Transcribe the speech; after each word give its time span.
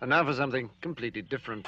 And 0.00 0.10
now 0.10 0.24
for 0.24 0.34
something 0.34 0.70
completely 0.80 1.22
different. 1.22 1.66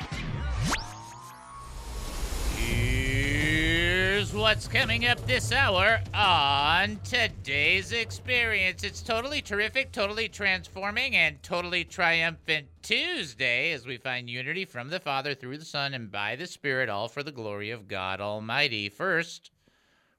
Here's 2.57 4.35
what's 4.35 4.67
coming 4.67 5.07
up 5.07 5.25
this 5.27 5.53
hour 5.53 6.01
on 6.13 6.99
today's 7.05 7.93
experience. 7.93 8.83
It's 8.83 9.03
totally 9.03 9.41
terrific, 9.41 9.93
totally 9.93 10.29
transforming, 10.29 11.15
and 11.15 11.43
totally 11.43 11.85
triumphant 11.85 12.67
Tuesday 12.83 13.73
as 13.73 13.87
we 13.87 13.97
find 13.97 14.29
unity 14.29 14.65
from 14.65 14.91
the 14.91 15.01
Father 15.01 15.35
through 15.35 15.59
the 15.59 15.65
Son 15.65 15.95
and 15.95 16.11
by 16.11 16.35
the 16.35 16.47
Spirit, 16.47 16.89
all 16.89 17.09
for 17.09 17.23
the 17.23 17.33
glory 17.33 17.71
of 17.71 17.89
God 17.89 18.21
Almighty. 18.21 18.89
First, 18.89 19.51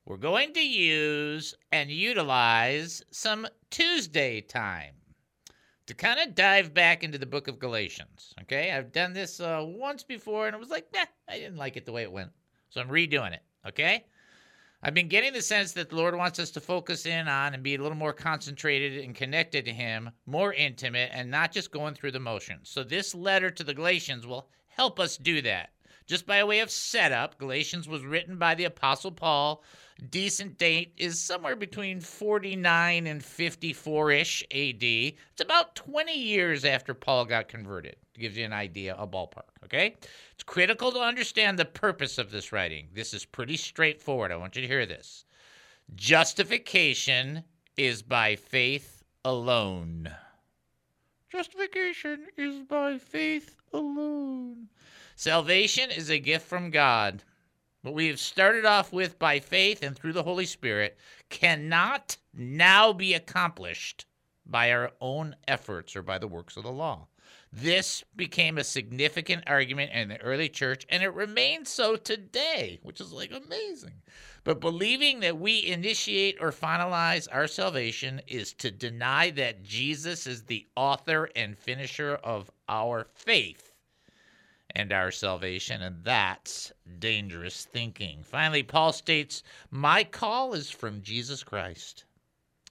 we're 0.05 0.17
going 0.17 0.53
to 0.53 0.65
use 0.65 1.53
and 1.71 1.91
utilize 1.91 3.03
some 3.11 3.47
Tuesday 3.69 4.41
time 4.41 4.93
to 5.87 5.93
kind 5.93 6.19
of 6.19 6.35
dive 6.35 6.73
back 6.73 7.03
into 7.03 7.17
the 7.17 7.25
book 7.25 7.47
of 7.47 7.59
Galatians. 7.59 8.33
Okay, 8.41 8.71
I've 8.71 8.91
done 8.91 9.13
this 9.13 9.39
uh, 9.39 9.63
once 9.65 10.03
before 10.03 10.47
and 10.47 10.55
it 10.55 10.59
was 10.59 10.69
like, 10.69 10.87
eh, 10.93 11.05
I 11.27 11.39
didn't 11.39 11.57
like 11.57 11.77
it 11.77 11.85
the 11.85 11.91
way 11.91 12.03
it 12.03 12.11
went. 12.11 12.31
So 12.69 12.81
I'm 12.81 12.89
redoing 12.89 13.33
it. 13.33 13.41
Okay. 13.65 14.05
I've 14.83 14.93
been 14.93 15.07
getting 15.07 15.33
the 15.33 15.41
sense 15.41 15.71
that 15.71 15.89
the 15.89 15.95
Lord 15.95 16.15
wants 16.15 16.37
us 16.37 16.51
to 16.51 16.61
focus 16.61 17.07
in 17.07 17.27
on 17.27 17.55
and 17.55 17.63
be 17.63 17.73
a 17.73 17.81
little 17.81 17.97
more 17.97 18.13
concentrated 18.13 19.03
and 19.03 19.15
connected 19.15 19.65
to 19.65 19.73
Him, 19.73 20.11
more 20.27 20.53
intimate, 20.53 21.09
and 21.13 21.31
not 21.31 21.51
just 21.51 21.71
going 21.71 21.95
through 21.95 22.11
the 22.11 22.19
motions. 22.19 22.69
So, 22.69 22.83
this 22.83 23.15
letter 23.15 23.49
to 23.49 23.63
the 23.63 23.73
Galatians 23.73 24.27
will 24.27 24.49
help 24.67 24.99
us 24.99 25.17
do 25.17 25.41
that. 25.41 25.71
Just 26.07 26.25
by 26.25 26.43
way 26.43 26.59
of 26.59 26.71
setup, 26.71 27.37
Galatians 27.37 27.87
was 27.87 28.03
written 28.03 28.37
by 28.37 28.55
the 28.55 28.63
Apostle 28.63 29.11
Paul 29.11 29.63
decent 30.09 30.57
date 30.57 30.93
is 30.97 31.19
somewhere 31.19 31.55
between 31.55 31.99
49 31.99 33.07
and 33.07 33.23
54 33.23 34.11
ish 34.11 34.43
AD. 34.51 34.83
It's 34.83 35.41
about 35.41 35.75
20 35.75 36.13
years 36.13 36.65
after 36.65 36.93
Paul 36.93 37.25
got 37.25 37.47
converted. 37.47 37.95
It 38.15 38.19
gives 38.19 38.37
you 38.37 38.45
an 38.45 38.53
idea, 38.53 38.95
a 38.97 39.07
ballpark, 39.07 39.49
okay? 39.65 39.95
It's 40.33 40.43
critical 40.43 40.91
to 40.91 40.99
understand 40.99 41.57
the 41.57 41.65
purpose 41.65 42.17
of 42.17 42.31
this 42.31 42.51
writing. 42.51 42.87
This 42.93 43.13
is 43.13 43.25
pretty 43.25 43.57
straightforward. 43.57 44.31
I 44.31 44.37
want 44.37 44.55
you 44.55 44.61
to 44.61 44.67
hear 44.67 44.85
this. 44.85 45.25
Justification 45.95 47.43
is 47.75 48.01
by 48.01 48.35
faith 48.35 49.03
alone. 49.23 50.09
Justification 51.31 52.27
is 52.37 52.61
by 52.61 52.97
faith 52.97 53.55
alone. 53.73 54.69
Salvation 55.19 55.89
is 55.89 56.11
a 56.11 56.19
gift 56.19 56.45
from 56.45 56.69
God. 56.69 57.23
What 57.81 57.95
we 57.95 58.05
have 58.05 58.19
started 58.19 58.65
off 58.65 58.93
with 58.93 59.17
by 59.17 59.39
faith 59.39 59.81
and 59.81 59.95
through 59.95 60.13
the 60.13 60.21
Holy 60.21 60.45
Spirit 60.45 60.95
cannot 61.29 62.17
now 62.35 62.93
be 62.93 63.15
accomplished 63.15 64.05
by 64.45 64.71
our 64.71 64.91
own 65.01 65.35
efforts 65.47 65.95
or 65.95 66.03
by 66.03 66.19
the 66.19 66.27
works 66.27 66.55
of 66.55 66.61
the 66.61 66.71
law. 66.71 67.07
This 67.51 68.03
became 68.15 68.59
a 68.59 68.63
significant 68.63 69.45
argument 69.47 69.91
in 69.91 70.09
the 70.09 70.21
early 70.21 70.49
church, 70.49 70.85
and 70.87 71.01
it 71.01 71.15
remains 71.15 71.69
so 71.69 71.95
today, 71.95 72.77
which 72.83 73.01
is 73.01 73.11
like 73.11 73.31
amazing. 73.31 74.03
But 74.43 74.61
believing 74.61 75.21
that 75.21 75.39
we 75.39 75.65
initiate 75.65 76.37
or 76.39 76.51
finalize 76.51 77.27
our 77.31 77.47
salvation 77.47 78.21
is 78.27 78.53
to 78.53 78.69
deny 78.69 79.31
that 79.31 79.63
Jesus 79.63 80.27
is 80.27 80.43
the 80.43 80.67
author 80.75 81.27
and 81.35 81.57
finisher 81.57 82.13
of 82.23 82.51
our 82.69 83.07
faith 83.15 83.73
and 84.77 84.93
our 84.93 85.09
salvation, 85.09 85.81
and 85.81 86.03
that's 86.03 86.71
dangerous 86.99 87.65
thinking. 87.65 88.21
Finally, 88.21 88.61
Paul 88.61 88.93
states, 88.93 89.41
My 89.71 90.03
call 90.03 90.53
is 90.53 90.69
from 90.69 91.01
Jesus 91.01 91.43
Christ. 91.43 92.05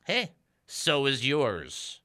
Hey, 0.05 0.31
so 0.69 1.07
is 1.07 1.27
yours. 1.27 2.01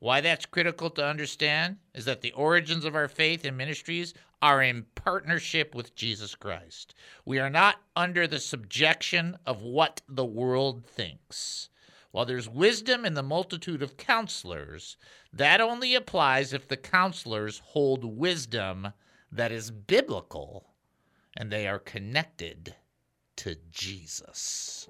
Why 0.00 0.20
that's 0.20 0.46
critical 0.46 0.90
to 0.90 1.06
understand 1.06 1.76
is 1.94 2.06
that 2.06 2.22
the 2.22 2.32
origins 2.32 2.84
of 2.84 2.96
our 2.96 3.06
faith 3.06 3.44
and 3.44 3.56
ministries 3.56 4.14
are 4.42 4.64
in 4.64 4.86
partnership 4.96 5.76
with 5.76 5.94
Jesus 5.94 6.34
Christ. 6.34 6.96
We 7.24 7.38
are 7.38 7.50
not 7.50 7.76
under 7.94 8.26
the 8.26 8.40
subjection 8.40 9.38
of 9.46 9.62
what 9.62 10.00
the 10.08 10.24
world 10.24 10.84
thinks. 10.84 11.68
While 12.10 12.24
there's 12.24 12.48
wisdom 12.48 13.04
in 13.04 13.14
the 13.14 13.22
multitude 13.22 13.80
of 13.80 13.96
counselors, 13.96 14.96
that 15.32 15.60
only 15.60 15.94
applies 15.94 16.52
if 16.52 16.66
the 16.66 16.76
counselors 16.76 17.62
hold 17.64 18.04
wisdom 18.04 18.92
that 19.32 19.52
is 19.52 19.70
biblical 19.70 20.66
and 21.36 21.50
they 21.50 21.68
are 21.68 21.78
connected 21.78 22.74
to 23.36 23.56
Jesus. 23.70 24.86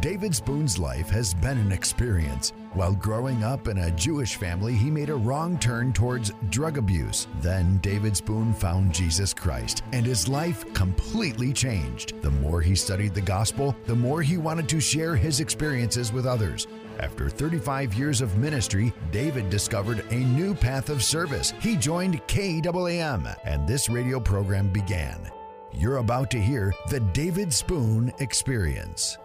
David 0.00 0.34
Spoon's 0.34 0.76
life 0.76 1.08
has 1.08 1.34
been 1.34 1.56
an 1.56 1.70
experience. 1.70 2.52
While 2.72 2.96
growing 2.96 3.44
up 3.44 3.68
in 3.68 3.78
a 3.78 3.92
Jewish 3.92 4.34
family, 4.34 4.74
he 4.74 4.90
made 4.90 5.08
a 5.08 5.14
wrong 5.14 5.56
turn 5.60 5.92
towards 5.92 6.32
drug 6.50 6.78
abuse. 6.78 7.28
Then 7.40 7.78
David 7.78 8.16
Spoon 8.16 8.52
found 8.52 8.92
Jesus 8.92 9.32
Christ, 9.32 9.84
and 9.92 10.04
his 10.04 10.26
life 10.26 10.72
completely 10.74 11.52
changed. 11.52 12.20
The 12.22 12.30
more 12.32 12.60
he 12.60 12.74
studied 12.74 13.14
the 13.14 13.20
gospel, 13.20 13.76
the 13.86 13.94
more 13.94 14.20
he 14.20 14.36
wanted 14.36 14.68
to 14.70 14.80
share 14.80 15.14
his 15.14 15.38
experiences 15.38 16.12
with 16.12 16.26
others. 16.26 16.66
After 16.98 17.28
35 17.28 17.94
years 17.94 18.20
of 18.22 18.38
ministry, 18.38 18.92
David 19.10 19.50
discovered 19.50 20.04
a 20.10 20.16
new 20.16 20.54
path 20.54 20.88
of 20.88 21.02
service. 21.02 21.52
He 21.60 21.76
joined 21.76 22.26
KAAM, 22.26 23.36
and 23.44 23.68
this 23.68 23.90
radio 23.90 24.18
program 24.18 24.72
began. 24.72 25.30
You're 25.72 25.98
about 25.98 26.30
to 26.30 26.40
hear 26.40 26.72
the 26.88 27.00
David 27.00 27.52
Spoon 27.52 28.12
Experience. 28.18 29.18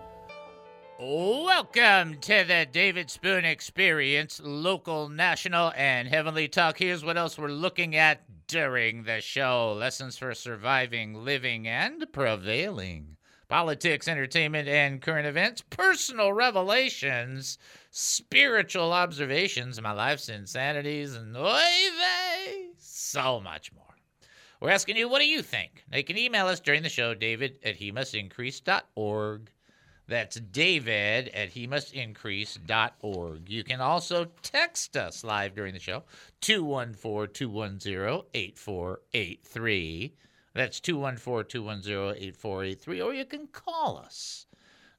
Welcome 1.00 2.18
to 2.20 2.44
the 2.44 2.68
David 2.70 3.10
Spoon 3.10 3.46
Experience, 3.46 4.42
local, 4.44 5.08
national, 5.08 5.72
and 5.78 6.10
heavenly 6.10 6.50
talk. 6.50 6.78
Here's 6.78 7.06
what 7.06 7.18
else 7.18 7.38
we're 7.38 7.48
looking 7.48 7.96
at 7.96 8.24
during 8.48 9.04
the 9.04 9.22
show 9.22 9.74
lessons 9.74 10.18
for 10.18 10.34
surviving, 10.34 11.14
living, 11.14 11.68
and 11.68 12.06
prevailing 12.12 13.16
politics, 13.52 14.08
entertainment, 14.08 14.70
and 14.70 15.02
current 15.02 15.28
events, 15.28 15.62
personal 15.70 16.32
revelations, 16.32 17.58
spiritual 17.90 18.94
observations, 18.94 19.82
my 19.82 19.92
life's 19.92 20.30
insanities, 20.30 21.16
and 21.16 21.36
oy 21.36 21.60
vey, 22.00 22.70
so 22.78 23.42
much 23.42 23.74
more. 23.74 23.84
We're 24.62 24.70
asking 24.70 24.96
you, 24.96 25.10
what 25.10 25.20
do 25.20 25.28
you 25.28 25.42
think? 25.42 25.84
Now, 25.92 25.98
you 25.98 26.06
can 26.06 26.18
email 26.18 26.48
us 26.48 26.62
during 26.62 26.82
the 26.82 26.88
show, 26.88 27.14
david 27.14 27.60
at 27.62 27.76
he 27.76 27.94
org. 28.96 29.52
That's 30.08 30.40
david 30.40 31.28
at 31.34 31.50
he 31.50 31.68
org. 33.02 33.50
You 33.50 33.64
can 33.66 33.82
also 33.82 34.28
text 34.44 34.96
us 34.96 35.26
live 35.26 35.56
during 35.56 35.74
the 35.74 35.80
show, 35.82 36.04
214 36.40 37.34
210 37.34 38.22
8483. 38.34 40.14
That's 40.54 40.80
214 40.80 41.50
210 41.50 42.24
8483, 42.24 43.02
or 43.02 43.14
you 43.14 43.26
can 43.26 43.48
call 43.48 43.98
us 43.98 44.46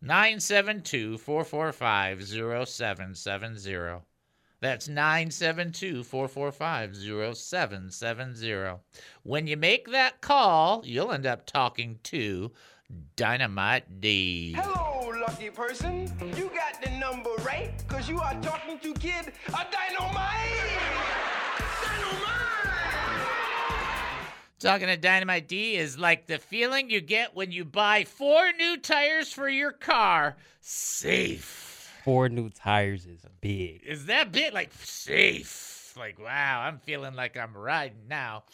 972 0.00 1.18
445 1.18 2.24
0770. 2.24 4.02
That's 4.60 4.88
972 4.88 6.04
445 6.04 6.96
0770. 7.36 8.80
When 9.24 9.46
you 9.46 9.56
make 9.56 9.90
that 9.90 10.20
call, 10.20 10.82
you'll 10.84 11.12
end 11.12 11.26
up 11.26 11.46
talking 11.46 11.98
to 12.04 12.52
Dynamite 13.16 14.00
D. 14.00 14.54
Hello, 14.56 15.12
lucky 15.20 15.50
person. 15.50 16.12
You 16.36 16.50
got 16.54 16.80
the 16.82 16.90
number 16.98 17.30
right, 17.44 17.72
because 17.78 18.08
you 18.08 18.20
are 18.20 18.34
talking 18.40 18.78
to 18.78 18.94
Kid 18.94 19.32
a 19.48 19.66
Dynamite. 19.70 19.72
Dynamite! 19.72 21.11
Talking 24.62 24.86
to 24.86 24.96
Dynamite 24.96 25.48
D 25.48 25.74
is 25.74 25.98
like 25.98 26.28
the 26.28 26.38
feeling 26.38 26.88
you 26.88 27.00
get 27.00 27.34
when 27.34 27.50
you 27.50 27.64
buy 27.64 28.04
four 28.04 28.52
new 28.52 28.76
tires 28.76 29.32
for 29.32 29.48
your 29.48 29.72
car. 29.72 30.36
Safe. 30.60 31.90
Four 32.04 32.28
new 32.28 32.48
tires 32.48 33.04
is 33.04 33.26
big. 33.40 33.82
Is 33.84 34.06
that 34.06 34.30
big? 34.30 34.54
Like 34.54 34.72
safe. 34.74 35.94
Like, 35.98 36.20
wow, 36.20 36.62
I'm 36.64 36.78
feeling 36.78 37.16
like 37.16 37.36
I'm 37.36 37.56
riding 37.56 38.06
now. 38.08 38.44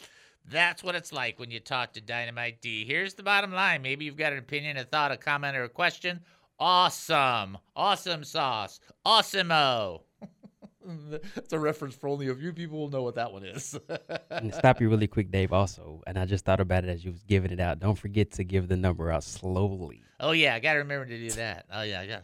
That's 0.49 0.83
what 0.83 0.95
it's 0.95 1.13
like 1.13 1.37
when 1.37 1.51
you 1.51 1.59
talk 1.59 1.93
to 1.93 2.01
Dynamite 2.01 2.59
D. 2.59 2.85
Here's 2.85 3.13
the 3.13 3.21
bottom 3.21 3.53
line. 3.53 3.83
Maybe 3.83 4.05
you've 4.05 4.17
got 4.17 4.33
an 4.33 4.39
opinion, 4.39 4.77
a 4.77 4.85
thought, 4.85 5.11
a 5.11 5.17
comment, 5.17 5.55
or 5.55 5.65
a 5.65 5.69
question. 5.69 6.21
Awesome. 6.59 7.59
Awesome 7.75 8.23
sauce. 8.23 8.79
Awesome-o. 9.05 10.01
That's 11.35 11.53
a 11.53 11.59
reference 11.59 11.95
for 11.95 12.07
only 12.07 12.29
a 12.29 12.35
few 12.35 12.53
people 12.53 12.79
will 12.79 12.89
know 12.89 13.03
what 13.03 13.15
that 13.15 13.31
one 13.31 13.43
is. 13.43 13.77
Stop 14.53 14.81
you 14.81 14.89
really 14.89 15.07
quick, 15.07 15.31
Dave. 15.31 15.51
Also, 15.51 16.01
and 16.07 16.17
I 16.17 16.25
just 16.25 16.45
thought 16.45 16.59
about 16.59 16.83
it 16.83 16.89
as 16.89 17.03
you 17.03 17.11
was 17.11 17.23
giving 17.23 17.51
it 17.51 17.59
out. 17.59 17.79
Don't 17.79 17.97
forget 17.97 18.31
to 18.31 18.43
give 18.43 18.67
the 18.67 18.77
number 18.77 19.11
out 19.11 19.23
slowly. 19.23 20.01
oh 20.19 20.31
yeah, 20.31 20.55
I 20.55 20.59
gotta 20.59 20.79
remember 20.79 21.05
to 21.05 21.17
do 21.17 21.31
that. 21.31 21.65
Oh 21.71 21.81
yeah, 21.81 22.01
yeah. 22.03 22.21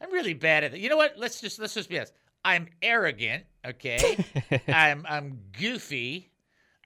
I'm 0.00 0.12
really 0.12 0.34
bad 0.34 0.64
at 0.64 0.74
it. 0.74 0.80
You 0.80 0.88
know 0.88 0.96
what? 0.96 1.14
Let's 1.16 1.40
just 1.40 1.58
let's 1.58 1.74
just 1.74 1.88
be 1.88 1.98
honest. 1.98 2.14
I'm 2.44 2.68
arrogant. 2.82 3.44
Okay. 3.64 4.24
I'm 4.68 5.06
I'm 5.08 5.38
goofy. 5.58 6.30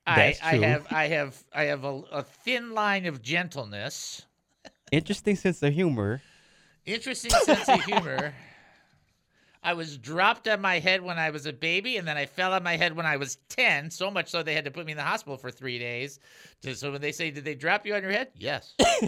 That's 0.06 0.42
I, 0.42 0.50
I 0.50 0.56
have 0.58 0.86
I 0.90 1.06
have 1.08 1.44
I 1.52 1.64
have 1.64 1.84
a, 1.84 2.02
a 2.12 2.22
thin 2.22 2.72
line 2.72 3.06
of 3.06 3.22
gentleness. 3.22 4.22
Interesting 4.92 5.36
sense 5.36 5.62
of 5.62 5.72
humor. 5.72 6.20
Interesting 6.84 7.30
sense 7.30 7.68
of 7.68 7.82
humor. 7.84 8.34
I 9.66 9.72
was 9.72 9.98
dropped 9.98 10.46
on 10.46 10.60
my 10.60 10.78
head 10.78 11.02
when 11.02 11.18
I 11.18 11.30
was 11.30 11.44
a 11.46 11.52
baby, 11.52 11.96
and 11.96 12.06
then 12.06 12.16
I 12.16 12.26
fell 12.26 12.52
on 12.52 12.62
my 12.62 12.76
head 12.76 12.94
when 12.94 13.04
I 13.04 13.16
was 13.16 13.38
10, 13.48 13.90
so 13.90 14.12
much 14.12 14.30
so 14.30 14.44
they 14.44 14.54
had 14.54 14.64
to 14.64 14.70
put 14.70 14.86
me 14.86 14.92
in 14.92 14.96
the 14.96 15.02
hospital 15.02 15.36
for 15.36 15.50
three 15.50 15.76
days. 15.76 16.20
So 16.72 16.92
when 16.92 17.00
they 17.00 17.10
say, 17.10 17.32
Did 17.32 17.44
they 17.44 17.56
drop 17.56 17.84
you 17.84 17.96
on 17.96 18.02
your 18.02 18.12
head? 18.12 18.28
Yes. 18.36 18.74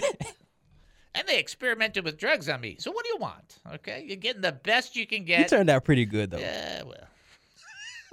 and 1.15 1.29
they 1.29 1.39
experimented 1.39 2.05
with 2.05 2.19
drugs 2.19 2.49
on 2.49 2.61
me. 2.61 2.75
So 2.81 2.91
what 2.91 3.05
do 3.05 3.11
you 3.11 3.19
want? 3.19 3.59
Okay. 3.75 4.05
You're 4.05 4.17
getting 4.17 4.43
the 4.43 4.51
best 4.51 4.97
you 4.97 5.07
can 5.07 5.21
You 5.21 5.27
get. 5.27 5.49
turned 5.49 5.71
out 5.71 5.85
pretty 5.85 6.05
good 6.05 6.33
though. 6.33 6.39
Yeah, 6.39 6.83
well. 6.83 7.07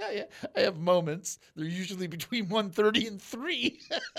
I, 0.00 0.26
I 0.54 0.60
have 0.60 0.78
moments. 0.78 1.40
They're 1.56 1.66
usually 1.66 2.06
between 2.06 2.48
130 2.48 3.08
and 3.08 3.20
3. 3.20 3.80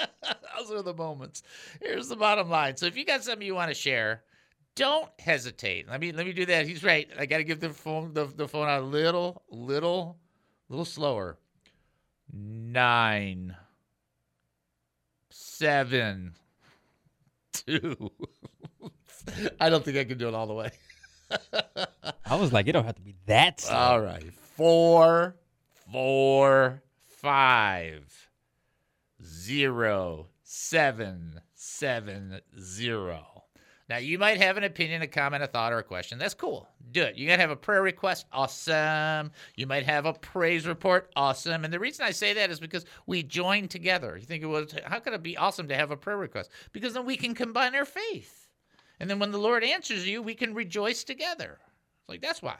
Those 0.57 0.71
are 0.71 0.81
the 0.81 0.93
moments. 0.93 1.43
Here's 1.81 2.09
the 2.09 2.17
bottom 2.17 2.49
line. 2.49 2.75
So 2.75 2.87
if 2.87 2.97
you 2.97 3.05
got 3.05 3.23
something 3.23 3.47
you 3.47 3.55
want 3.55 3.69
to 3.69 3.75
share, 3.75 4.23
don't 4.77 5.09
hesitate. 5.19 5.89
Let 5.89 5.99
me 5.99 6.11
let 6.11 6.25
me 6.25 6.31
do 6.31 6.45
that. 6.45 6.67
He's 6.67 6.83
right. 6.83 7.09
I 7.19 7.25
got 7.25 7.37
to 7.37 7.43
give 7.43 7.59
the 7.59 7.71
phone 7.71 8.13
the, 8.13 8.25
the 8.25 8.47
phone 8.47 8.69
out 8.69 8.81
a 8.83 8.85
little 8.85 9.41
little 9.49 10.17
little 10.69 10.85
slower. 10.85 11.37
9 12.31 13.55
7 15.29 16.33
2 17.53 18.11
I 19.59 19.69
don't 19.69 19.83
think 19.83 19.97
I 19.97 20.03
can 20.03 20.17
do 20.17 20.27
it 20.27 20.33
all 20.33 20.45
the 20.47 20.53
way. 20.53 20.71
I 22.25 22.35
was 22.35 22.53
like, 22.53 22.67
it 22.67 22.73
don't 22.73 22.85
have 22.85 22.95
to 22.95 23.01
be 23.01 23.15
that. 23.25 23.59
slow. 23.59 23.75
All 23.75 24.01
right. 24.01 24.33
Four, 24.33 25.35
four, 25.91 26.81
five, 27.17 28.29
zero, 29.23 30.27
seven, 30.43 31.41
seven, 31.53 32.39
zero. 32.59 33.36
Now, 33.89 33.97
you 33.97 34.19
might 34.19 34.41
have 34.41 34.57
an 34.57 34.65
opinion, 34.65 35.01
a 35.01 35.07
comment, 35.07 35.43
a 35.43 35.47
thought, 35.47 35.71
or 35.71 35.77
a 35.77 35.83
question. 35.83 36.19
That's 36.19 36.33
cool. 36.33 36.67
Do 36.91 37.03
it. 37.03 37.15
You 37.15 37.25
got 37.25 37.37
to 37.37 37.41
have 37.41 37.51
a 37.51 37.55
prayer 37.55 37.81
request. 37.81 38.25
Awesome. 38.33 39.31
You 39.55 39.65
might 39.65 39.85
have 39.85 40.05
a 40.05 40.13
praise 40.13 40.67
report. 40.67 41.09
Awesome. 41.15 41.63
And 41.63 41.73
the 41.73 41.79
reason 41.79 42.05
I 42.05 42.11
say 42.11 42.33
that 42.33 42.49
is 42.49 42.59
because 42.59 42.85
we 43.05 43.23
join 43.23 43.69
together. 43.69 44.17
You 44.17 44.25
think, 44.25 44.45
well, 44.45 44.65
how 44.85 44.99
could 44.99 45.13
it 45.13 45.23
be 45.23 45.37
awesome 45.37 45.69
to 45.69 45.75
have 45.75 45.91
a 45.91 45.97
prayer 45.97 46.17
request? 46.17 46.51
Because 46.73 46.93
then 46.93 47.05
we 47.05 47.15
can 47.15 47.33
combine 47.33 47.75
our 47.75 47.85
faith. 47.85 48.49
And 48.99 49.09
then 49.09 49.19
when 49.19 49.31
the 49.31 49.37
Lord 49.37 49.63
answers 49.63 50.05
you, 50.05 50.21
we 50.21 50.35
can 50.35 50.53
rejoice 50.53 51.05
together. 51.05 51.59
Like, 52.09 52.21
that's 52.21 52.41
why. 52.41 52.59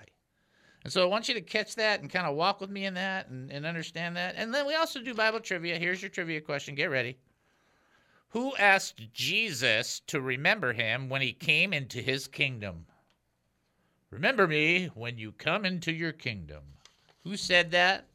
And 0.86 0.94
so 0.94 1.02
I 1.02 1.06
want 1.08 1.28
you 1.28 1.34
to 1.34 1.42
catch 1.42 1.76
that 1.76 2.00
and 2.00 2.10
kind 2.10 2.26
of 2.26 2.38
walk 2.38 2.62
with 2.62 2.70
me 2.70 2.86
in 2.86 2.94
that 2.94 3.28
and, 3.28 3.52
and 3.52 3.66
understand 3.66 4.16
that. 4.16 4.36
And 4.38 4.54
then 4.54 4.66
we 4.66 4.76
also 4.76 5.02
do 5.02 5.14
Bible 5.14 5.42
trivia. 5.42 5.78
Here's 5.78 6.02
your 6.02 6.10
trivia 6.10 6.40
question. 6.40 6.76
Get 6.76 6.90
ready. 6.90 7.18
Who 8.32 8.56
asked 8.58 9.14
Jesus 9.14 10.02
to 10.08 10.20
remember 10.20 10.74
him 10.74 11.08
when 11.08 11.22
he 11.22 11.34
came 11.34 11.74
into 11.74 12.02
his 12.02 12.28
kingdom? 12.28 12.88
Remember 14.10 14.48
me 14.48 14.88
when 14.88 15.18
you 15.18 15.32
come 15.32 15.66
into 15.66 15.94
your 15.94 16.12
kingdom. 16.12 16.64
Who 17.24 17.38
said 17.38 17.72
that? 17.72 18.10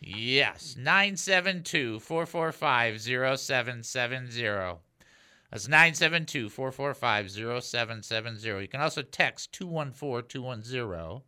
Yes, 0.00 0.74
972 0.76 2.00
445 2.00 3.00
0770. 3.00 4.80
That's 5.50 5.68
972 5.68 6.50
445 6.50 7.30
0770. 7.62 8.62
You 8.62 8.68
can 8.68 8.80
also 8.80 9.02
text 9.02 9.52
214 9.52 10.28
210 10.28 11.22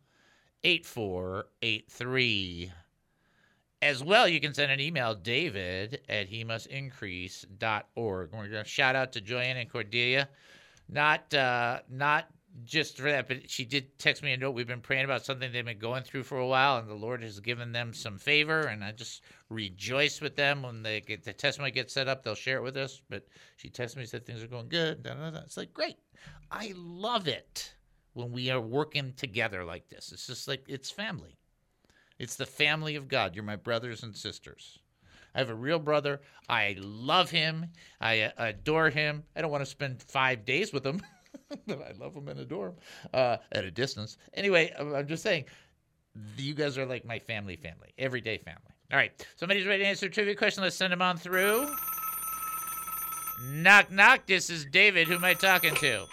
8483. 0.63 2.71
As 3.81 4.03
well, 4.03 4.27
you 4.27 4.41
can 4.41 4.53
send 4.53 4.71
an 4.71 4.79
email, 4.81 5.15
david 5.15 6.01
at 6.09 6.27
he 6.27 6.43
must. 6.43 6.67
We're 6.69 8.25
going 8.25 8.51
to 8.51 8.63
shout 8.65 8.95
out 8.95 9.13
to 9.13 9.21
Joanne 9.21 9.57
and 9.57 9.71
Cordelia. 9.71 10.27
Not, 10.89 11.33
uh, 11.33 11.79
not 11.89 12.27
just 12.65 12.97
for 12.97 13.03
that, 13.03 13.27
but 13.27 13.49
she 13.49 13.65
did 13.65 13.97
text 13.97 14.23
me 14.23 14.33
a 14.33 14.37
note. 14.37 14.51
We've 14.51 14.67
been 14.67 14.81
praying 14.81 15.05
about 15.05 15.25
something 15.25 15.51
they've 15.51 15.63
been 15.63 15.79
going 15.79 16.03
through 16.03 16.23
for 16.23 16.39
a 16.39 16.47
while, 16.47 16.77
and 16.77 16.89
the 16.89 16.95
Lord 16.95 17.21
has 17.23 17.39
given 17.39 17.71
them 17.71 17.93
some 17.93 18.17
favor. 18.17 18.61
And 18.61 18.83
I 18.83 18.91
just 18.91 19.23
rejoice 19.49 20.19
with 20.19 20.35
them 20.35 20.63
when 20.63 20.83
they 20.83 21.01
get 21.01 21.23
the 21.23 21.33
testimony 21.33 21.71
gets 21.71 21.93
set 21.93 22.07
up. 22.07 22.23
They'll 22.23 22.35
share 22.35 22.57
it 22.57 22.63
with 22.63 22.77
us. 22.77 23.01
But 23.09 23.27
she 23.57 23.69
texted 23.69 23.97
me 23.97 24.05
said 24.05 24.25
things 24.25 24.43
are 24.43 24.47
going 24.47 24.69
good. 24.69 25.03
Da, 25.03 25.13
da, 25.13 25.31
da. 25.31 25.39
It's 25.39 25.57
like 25.57 25.73
great. 25.73 25.97
I 26.51 26.73
love 26.75 27.27
it 27.27 27.73
when 28.13 28.31
we 28.31 28.49
are 28.49 28.61
working 28.61 29.13
together 29.15 29.63
like 29.63 29.87
this. 29.89 30.11
It's 30.11 30.27
just 30.27 30.47
like 30.47 30.65
it's 30.67 30.91
family. 30.91 31.37
It's 32.19 32.35
the 32.35 32.45
family 32.45 32.95
of 32.95 33.07
God. 33.07 33.33
You're 33.33 33.43
my 33.45 33.55
brothers 33.55 34.03
and 34.03 34.15
sisters. 34.15 34.79
I 35.33 35.39
have 35.39 35.49
a 35.49 35.55
real 35.55 35.79
brother. 35.79 36.21
I 36.49 36.75
love 36.79 37.29
him. 37.29 37.67
I 38.01 38.21
uh, 38.21 38.31
adore 38.37 38.89
him. 38.89 39.23
I 39.35 39.41
don't 39.41 39.51
want 39.51 39.61
to 39.61 39.69
spend 39.69 40.01
five 40.01 40.43
days 40.43 40.73
with 40.73 40.85
him, 40.85 41.01
but 41.67 41.81
I 41.81 41.93
love 41.99 42.15
him 42.15 42.27
and 42.27 42.39
adore 42.39 42.69
him 42.69 42.75
uh, 43.13 43.37
at 43.51 43.63
a 43.63 43.71
distance. 43.71 44.17
Anyway, 44.33 44.73
I'm 44.77 44.93
I'm 44.93 45.07
just 45.07 45.23
saying, 45.23 45.45
you 46.37 46.53
guys 46.53 46.77
are 46.77 46.85
like 46.85 47.05
my 47.05 47.19
family, 47.19 47.55
family, 47.55 47.93
everyday 47.97 48.37
family. 48.37 48.61
All 48.91 48.97
right, 48.97 49.25
somebody's 49.35 49.67
ready 49.67 49.83
to 49.83 49.89
answer 49.89 50.07
a 50.07 50.09
trivia 50.09 50.35
question. 50.35 50.63
Let's 50.63 50.75
send 50.75 50.91
them 50.91 51.01
on 51.01 51.17
through. 51.17 51.73
Knock, 53.43 53.91
knock. 53.91 54.25
This 54.25 54.49
is 54.49 54.65
David. 54.65 55.07
Who 55.07 55.15
am 55.15 55.23
I 55.23 55.35
talking 55.35 55.75
to? 55.75 56.07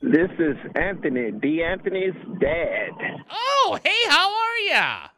This 0.00 0.30
is 0.38 0.56
Anthony, 0.76 1.32
D. 1.32 1.62
Anthony's 1.62 2.14
dad. 2.40 2.90
Oh, 3.30 3.78
hey, 3.82 4.08
how 4.08 4.30
are 4.30 4.58
ya? 4.70 5.08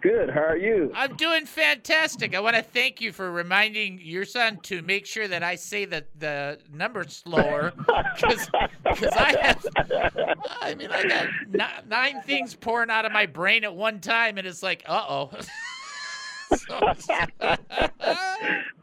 Good. 0.00 0.30
How 0.30 0.42
are 0.42 0.56
you? 0.56 0.92
I'm 0.94 1.16
doing 1.16 1.46
fantastic. 1.46 2.34
I 2.34 2.40
want 2.40 2.54
to 2.56 2.62
thank 2.62 3.00
you 3.00 3.10
for 3.10 3.32
reminding 3.32 4.00
your 4.02 4.24
son 4.24 4.58
to 4.64 4.82
make 4.82 5.06
sure 5.06 5.26
that 5.26 5.42
I 5.42 5.56
say 5.56 5.86
the, 5.86 6.04
the 6.18 6.58
number 6.72 7.04
slower 7.08 7.72
because 7.76 8.48
I 9.16 9.36
have, 9.40 9.66
I 10.60 10.74
mean, 10.74 10.90
I 10.90 11.04
got 11.04 11.88
nine 11.88 12.20
things 12.22 12.54
pouring 12.54 12.90
out 12.90 13.04
of 13.04 13.12
my 13.12 13.26
brain 13.26 13.64
at 13.64 13.74
one 13.74 14.00
time, 14.00 14.38
and 14.38 14.46
it's 14.46 14.62
like, 14.62 14.84
uh 14.86 15.04
oh. 15.08 15.30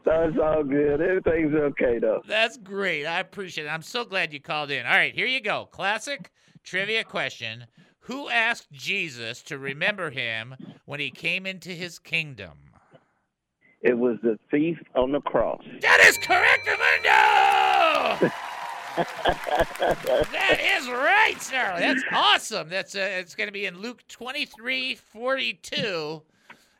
That's 0.04 0.38
all 0.42 0.64
good. 0.64 1.00
Everything's 1.00 1.54
okay 1.54 1.98
though. 1.98 2.22
That's 2.26 2.56
great. 2.56 3.06
I 3.06 3.20
appreciate 3.20 3.66
it. 3.66 3.70
I'm 3.70 3.82
so 3.82 4.04
glad 4.04 4.32
you 4.32 4.40
called 4.40 4.70
in. 4.70 4.86
All 4.86 4.92
right, 4.92 5.14
here 5.14 5.26
you 5.26 5.40
go. 5.40 5.66
Classic 5.70 6.30
trivia 6.62 7.04
question. 7.04 7.66
Who 8.04 8.28
asked 8.28 8.72
Jesus 8.72 9.42
to 9.42 9.58
remember 9.58 10.10
him 10.10 10.56
when 10.84 11.00
he 11.00 11.10
came 11.10 11.46
into 11.46 11.70
his 11.70 11.98
kingdom? 11.98 12.58
It 13.82 13.96
was 13.96 14.18
the 14.22 14.38
thief 14.50 14.78
on 14.94 15.12
the 15.12 15.20
cross. 15.20 15.62
That 15.80 16.00
is 16.00 16.18
correct, 16.18 16.68
Armando! 16.68 18.30
that 18.96 20.60
is 20.60 20.88
right, 20.88 21.36
sir. 21.40 21.76
That's 21.78 22.02
awesome. 22.12 22.68
That's 22.68 22.94
uh, 22.94 23.18
it's 23.20 23.34
going 23.34 23.48
to 23.48 23.52
be 23.52 23.66
in 23.66 23.78
Luke 23.78 24.02
23, 24.08 24.96
42. 24.96 26.22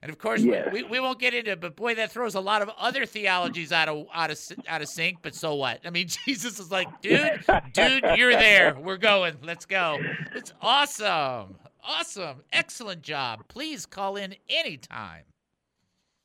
And 0.02 0.11
of 0.11 0.19
course, 0.19 0.41
we- 0.41 0.53
Yes. 0.53 0.72
we, 0.72 0.82
we 0.84 0.98
won't 0.98 1.19
get 1.19 1.34
into 1.34 1.51
it, 1.51 1.60
but 1.60 1.77
boy, 1.77 1.94
that 1.96 2.10
throws 2.10 2.34
a 2.34 2.41
lot 2.41 2.63
of 2.63 2.70
other 2.79 3.05
theologies 3.05 3.70
out 3.70 3.89
of 3.89 4.06
out 4.15 4.31
of 4.31 4.39
out 4.67 4.81
of 4.81 4.89
sync. 4.89 5.19
But 5.22 5.34
so 5.34 5.55
what? 5.56 5.81
I 5.84 5.91
mean, 5.91 6.08
Jesus 6.27 6.58
is 6.58 6.70
like, 6.70 6.89
dude, 7.03 7.44
dude, 7.72 8.05
you're 8.17 8.32
there. 8.32 8.77
We're 8.81 8.96
going. 8.96 9.36
Let's 9.43 9.67
go. 9.67 9.98
It's 10.34 10.55
awesome, 10.63 11.56
awesome, 11.84 12.43
excellent 12.53 13.03
job. 13.03 13.41
Please 13.48 13.84
call 13.84 14.17
in 14.17 14.34
anytime. 14.48 15.24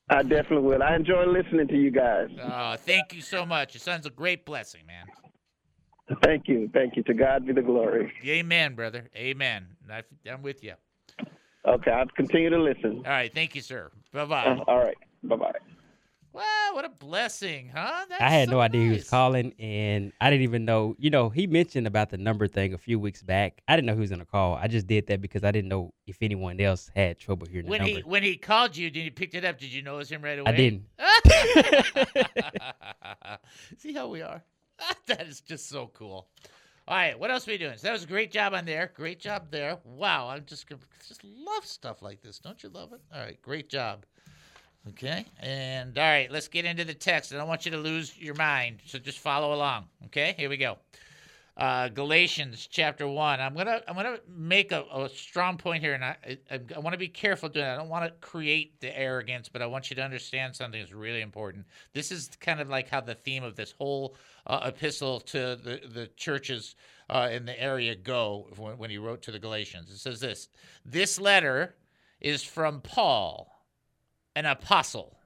I 0.08 0.22
definitely 0.22 0.60
will. 0.68 0.84
I 0.84 0.96
enjoy 0.96 1.26
listening 1.26 1.68
to 1.68 1.76
you 1.76 1.90
guys. 1.92 2.30
Oh, 2.42 2.76
thank 2.78 3.12
you 3.14 3.22
so 3.22 3.46
much. 3.46 3.74
Your 3.74 3.80
son's 3.80 4.06
a 4.06 4.12
great 4.12 4.46
blessing, 4.46 4.82
man. 4.86 5.08
Thank 6.24 6.48
you. 6.48 6.70
Thank 6.72 6.96
you. 6.96 7.02
To 7.04 7.14
God 7.16 7.48
be 7.48 7.54
the 7.54 7.64
glory. 7.64 8.14
Amen, 8.24 8.76
brother. 8.76 9.10
Amen. 9.18 9.66
I'm 10.32 10.44
with 10.44 10.64
you. 10.64 10.74
Okay, 11.68 11.92
I'll 11.92 12.06
continue 12.16 12.50
to 12.50 12.62
listen. 12.62 12.98
All 12.98 13.04
right. 13.12 13.34
Thank 13.34 13.56
you, 13.56 13.62
sir. 13.62 13.92
Bye 14.14 14.22
Uh, 14.22 14.26
bye. 14.26 14.64
all 14.68 14.80
right. 14.80 14.98
Bye 15.24 15.36
bye. 15.36 15.52
Wow, 16.32 16.72
what 16.74 16.84
a 16.84 16.90
blessing, 16.90 17.72
huh? 17.74 18.06
That's 18.10 18.22
I 18.22 18.30
had 18.30 18.50
so 18.50 18.56
no 18.56 18.60
idea 18.60 18.84
he 18.84 18.90
was 18.92 19.10
calling, 19.10 19.54
and 19.58 20.12
I 20.20 20.30
didn't 20.30 20.44
even 20.44 20.66
know. 20.66 20.94
You 21.00 21.10
know, 21.10 21.30
he 21.30 21.48
mentioned 21.48 21.88
about 21.88 22.10
the 22.10 22.18
number 22.18 22.46
thing 22.48 22.74
a 22.74 22.78
few 22.78 23.00
weeks 23.00 23.24
back. 23.24 23.62
I 23.70 23.78
didn't 23.78 23.86
know 23.86 23.94
he 23.94 24.02
was 24.02 24.10
gonna 24.10 24.26
call. 24.26 24.56
I 24.56 24.68
just 24.68 24.86
did 24.86 25.08
that 25.08 25.22
because 25.22 25.46
I 25.46 25.52
didn't 25.52 25.70
know 25.70 25.94
if 26.06 26.18
anyone 26.22 26.60
else 26.60 26.92
had 26.94 27.18
trouble 27.20 27.48
hearing 27.48 27.64
the 27.66 27.72
When 27.72 27.80
number. 27.80 27.98
he 28.00 28.04
when 28.04 28.22
he 28.24 28.36
called 28.36 28.76
you, 28.76 28.90
did 28.92 29.06
you 29.06 29.12
picked 29.12 29.34
it 29.34 29.46
up? 29.46 29.58
Did 29.58 29.72
you 29.72 29.82
know 29.82 29.96
it 29.96 30.00
was 30.00 30.12
him 30.12 30.22
right 30.22 30.38
away? 30.38 30.52
I 30.52 30.56
didn't. 30.58 30.84
See 33.78 33.94
how 33.94 34.10
we 34.10 34.22
are. 34.22 34.44
that 35.08 35.26
is 35.28 35.40
just 35.40 35.70
so 35.70 35.88
cool. 35.94 36.28
All 36.88 36.96
right, 36.96 37.20
what 37.20 37.32
else 37.32 37.48
are 37.48 37.51
we 37.51 37.58
doing? 37.58 37.77
So 37.77 37.88
that 37.88 37.94
was 37.94 38.04
a 38.04 38.08
great 38.08 38.32
job 38.32 38.54
on 38.54 38.65
there. 38.65 38.92
Great 38.96 39.20
job 39.20 39.50
there. 39.50 39.80
Wow, 39.84 40.30
I'm 40.30 40.46
just 40.46 40.68
just 41.08 41.24
love 41.24 41.65
stuff 41.65 42.04
like 42.04 42.22
this. 42.22 42.38
Don't 42.38 42.62
you 42.62 42.70
love 42.70 42.94
it? 42.94 43.01
All 43.12 43.22
right, 43.22 43.42
great 43.42 43.70
job. 43.70 44.06
Okay, 44.89 45.25
and 45.39 45.98
all 45.98 46.04
right, 46.04 46.30
let's 46.30 46.48
get 46.48 46.63
into 46.63 46.86
the 46.86 46.94
text. 46.94 47.34
I 47.34 47.38
don't 47.38 47.48
want 47.48 47.65
you 47.65 47.72
to 47.72 47.77
lose 47.77 48.15
your 48.20 48.36
mind, 48.36 48.82
so 48.86 49.00
just 49.00 49.18
follow 49.18 49.56
along. 49.56 49.86
Okay, 50.06 50.36
here 50.38 50.48
we 50.48 50.58
go. 50.58 50.77
Uh, 51.58 51.88
Galatians 51.88 52.68
chapter 52.70 53.08
one. 53.08 53.40
I'm 53.40 53.56
gonna 53.56 53.82
I'm 53.88 53.96
gonna 53.96 54.20
make 54.28 54.72
a, 54.74 54.84
a 54.94 55.10
strong 55.10 55.58
point 55.58 55.82
here, 55.82 55.94
and 55.94 56.04
I 56.04 56.18
I, 56.52 56.60
I 56.76 56.80
want 56.80 56.94
to 56.94 56.98
be 56.98 57.08
careful 57.08 57.48
doing. 57.48 57.66
It. 57.66 57.70
I 57.70 57.78
don't 57.78 57.88
want 57.90 58.06
to 58.06 58.12
create 58.28 58.80
the 58.82 58.98
arrogance, 58.98 59.48
but 59.48 59.62
I 59.62 59.66
want 59.66 59.90
you 59.90 59.96
to 59.96 60.02
understand 60.02 60.56
something 60.56 60.80
that's 60.80 60.92
really 60.92 61.22
important. 61.22 61.66
This 61.94 62.12
is 62.12 62.30
kind 62.42 62.60
of 62.60 62.68
like 62.70 62.90
how 62.90 63.02
the 63.02 63.16
theme 63.16 63.44
of 63.44 63.56
this 63.56 63.72
whole 63.72 64.16
uh, 64.48 64.62
epistle 64.66 65.22
to 65.22 65.56
the 65.56 65.82
the 65.88 66.10
churches 66.18 66.76
uh, 67.10 67.30
in 67.32 67.46
the 67.46 67.62
area 67.62 67.96
go 67.96 68.48
when, 68.58 68.78
when 68.78 68.90
he 68.90 68.98
wrote 68.98 69.22
to 69.24 69.32
the 69.32 69.40
Galatians. 69.40 69.90
It 69.90 70.00
says 70.00 70.20
this: 70.20 70.50
This 70.86 71.20
letter 71.22 71.76
is 72.20 72.44
from 72.44 72.82
Paul, 72.82 73.64
an 74.36 74.46
apostle. 74.46 75.20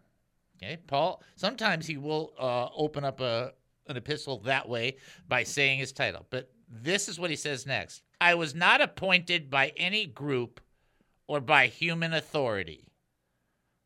Okay, 0.61 0.77
Paul. 0.85 1.23
Sometimes 1.35 1.87
he 1.87 1.97
will 1.97 2.33
uh, 2.37 2.67
open 2.75 3.03
up 3.03 3.19
a 3.19 3.53
an 3.89 3.97
epistle 3.97 4.39
that 4.39 4.69
way 4.69 4.97
by 5.27 5.43
saying 5.43 5.79
his 5.79 5.91
title. 5.91 6.25
But 6.29 6.51
this 6.69 7.09
is 7.09 7.19
what 7.19 7.29
he 7.29 7.35
says 7.35 7.65
next 7.65 8.03
I 8.21 8.35
was 8.35 8.55
not 8.55 8.81
appointed 8.81 9.49
by 9.49 9.73
any 9.75 10.05
group 10.05 10.61
or 11.27 11.39
by 11.41 11.67
human 11.67 12.13
authority. 12.13 12.85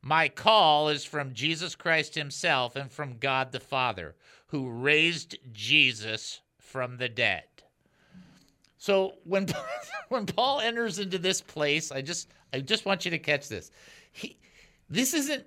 My 0.02 0.28
call 0.28 0.90
is 0.90 1.06
from 1.06 1.34
Jesus 1.34 1.76
Christ 1.76 2.16
himself 2.16 2.76
and 2.76 2.92
from 2.92 3.20
God 3.20 3.52
the 3.52 3.60
Father, 3.60 4.16
who 4.48 4.70
raised 4.70 5.38
Jesus 5.54 6.42
from 6.60 6.98
the 6.98 7.08
dead. 7.08 7.44
So 8.78 9.14
when 9.24 9.48
when 10.10 10.26
Paul 10.26 10.60
enters 10.60 11.00
into 11.00 11.18
this 11.18 11.40
place, 11.42 11.92
I 11.92 12.02
just 12.02 12.28
I 12.52 12.60
just 12.60 12.86
want 12.86 13.06
you 13.06 13.12
to 13.12 13.20
catch 13.20 13.48
this. 13.48 13.72
He 14.12 14.38
this 14.90 15.14
isn't 15.14 15.46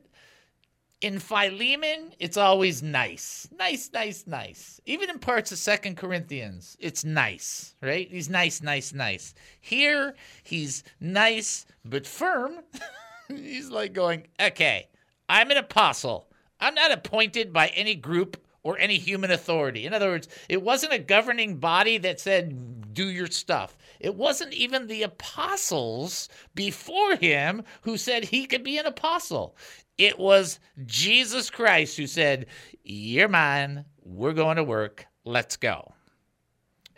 in 1.00 1.19
Philemon, 1.19 2.12
it's 2.19 2.37
always 2.37 2.83
nice. 2.83 3.49
Nice, 3.59 3.91
nice, 3.93 4.26
nice. 4.26 4.81
Even 4.87 5.11
in 5.11 5.19
parts 5.19 5.53
of 5.53 5.59
Second 5.59 5.97
Corinthians, 5.97 6.76
it's 6.81 7.05
nice, 7.05 7.75
right? 7.83 8.09
He's 8.11 8.31
nice, 8.31 8.62
nice, 8.62 8.93
nice. 8.93 9.35
Here, 9.61 10.15
he's 10.43 10.85
nice 10.99 11.67
but 11.85 12.07
firm. 12.07 12.61
he's 13.29 13.71
like 13.71 13.93
going, 13.93 14.26
okay, 14.41 14.88
I'm 15.29 15.50
an 15.50 15.59
apostle. 15.59 16.29
I'm 16.61 16.75
not 16.75 16.93
appointed 16.93 17.53
by 17.53 17.69
any 17.69 17.95
group 17.95 18.41
or 18.62 18.79
any 18.79 18.97
human 18.99 19.31
authority. 19.31 19.87
In 19.87 19.93
other 19.93 20.09
words, 20.09 20.29
it 20.49 20.62
wasn't 20.62 20.95
a 20.95 20.99
governing 20.99 21.59
body 21.59 21.99
that 21.99 22.21
said, 22.21 22.95
do 22.95 23.09
your 23.09 23.26
stuff. 23.26 23.76
It 24.00 24.15
wasn't 24.15 24.55
even 24.55 24.87
the 24.87 25.03
apostles 25.03 26.29
before 26.55 27.17
him 27.17 27.62
who 27.83 27.97
said 27.97 28.25
he 28.25 28.47
could 28.47 28.62
be 28.62 28.79
an 28.79 28.87
apostle. 28.87 29.57
It 29.99 30.19
was 30.19 30.61
Jesus 30.85 31.50
Christ 31.50 31.97
who 31.97 32.07
said, 32.07 32.47
You're 32.85 33.29
mine. 33.29 33.85
We're 34.05 34.33
going 34.33 34.57
to 34.57 34.65
work. 34.65 35.07
Let's 35.25 35.57
go. 35.57 35.96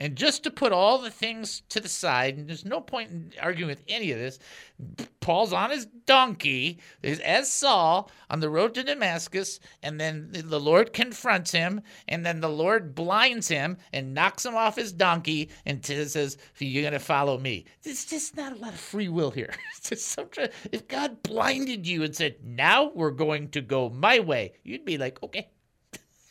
And 0.00 0.16
just 0.16 0.44
to 0.44 0.50
put 0.50 0.72
all 0.72 0.98
the 0.98 1.10
things 1.10 1.62
to 1.70 1.80
the 1.80 1.88
side, 1.88 2.36
and 2.36 2.48
there's 2.48 2.64
no 2.64 2.80
point 2.80 3.10
in 3.10 3.32
arguing 3.42 3.68
with 3.68 3.82
any 3.88 4.12
of 4.12 4.18
this, 4.18 4.38
Paul's 5.20 5.52
on 5.52 5.70
his 5.70 5.86
donkey, 6.06 6.78
as 7.02 7.52
Saul, 7.52 8.10
on 8.30 8.38
the 8.38 8.48
road 8.48 8.74
to 8.74 8.84
Damascus, 8.84 9.58
and 9.82 10.00
then 10.00 10.30
the 10.32 10.60
Lord 10.60 10.92
confronts 10.92 11.50
him, 11.50 11.80
and 12.06 12.24
then 12.24 12.40
the 12.40 12.48
Lord 12.48 12.94
blinds 12.94 13.48
him 13.48 13.76
and 13.92 14.14
knocks 14.14 14.46
him 14.46 14.54
off 14.54 14.76
his 14.76 14.92
donkey 14.92 15.50
and 15.66 15.84
says, 15.84 16.38
You're 16.58 16.82
going 16.82 16.92
to 16.92 17.00
follow 17.00 17.38
me. 17.38 17.66
There's 17.82 18.04
just 18.04 18.36
not 18.36 18.52
a 18.52 18.60
lot 18.60 18.74
of 18.74 18.80
free 18.80 19.08
will 19.08 19.32
here. 19.32 19.52
if 19.90 20.88
God 20.88 21.22
blinded 21.22 21.86
you 21.86 22.04
and 22.04 22.14
said, 22.14 22.36
Now 22.44 22.92
we're 22.94 23.10
going 23.10 23.48
to 23.50 23.60
go 23.60 23.90
my 23.90 24.20
way, 24.20 24.52
you'd 24.62 24.84
be 24.84 24.96
like, 24.96 25.22
Okay 25.22 25.48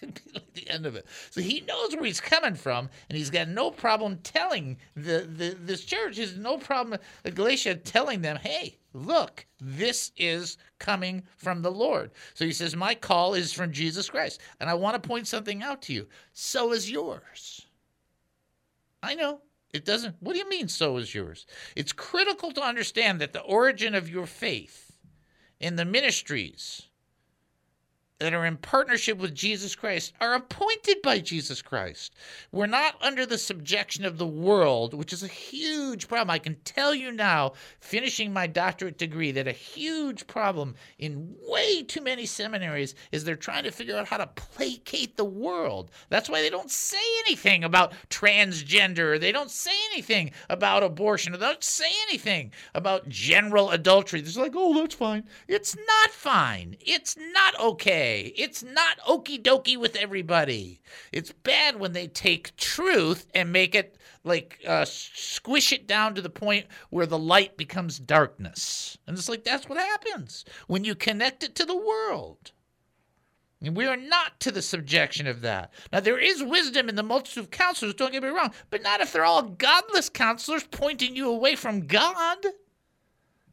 the 0.53 0.69
end 0.69 0.85
of 0.85 0.95
it. 0.95 1.05
So 1.31 1.41
he 1.41 1.61
knows 1.61 1.95
where 1.95 2.05
he's 2.05 2.21
coming 2.21 2.55
from, 2.55 2.89
and 3.09 3.17
he's 3.17 3.29
got 3.29 3.47
no 3.47 3.71
problem 3.71 4.19
telling 4.23 4.77
the, 4.95 5.27
the 5.29 5.57
this 5.59 5.85
church. 5.85 6.17
Has 6.17 6.37
no 6.37 6.57
problem 6.57 6.99
uh, 7.25 7.29
Galatia 7.29 7.75
telling 7.75 8.21
them, 8.21 8.37
"Hey, 8.37 8.77
look, 8.93 9.45
this 9.59 10.11
is 10.17 10.57
coming 10.79 11.23
from 11.35 11.61
the 11.61 11.71
Lord." 11.71 12.11
So 12.33 12.45
he 12.45 12.53
says, 12.53 12.75
"My 12.75 12.95
call 12.95 13.33
is 13.33 13.53
from 13.53 13.71
Jesus 13.71 14.09
Christ, 14.09 14.41
and 14.59 14.69
I 14.69 14.73
want 14.75 15.01
to 15.01 15.07
point 15.07 15.27
something 15.27 15.63
out 15.63 15.81
to 15.83 15.93
you. 15.93 16.07
So 16.33 16.71
is 16.71 16.89
yours." 16.89 17.65
I 19.03 19.15
know 19.15 19.41
it 19.73 19.85
doesn't. 19.85 20.15
What 20.19 20.33
do 20.33 20.39
you 20.39 20.49
mean? 20.49 20.67
So 20.67 20.97
is 20.97 21.13
yours? 21.13 21.45
It's 21.75 21.93
critical 21.93 22.51
to 22.51 22.61
understand 22.61 23.21
that 23.21 23.33
the 23.33 23.41
origin 23.41 23.95
of 23.95 24.09
your 24.09 24.25
faith 24.25 24.97
in 25.59 25.75
the 25.75 25.85
ministries 25.85 26.86
that 28.19 28.33
are 28.33 28.45
in 28.45 28.57
partnership 28.57 29.19
with 29.19 29.35
Jesus 29.35 29.75
Christ 29.75 30.13
are 30.19 30.33
appointed 30.33 30.97
by 31.03 31.19
Jesus 31.19 31.61
Christ. 31.61 32.15
We're 32.51 32.65
not 32.65 32.95
under 33.01 33.27
the 33.27 33.37
subjection 33.37 34.05
of 34.05 34.17
the 34.17 34.25
world, 34.25 34.95
which 34.95 35.13
is 35.13 35.21
a 35.21 35.27
huge 35.27 36.07
problem. 36.07 36.31
I 36.31 36.39
can 36.39 36.55
tell 36.65 36.95
you 36.95 37.11
now, 37.11 37.53
finishing 37.79 38.33
my 38.33 38.47
doctorate 38.47 38.97
degree, 38.97 39.31
that 39.33 39.47
a 39.47 39.51
huge 39.51 40.25
problem 40.25 40.73
in 40.97 41.35
way 41.47 41.83
too 41.83 42.01
many 42.01 42.25
seminaries 42.25 42.95
is 43.11 43.23
they're 43.23 43.35
trying 43.35 43.63
to 43.65 43.71
figure 43.71 43.95
out 43.95 44.07
how 44.07 44.17
to 44.17 44.27
placate 44.27 45.15
the 45.15 45.25
world. 45.25 45.91
That's 46.09 46.29
why 46.29 46.41
they 46.41 46.49
don't 46.49 46.71
say 46.71 46.97
anything 47.27 47.63
about 47.63 47.93
transgender. 48.09 49.19
They 49.19 49.31
don't 49.31 49.51
say 49.51 49.75
anything 49.93 50.31
about 50.49 50.81
abortion. 50.81 51.33
They 51.33 51.39
don't 51.39 51.63
say 51.63 51.91
anything 52.09 52.51
about 52.73 53.09
general 53.09 53.69
adultery. 53.69 54.21
It's 54.21 54.37
like, 54.37 54.53
oh, 54.55 54.73
that's 54.73 54.95
fine. 54.95 55.25
It's 55.47 55.75
not 55.75 56.09
fine. 56.09 56.77
It's 56.79 57.15
not 57.15 57.59
okay 57.59 58.06
okay. 58.07 58.33
It's 58.35 58.63
not 58.63 58.99
okey 59.07 59.39
dokey 59.39 59.77
with 59.77 59.95
everybody. 59.95 60.81
It's 61.11 61.31
bad 61.31 61.79
when 61.79 61.93
they 61.93 62.07
take 62.07 62.55
truth 62.55 63.27
and 63.33 63.51
make 63.51 63.75
it 63.75 63.97
like 64.23 64.59
uh, 64.67 64.85
squish 64.85 65.71
it 65.71 65.87
down 65.87 66.15
to 66.15 66.21
the 66.21 66.29
point 66.29 66.67
where 66.89 67.05
the 67.05 67.19
light 67.19 67.57
becomes 67.57 67.99
darkness. 67.99 68.97
And 69.07 69.17
it's 69.17 69.29
like 69.29 69.43
that's 69.43 69.69
what 69.69 69.77
happens 69.77 70.45
when 70.67 70.83
you 70.83 70.95
connect 70.95 71.43
it 71.43 71.55
to 71.55 71.65
the 71.65 71.77
world. 71.77 72.51
And 73.59 73.75
we 73.75 73.87
are 73.87 73.97
not 73.97 74.39
to 74.41 74.51
the 74.51 74.61
subjection 74.61 75.25
of 75.25 75.41
that. 75.41 75.73
Now, 75.91 75.99
there 75.99 76.19
is 76.19 76.43
wisdom 76.43 76.89
in 76.89 76.95
the 76.95 77.01
multitude 77.01 77.45
of 77.45 77.49
counselors, 77.49 77.95
don't 77.95 78.11
get 78.11 78.21
me 78.21 78.29
wrong, 78.29 78.53
but 78.69 78.83
not 78.83 79.01
if 79.01 79.11
they're 79.11 79.25
all 79.25 79.41
godless 79.41 80.09
counselors 80.09 80.63
pointing 80.69 81.15
you 81.15 81.27
away 81.27 81.55
from 81.55 81.87
God. 81.87 82.37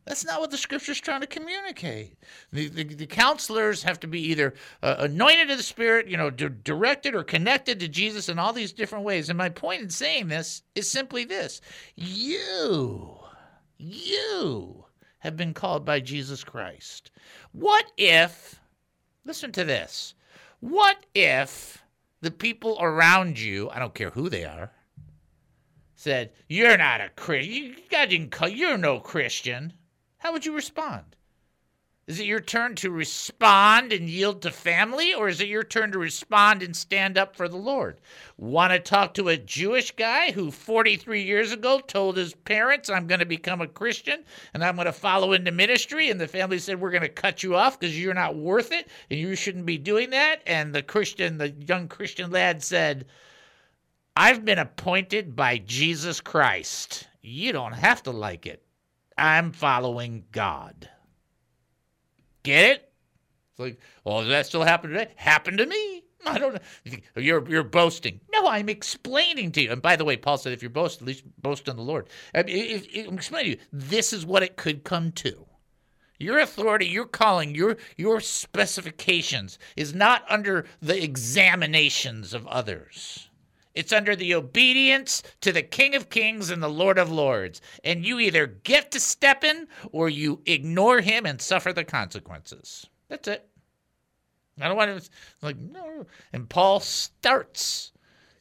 That's 0.04 0.24
not 0.24 0.40
what 0.40 0.50
the 0.50 0.58
scripture's 0.58 1.00
trying 1.00 1.22
to 1.22 1.26
communicate. 1.26 2.18
The, 2.52 2.68
the, 2.68 2.84
the 2.84 3.06
counselors 3.06 3.82
have 3.84 3.98
to 4.00 4.06
be 4.06 4.20
either 4.20 4.52
uh, 4.82 4.96
anointed 4.98 5.50
of 5.50 5.56
the 5.56 5.62
Spirit, 5.62 6.08
you 6.08 6.18
know, 6.18 6.28
directed 6.28 7.14
or 7.14 7.24
connected 7.24 7.80
to 7.80 7.88
Jesus 7.88 8.28
in 8.28 8.38
all 8.38 8.52
these 8.52 8.72
different 8.72 9.04
ways. 9.04 9.30
And 9.30 9.38
my 9.38 9.48
point 9.48 9.80
in 9.80 9.88
saying 9.88 10.28
this 10.28 10.62
is 10.74 10.90
simply 10.90 11.24
this 11.24 11.62
you, 11.96 13.16
you 13.78 14.84
have 15.20 15.36
been 15.38 15.54
called 15.54 15.86
by 15.86 16.00
Jesus 16.00 16.44
Christ. 16.44 17.10
What 17.52 17.86
if, 17.96 18.60
listen 19.24 19.52
to 19.52 19.64
this, 19.64 20.14
what 20.60 21.06
if 21.14 21.82
the 22.20 22.30
people 22.30 22.76
around 22.78 23.38
you, 23.38 23.70
I 23.70 23.78
don't 23.78 23.94
care 23.94 24.10
who 24.10 24.28
they 24.28 24.44
are, 24.44 24.70
said, 25.94 26.32
You're 26.46 26.76
not 26.76 27.00
a 27.00 27.08
Christian. 27.08 27.76
God 27.90 28.10
didn't 28.10 28.32
call 28.32 28.48
you're 28.48 28.76
no 28.76 29.00
Christian. 29.00 29.72
How 30.24 30.32
would 30.32 30.46
you 30.46 30.54
respond? 30.54 31.16
Is 32.06 32.18
it 32.18 32.24
your 32.24 32.40
turn 32.40 32.76
to 32.76 32.90
respond 32.90 33.92
and 33.92 34.08
yield 34.08 34.40
to 34.40 34.50
family, 34.50 35.12
or 35.12 35.28
is 35.28 35.42
it 35.42 35.48
your 35.48 35.62
turn 35.62 35.92
to 35.92 35.98
respond 35.98 36.62
and 36.62 36.74
stand 36.74 37.18
up 37.18 37.36
for 37.36 37.46
the 37.46 37.58
Lord? 37.58 38.00
Want 38.38 38.72
to 38.72 38.78
talk 38.78 39.12
to 39.14 39.28
a 39.28 39.36
Jewish 39.36 39.90
guy 39.90 40.32
who 40.32 40.50
43 40.50 41.22
years 41.22 41.52
ago 41.52 41.78
told 41.78 42.16
his 42.16 42.32
parents, 42.32 42.88
I'm 42.88 43.06
going 43.06 43.18
to 43.18 43.26
become 43.26 43.60
a 43.60 43.66
Christian 43.66 44.24
and 44.54 44.64
I'm 44.64 44.76
going 44.76 44.86
to 44.86 44.92
follow 44.92 45.34
into 45.34 45.52
ministry? 45.52 46.08
And 46.08 46.18
the 46.18 46.26
family 46.26 46.58
said, 46.58 46.80
We're 46.80 46.90
going 46.90 47.02
to 47.02 47.08
cut 47.10 47.42
you 47.42 47.54
off 47.54 47.78
because 47.78 48.00
you're 48.00 48.14
not 48.14 48.34
worth 48.34 48.72
it 48.72 48.88
and 49.10 49.20
you 49.20 49.36
shouldn't 49.36 49.66
be 49.66 49.76
doing 49.76 50.08
that. 50.10 50.40
And 50.46 50.74
the 50.74 50.82
Christian, 50.82 51.36
the 51.36 51.50
young 51.50 51.86
Christian 51.86 52.30
lad 52.30 52.62
said, 52.62 53.04
I've 54.16 54.42
been 54.42 54.58
appointed 54.58 55.36
by 55.36 55.58
Jesus 55.58 56.22
Christ. 56.22 57.08
You 57.20 57.52
don't 57.52 57.72
have 57.72 58.02
to 58.04 58.10
like 58.10 58.46
it. 58.46 58.63
I'm 59.16 59.52
following 59.52 60.24
God. 60.32 60.88
Get 62.42 62.70
it? 62.70 62.92
It's 63.50 63.60
like, 63.60 63.78
oh, 64.04 64.20
does 64.20 64.30
that 64.30 64.46
still 64.46 64.64
happen 64.64 64.90
today? 64.90 65.12
Happened 65.16 65.58
to 65.58 65.66
me. 65.66 66.02
I 66.26 66.38
don't 66.38 66.54
know. 66.54 66.60
You're 67.16 67.48
you're 67.48 67.62
boasting. 67.62 68.20
No, 68.32 68.48
I'm 68.48 68.68
explaining 68.68 69.52
to 69.52 69.62
you. 69.62 69.72
And 69.72 69.82
by 69.82 69.96
the 69.96 70.04
way, 70.04 70.16
Paul 70.16 70.38
said, 70.38 70.52
if 70.52 70.62
you're 70.62 70.70
boasting, 70.70 71.04
at 71.04 71.08
least 71.08 71.24
boast 71.40 71.68
in 71.68 71.76
the 71.76 71.82
Lord. 71.82 72.08
I 72.34 72.42
mean, 72.42 72.82
I'm 73.06 73.14
explaining 73.14 73.52
to 73.52 73.58
you. 73.58 73.64
This 73.72 74.12
is 74.12 74.26
what 74.26 74.42
it 74.42 74.56
could 74.56 74.84
come 74.84 75.12
to. 75.12 75.46
Your 76.18 76.38
authority, 76.38 76.86
your 76.86 77.06
calling, 77.06 77.54
your 77.54 77.76
your 77.96 78.20
specifications 78.20 79.58
is 79.76 79.94
not 79.94 80.24
under 80.28 80.64
the 80.80 81.02
examinations 81.02 82.32
of 82.32 82.46
others. 82.46 83.28
It's 83.74 83.92
under 83.92 84.14
the 84.14 84.34
obedience 84.34 85.22
to 85.40 85.52
the 85.52 85.62
King 85.62 85.94
of 85.94 86.10
Kings 86.10 86.50
and 86.50 86.62
the 86.62 86.68
Lord 86.68 86.98
of 86.98 87.10
Lords. 87.10 87.60
And 87.82 88.04
you 88.04 88.20
either 88.20 88.46
get 88.46 88.90
to 88.92 89.00
step 89.00 89.44
in 89.44 89.66
or 89.92 90.08
you 90.08 90.40
ignore 90.46 91.00
him 91.00 91.26
and 91.26 91.40
suffer 91.40 91.72
the 91.72 91.84
consequences. 91.84 92.86
That's 93.08 93.28
it. 93.28 93.48
I 94.60 94.68
don't 94.68 94.76
want 94.76 95.02
to, 95.02 95.10
like, 95.42 95.58
no. 95.58 96.06
And 96.32 96.48
Paul 96.48 96.78
starts 96.80 97.92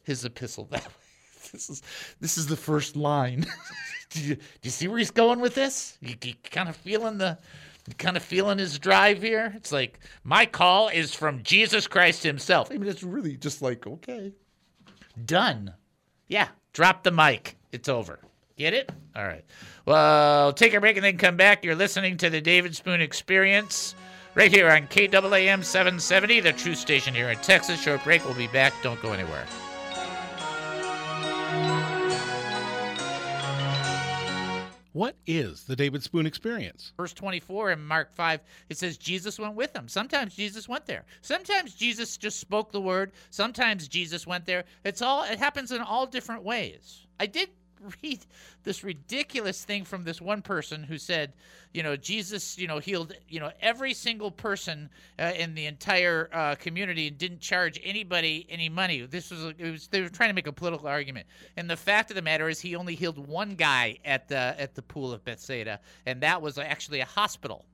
his 0.04 0.24
epistle 0.24 0.66
that 0.70 0.86
way. 0.86 0.92
this 1.52 1.68
is 1.68 1.82
this 2.20 2.38
is 2.38 2.46
the 2.46 2.56
first 2.56 2.96
line. 2.96 3.44
do, 4.10 4.20
you, 4.20 4.34
do 4.36 4.42
you 4.62 4.70
see 4.70 4.86
where 4.88 4.98
he's 4.98 5.10
going 5.10 5.40
with 5.40 5.54
this? 5.54 5.98
You, 6.00 6.14
you 6.22 6.34
kind 6.44 6.68
of 6.68 6.76
feeling 6.76 7.18
the 7.18 7.38
kind 7.98 8.16
of 8.16 8.22
feeling 8.22 8.58
his 8.58 8.78
drive 8.78 9.22
here? 9.22 9.52
It's 9.56 9.72
like 9.72 9.98
my 10.22 10.46
call 10.46 10.88
is 10.88 11.14
from 11.14 11.42
Jesus 11.42 11.86
Christ 11.88 12.22
himself. 12.22 12.70
I 12.70 12.78
mean, 12.78 12.88
it's 12.88 13.02
really 13.02 13.36
just 13.36 13.62
like 13.62 13.86
okay, 13.86 14.32
done. 15.22 15.74
Yeah, 16.28 16.48
drop 16.72 17.02
the 17.02 17.10
mic. 17.10 17.56
It's 17.72 17.88
over. 17.88 18.20
Get 18.56 18.72
it? 18.74 18.90
All 19.16 19.24
right. 19.24 19.44
Well, 19.84 20.52
take 20.52 20.74
a 20.74 20.80
break 20.80 20.96
and 20.96 21.04
then 21.04 21.18
come 21.18 21.36
back. 21.36 21.64
You're 21.64 21.74
listening 21.74 22.16
to 22.18 22.30
the 22.30 22.40
David 22.40 22.76
Spoon 22.76 23.00
Experience 23.00 23.94
right 24.34 24.52
here 24.52 24.70
on 24.70 24.86
KAAM 24.86 25.64
770, 25.64 26.40
the 26.40 26.52
true 26.52 26.74
station 26.74 27.14
here 27.14 27.30
in 27.30 27.38
Texas. 27.38 27.80
Short 27.80 28.02
break. 28.04 28.24
We'll 28.24 28.34
be 28.34 28.46
back. 28.48 28.72
Don't 28.82 29.00
go 29.02 29.12
anywhere. 29.12 29.46
What 34.94 35.16
is 35.26 35.64
the 35.64 35.74
David 35.74 36.04
Spoon 36.04 36.24
experience? 36.24 36.92
Verse 36.96 37.12
24 37.12 37.72
in 37.72 37.84
Mark 37.84 38.12
5, 38.12 38.38
it 38.68 38.78
says 38.78 38.96
Jesus 38.96 39.40
went 39.40 39.56
with 39.56 39.72
them. 39.72 39.88
Sometimes 39.88 40.36
Jesus 40.36 40.68
went 40.68 40.86
there. 40.86 41.04
Sometimes 41.20 41.74
Jesus 41.74 42.16
just 42.16 42.38
spoke 42.38 42.70
the 42.70 42.80
word. 42.80 43.10
Sometimes 43.30 43.88
Jesus 43.88 44.24
went 44.24 44.46
there. 44.46 44.62
It's 44.84 45.02
all 45.02 45.24
it 45.24 45.40
happens 45.40 45.72
in 45.72 45.80
all 45.80 46.06
different 46.06 46.44
ways. 46.44 47.08
I 47.18 47.26
did 47.26 47.48
read 48.02 48.24
this 48.62 48.84
ridiculous 48.84 49.64
thing 49.64 49.84
from 49.84 50.04
this 50.04 50.20
one 50.20 50.42
person 50.42 50.82
who 50.82 50.98
said, 50.98 51.32
you 51.72 51.82
know, 51.82 51.96
Jesus, 51.96 52.56
you 52.58 52.66
know, 52.66 52.78
healed, 52.78 53.14
you 53.28 53.40
know, 53.40 53.50
every 53.60 53.94
single 53.94 54.30
person 54.30 54.88
uh, 55.18 55.32
in 55.36 55.54
the 55.54 55.66
entire 55.66 56.28
uh, 56.32 56.54
community 56.54 57.08
and 57.08 57.18
didn't 57.18 57.40
charge 57.40 57.80
anybody 57.82 58.46
any 58.48 58.68
money. 58.68 59.02
This 59.02 59.30
was, 59.30 59.54
it 59.58 59.70
was, 59.70 59.88
they 59.88 60.00
were 60.00 60.08
trying 60.08 60.30
to 60.30 60.34
make 60.34 60.46
a 60.46 60.52
political 60.52 60.86
argument. 60.86 61.26
And 61.56 61.68
the 61.68 61.76
fact 61.76 62.10
of 62.10 62.16
the 62.16 62.22
matter 62.22 62.48
is, 62.48 62.60
he 62.60 62.76
only 62.76 62.94
healed 62.94 63.18
one 63.18 63.54
guy 63.54 63.98
at 64.04 64.28
the 64.28 64.54
at 64.58 64.74
the 64.74 64.82
pool 64.82 65.12
of 65.12 65.24
Bethsaida, 65.24 65.80
and 66.06 66.20
that 66.22 66.40
was 66.40 66.58
actually 66.58 67.00
a 67.00 67.04
hospital. 67.04 67.64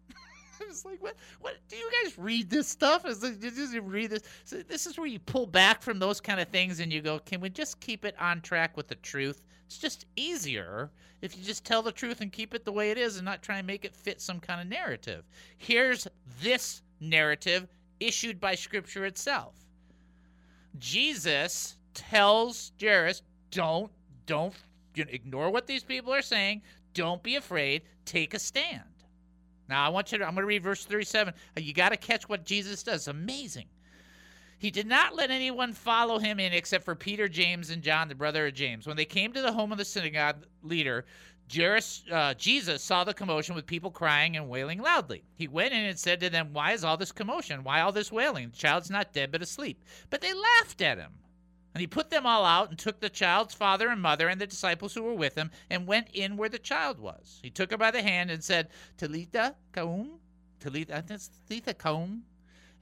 It's 0.69 0.85
like, 0.85 1.03
what? 1.03 1.17
What? 1.41 1.57
Do 1.69 1.77
you 1.77 1.91
guys 2.03 2.19
read 2.19 2.51
this 2.51 2.69
stuff? 2.69 3.07
Is 3.07 3.21
this, 3.21 3.37
did 3.37 3.57
you 3.57 3.81
read 3.81 4.11
this? 4.11 4.23
So 4.45 4.59
this 4.59 4.87
is 4.87 4.99
where 4.99 5.07
you 5.07 5.19
pull 5.19 5.47
back 5.47 5.83
from 5.83 5.99
those 5.99 6.21
kind 6.21 6.39
of 6.39 6.49
things 6.49 6.81
and 6.81 6.93
you 6.93 7.01
go, 7.01 7.19
can 7.19 7.41
we 7.41 7.49
just 7.49 7.81
keep 7.81 8.05
it 8.05 8.15
on 8.21 8.43
track 8.43 8.77
with 8.77 8.87
the 8.87 8.95
truth? 8.97 9.43
It's 9.71 9.79
just 9.79 10.07
easier 10.17 10.91
if 11.23 11.39
you 11.39 11.45
just 11.45 11.65
tell 11.65 11.81
the 11.81 11.93
truth 11.93 12.21
and 12.21 12.33
keep 12.33 12.55
it 12.55 12.65
the 12.65 12.73
way 12.73 12.91
it 12.91 12.99
is 12.99 13.15
and 13.15 13.25
not 13.25 13.41
try 13.41 13.59
and 13.59 13.67
make 13.69 13.85
it 13.85 13.95
fit 13.95 14.21
some 14.21 14.41
kind 14.41 14.61
of 14.61 14.67
narrative. 14.67 15.23
Here's 15.59 16.09
this 16.43 16.83
narrative 16.99 17.69
issued 18.01 18.41
by 18.41 18.57
Scripture 18.57 19.05
itself. 19.05 19.55
Jesus 20.81 21.77
tells 21.95 22.73
Jairus, 22.81 23.23
don't, 23.53 23.93
don't 24.27 24.55
you 24.97 25.05
know, 25.05 25.11
ignore 25.13 25.51
what 25.53 25.69
these 25.69 25.85
people 25.85 26.13
are 26.13 26.21
saying. 26.21 26.63
Don't 26.93 27.23
be 27.23 27.37
afraid. 27.37 27.83
Take 28.05 28.35
a 28.35 28.41
stand. 28.41 28.83
Now, 29.69 29.87
I 29.87 29.89
want 29.91 30.11
you 30.11 30.19
to, 30.19 30.25
I'm 30.25 30.35
going 30.35 30.43
to 30.43 30.49
read 30.49 30.65
verse 30.65 30.85
37. 30.85 31.33
Uh, 31.33 31.61
You 31.61 31.75
got 31.75 31.91
to 31.91 31.97
catch 31.97 32.29
what 32.29 32.45
Jesus 32.45 32.83
does. 32.83 33.07
Amazing. 33.07 33.67
He 34.61 34.71
did 34.71 34.87
not 34.87 35.17
let 35.17 35.31
anyone 35.31 35.73
follow 35.73 36.19
him 36.19 36.39
in 36.39 36.53
except 36.53 36.85
for 36.85 36.95
Peter, 36.95 37.31
James, 37.31 37.71
and 37.71 37.83
John, 37.83 38.09
the 38.09 38.15
brother 38.15 38.47
of 38.47 38.53
James. 38.53 38.87
When 38.87 38.99
they 38.99 39.07
came 39.07 39.33
to 39.33 39.41
the 39.41 39.55
home 39.55 39.73
of 39.73 39.79
the 39.79 39.87
synagogue 39.87 40.45
leader, 40.63 41.07
Jairus, 41.51 42.05
uh, 42.13 42.35
Jesus 42.35 42.83
saw 42.83 43.03
the 43.03 43.15
commotion 43.15 43.55
with 43.55 43.65
people 43.65 43.91
crying 43.91 44.37
and 44.37 44.51
wailing 44.51 44.83
loudly. 44.83 45.25
He 45.35 45.49
went 45.49 45.73
in 45.73 45.87
and 45.87 45.99
said 45.99 46.21
to 46.21 46.29
them, 46.29 46.53
Why 46.53 46.73
is 46.73 46.85
all 46.85 46.99
this 46.99 47.11
commotion? 47.11 47.65
Why 47.65 47.81
all 47.81 47.91
this 47.91 48.13
wailing? 48.13 48.51
The 48.51 48.57
child's 48.59 48.91
not 48.91 49.15
dead 49.15 49.33
but 49.33 49.41
asleep. 49.41 49.83
But 50.11 50.21
they 50.21 50.35
laughed 50.35 50.83
at 50.83 50.99
him. 50.99 51.13
And 51.73 51.81
he 51.81 51.87
put 51.87 52.11
them 52.11 52.27
all 52.27 52.45
out 52.45 52.69
and 52.69 52.79
took 52.79 53.01
the 53.01 53.09
child's 53.09 53.55
father 53.55 53.89
and 53.89 54.03
mother 54.03 54.29
and 54.29 54.39
the 54.39 54.47
disciples 54.47 54.93
who 54.93 55.03
were 55.03 55.15
with 55.15 55.37
him 55.37 55.51
and 55.71 55.87
went 55.87 56.11
in 56.13 56.37
where 56.37 56.51
the 56.51 56.59
child 56.59 56.99
was. 56.99 57.39
He 57.43 57.49
took 57.49 57.71
her 57.71 57.79
by 57.79 57.93
the 57.93 58.03
hand 58.03 58.31
and 58.31 58.45
said, 58.45 58.69
Talitha 58.99 59.57
koum, 59.73 60.19
Talitha, 60.61 61.03
Talitha 61.49 61.73
koum. 61.73 62.25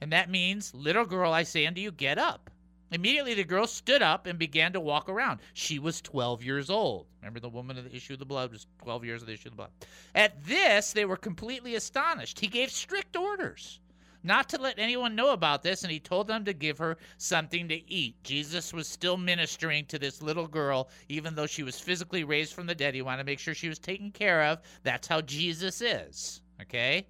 And 0.01 0.11
that 0.13 0.29
means, 0.29 0.73
little 0.73 1.05
girl, 1.05 1.31
I 1.31 1.43
say 1.43 1.65
unto 1.65 1.81
you, 1.81 1.91
get 1.91 2.17
up. 2.17 2.49
Immediately 2.91 3.35
the 3.35 3.43
girl 3.43 3.67
stood 3.67 4.01
up 4.01 4.25
and 4.25 4.39
began 4.39 4.73
to 4.73 4.79
walk 4.79 5.09
around. 5.09 5.41
She 5.53 5.77
was 5.77 6.01
12 6.01 6.43
years 6.43 6.69
old. 6.69 7.05
Remember 7.21 7.39
the 7.39 7.49
woman 7.49 7.77
of 7.77 7.83
the 7.83 7.95
issue 7.95 8.13
of 8.13 8.19
the 8.19 8.25
blood 8.25 8.51
was 8.51 8.65
12 8.81 9.05
years 9.05 9.21
of 9.21 9.27
the 9.27 9.33
issue 9.33 9.49
of 9.49 9.53
the 9.53 9.57
blood. 9.57 9.71
At 10.15 10.43
this, 10.43 10.93
they 10.93 11.05
were 11.05 11.17
completely 11.17 11.75
astonished. 11.75 12.39
He 12.39 12.47
gave 12.47 12.71
strict 12.71 13.15
orders 13.15 13.79
not 14.23 14.49
to 14.49 14.61
let 14.61 14.79
anyone 14.79 15.15
know 15.15 15.31
about 15.31 15.63
this, 15.63 15.83
and 15.83 15.91
he 15.91 15.99
told 15.99 16.27
them 16.27 16.43
to 16.45 16.53
give 16.53 16.77
her 16.77 16.97
something 17.17 17.67
to 17.69 17.91
eat. 17.91 18.21
Jesus 18.23 18.73
was 18.73 18.87
still 18.87 19.17
ministering 19.17 19.85
to 19.85 19.99
this 19.99 20.21
little 20.21 20.47
girl, 20.47 20.89
even 21.07 21.35
though 21.35 21.47
she 21.47 21.63
was 21.63 21.79
physically 21.79 22.23
raised 22.23 22.53
from 22.53 22.65
the 22.65 22.75
dead. 22.75 22.95
He 22.95 23.01
wanted 23.01 23.19
to 23.19 23.23
make 23.23 23.39
sure 23.39 23.53
she 23.53 23.69
was 23.69 23.79
taken 23.79 24.11
care 24.11 24.43
of. 24.43 24.59
That's 24.83 25.07
how 25.07 25.21
Jesus 25.21 25.81
is, 25.81 26.41
okay? 26.61 27.05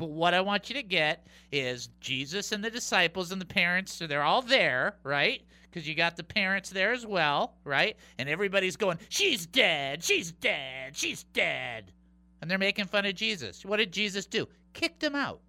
But 0.00 0.08
what 0.08 0.32
I 0.32 0.40
want 0.40 0.70
you 0.70 0.76
to 0.76 0.82
get 0.82 1.26
is 1.52 1.90
Jesus 2.00 2.52
and 2.52 2.64
the 2.64 2.70
disciples 2.70 3.32
and 3.32 3.40
the 3.40 3.44
parents, 3.44 3.92
so 3.92 4.06
they're 4.06 4.22
all 4.22 4.40
there, 4.40 4.94
right? 5.02 5.42
Because 5.64 5.86
you 5.86 5.94
got 5.94 6.16
the 6.16 6.24
parents 6.24 6.70
there 6.70 6.92
as 6.92 7.04
well, 7.04 7.52
right? 7.64 7.98
And 8.16 8.26
everybody's 8.26 8.76
going, 8.76 8.96
She's 9.10 9.44
dead, 9.44 10.02
she's 10.02 10.32
dead, 10.32 10.96
she's 10.96 11.24
dead. 11.34 11.92
And 12.40 12.50
they're 12.50 12.56
making 12.56 12.86
fun 12.86 13.04
of 13.04 13.14
Jesus. 13.14 13.62
What 13.62 13.76
did 13.76 13.92
Jesus 13.92 14.24
do? 14.24 14.48
Kicked 14.72 15.00
them 15.00 15.14
out. 15.14 15.40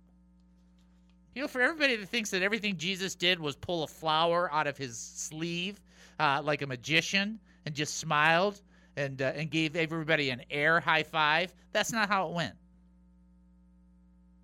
You 1.33 1.43
know, 1.43 1.47
for 1.47 1.61
everybody 1.61 1.95
that 1.95 2.09
thinks 2.09 2.31
that 2.31 2.41
everything 2.41 2.75
Jesus 2.75 3.15
did 3.15 3.39
was 3.39 3.55
pull 3.55 3.83
a 3.83 3.87
flower 3.87 4.51
out 4.51 4.67
of 4.67 4.77
his 4.77 4.97
sleeve 4.97 5.79
uh, 6.19 6.41
like 6.43 6.61
a 6.61 6.67
magician 6.67 7.39
and 7.65 7.73
just 7.73 7.99
smiled 7.99 8.61
and, 8.97 9.21
uh, 9.21 9.31
and 9.33 9.49
gave 9.49 9.77
everybody 9.77 10.29
an 10.29 10.41
air 10.51 10.81
high 10.81 11.03
five, 11.03 11.53
that's 11.71 11.93
not 11.93 12.09
how 12.09 12.27
it 12.27 12.33
went. 12.33 12.55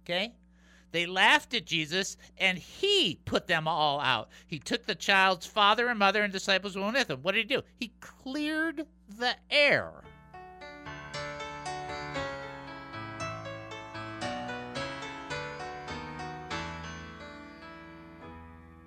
Okay? 0.09 0.31
They 0.93 1.05
laughed 1.05 1.53
at 1.53 1.65
Jesus, 1.65 2.15
and 2.37 2.57
he 2.57 3.19
put 3.25 3.47
them 3.47 3.67
all 3.67 3.99
out. 3.99 4.29
He 4.47 4.57
took 4.57 4.85
the 4.85 4.95
child's 4.95 5.45
father 5.45 5.89
and 5.89 5.99
mother 5.99 6.23
and 6.23 6.31
disciples 6.31 6.77
with 6.77 7.09
him. 7.09 7.19
What 7.21 7.35
did 7.35 7.49
he 7.49 7.55
do? 7.55 7.61
He 7.75 7.91
cleared 7.99 8.85
the 9.19 9.35
air. 9.51 9.91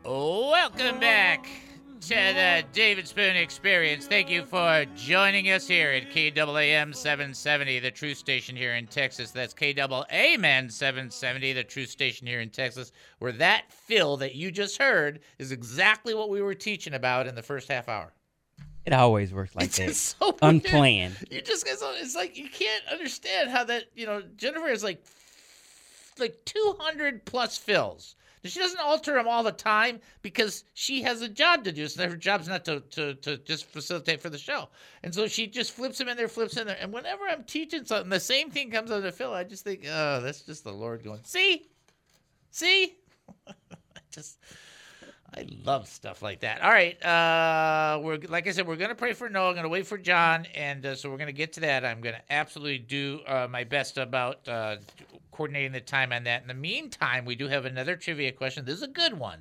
Welcome 0.02 1.00
back 1.00 1.46
to 2.10 2.16
the 2.16 2.64
David 2.72 3.06
Spoon 3.06 3.36
Experience. 3.36 4.08
Thank 4.08 4.28
you 4.28 4.44
for 4.44 4.84
joining 4.96 5.52
us 5.52 5.68
here 5.68 5.92
at 5.92 6.10
KAAM 6.10 6.92
770, 6.92 7.78
the 7.78 7.92
true 7.92 8.14
station 8.14 8.56
here 8.56 8.74
in 8.74 8.88
Texas. 8.88 9.30
That's 9.30 9.54
KAAM 9.54 10.72
770, 10.72 11.52
the 11.52 11.62
true 11.62 11.86
station 11.86 12.26
here 12.26 12.40
in 12.40 12.50
Texas, 12.50 12.90
where 13.20 13.30
that 13.30 13.70
fill 13.70 14.16
that 14.16 14.34
you 14.34 14.50
just 14.50 14.78
heard 14.78 15.20
is 15.38 15.52
exactly 15.52 16.12
what 16.12 16.30
we 16.30 16.42
were 16.42 16.52
teaching 16.52 16.94
about 16.94 17.28
in 17.28 17.36
the 17.36 17.44
first 17.44 17.68
half 17.68 17.88
hour. 17.88 18.12
It 18.84 18.92
always 18.92 19.32
works 19.32 19.54
like 19.54 19.66
It's 19.66 19.76
that. 19.78 19.94
so. 19.94 20.36
Unplanned. 20.42 21.14
You 21.30 21.42
just 21.42 21.64
it's 21.64 22.16
like 22.16 22.36
you 22.36 22.48
can't 22.48 22.82
understand 22.90 23.50
how 23.50 23.62
that 23.62 23.84
you 23.94 24.06
know 24.06 24.20
Jennifer 24.36 24.66
is 24.66 24.82
like 24.82 25.00
like 26.18 26.44
200 26.44 27.24
plus 27.24 27.56
fills. 27.56 28.16
She 28.44 28.58
doesn't 28.58 28.80
alter 28.80 29.14
them 29.14 29.28
all 29.28 29.42
the 29.42 29.52
time 29.52 30.00
because 30.22 30.64
she 30.72 31.02
has 31.02 31.20
a 31.20 31.28
job 31.28 31.64
to 31.64 31.72
do. 31.72 31.86
So 31.88 32.08
her 32.08 32.16
job's 32.16 32.48
not 32.48 32.64
to, 32.64 32.80
to, 32.80 33.14
to 33.14 33.36
just 33.38 33.66
facilitate 33.66 34.20
for 34.20 34.30
the 34.30 34.38
show. 34.38 34.68
And 35.02 35.14
so 35.14 35.26
she 35.26 35.46
just 35.46 35.72
flips 35.72 35.98
them 35.98 36.08
in 36.08 36.16
there, 36.16 36.28
flips 36.28 36.56
in 36.56 36.66
there. 36.66 36.78
And 36.80 36.92
whenever 36.92 37.24
I'm 37.28 37.44
teaching 37.44 37.84
something, 37.84 38.08
the 38.08 38.18
same 38.18 38.50
thing 38.50 38.70
comes 38.70 38.90
out 38.90 39.04
of 39.04 39.14
fill. 39.14 39.34
I 39.34 39.44
just 39.44 39.64
think, 39.64 39.84
oh, 39.86 40.20
that's 40.22 40.40
just 40.40 40.64
the 40.64 40.72
Lord 40.72 41.04
going, 41.04 41.20
see? 41.24 41.68
See? 42.50 42.94
I 43.46 43.52
just 44.10 44.38
I 45.32 45.46
love 45.64 45.86
stuff 45.86 46.22
like 46.22 46.40
that. 46.40 46.60
All 46.60 46.70
right, 46.70 47.00
uh, 47.04 48.00
we're 48.02 48.18
like 48.28 48.48
I 48.48 48.50
said, 48.50 48.66
we're 48.66 48.76
gonna 48.76 48.96
pray 48.96 49.12
for 49.12 49.28
Noah. 49.28 49.50
I'm 49.50 49.54
gonna 49.54 49.68
wait 49.68 49.86
for 49.86 49.96
John, 49.96 50.46
and 50.54 50.84
uh, 50.84 50.94
so 50.96 51.08
we're 51.08 51.18
gonna 51.18 51.32
get 51.32 51.52
to 51.54 51.60
that. 51.60 51.84
I'm 51.84 52.00
gonna 52.00 52.22
absolutely 52.30 52.78
do 52.78 53.20
uh, 53.26 53.46
my 53.48 53.62
best 53.62 53.96
about 53.96 54.46
uh, 54.48 54.76
coordinating 55.30 55.72
the 55.72 55.80
time 55.80 56.12
on 56.12 56.24
that. 56.24 56.42
In 56.42 56.48
the 56.48 56.54
meantime, 56.54 57.24
we 57.24 57.36
do 57.36 57.46
have 57.46 57.64
another 57.64 57.94
trivia 57.94 58.32
question. 58.32 58.64
This 58.64 58.76
is 58.76 58.82
a 58.82 58.88
good 58.88 59.18
one. 59.18 59.40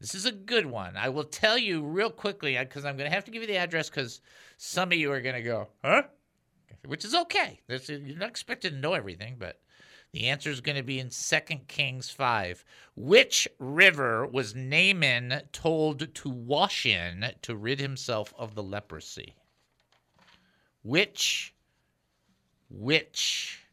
This 0.00 0.14
is 0.14 0.26
a 0.26 0.32
good 0.32 0.66
one. 0.66 0.98
I 0.98 1.08
will 1.08 1.24
tell 1.24 1.56
you 1.56 1.82
real 1.82 2.10
quickly 2.10 2.58
because 2.58 2.84
I'm 2.84 2.98
gonna 2.98 3.10
have 3.10 3.24
to 3.24 3.30
give 3.30 3.40
you 3.40 3.48
the 3.48 3.56
address 3.56 3.88
because 3.88 4.20
some 4.58 4.92
of 4.92 4.98
you 4.98 5.10
are 5.12 5.22
gonna 5.22 5.42
go, 5.42 5.68
huh? 5.82 6.02
Which 6.84 7.06
is 7.06 7.14
okay. 7.14 7.60
You're 7.68 8.18
not 8.18 8.28
expected 8.28 8.72
to 8.72 8.78
know 8.78 8.92
everything, 8.92 9.36
but 9.38 9.60
the 10.14 10.28
answer 10.28 10.48
is 10.48 10.60
going 10.60 10.76
to 10.76 10.84
be 10.84 11.00
in 11.00 11.10
2 11.10 11.38
Kings 11.66 12.08
5. 12.08 12.64
Which 12.94 13.48
river 13.58 14.24
was 14.24 14.54
Naaman 14.54 15.42
told 15.50 16.14
to 16.14 16.28
wash 16.30 16.86
in 16.86 17.32
to 17.42 17.56
rid 17.56 17.80
himself 17.80 18.32
of 18.38 18.54
the 18.54 18.62
leprosy? 18.62 19.34
Which, 20.84 21.52
which 22.70 23.66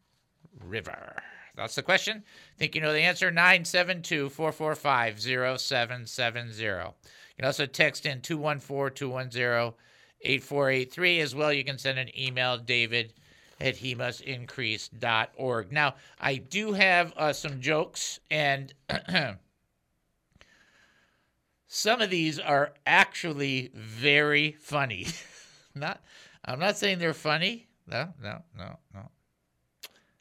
river? 0.66 1.22
That's 1.56 1.76
the 1.76 1.84
question. 1.84 2.24
Think 2.58 2.74
you 2.74 2.82
know 2.82 2.92
the 2.92 3.02
answer? 3.02 3.30
972 3.30 4.30
445 4.30 5.22
0770. 5.62 6.64
You 6.64 6.94
can 7.36 7.46
also 7.46 7.68
text 7.68 8.08
in 8.08 8.20
214 8.20 8.96
210 8.96 9.74
8483. 10.22 11.20
As 11.20 11.36
well, 11.36 11.54
you 11.54 11.64
can 11.64 11.78
send 11.78 12.00
an 12.00 12.10
email, 12.20 12.58
david 12.58 13.14
at 13.62 13.78
he 13.78 13.96
must 13.96 14.22
increase.org. 14.22 15.72
Now, 15.72 15.96
I 16.20 16.36
do 16.36 16.74
have 16.74 17.14
uh, 17.16 17.32
some 17.32 17.62
jokes, 17.62 18.20
and 18.30 18.74
some 21.68 22.02
of 22.02 22.10
these 22.10 22.40
are 22.40 22.74
actually 22.86 23.72
very 23.74 24.54
funny. 24.54 25.08
not, 25.76 26.02
I'm 26.44 26.60
not 26.60 26.78
saying 26.78 27.00
they're 27.00 27.14
funny. 27.14 27.68
No, 27.88 28.10
no, 28.22 28.42
no, 28.58 28.80
no. 28.94 29.10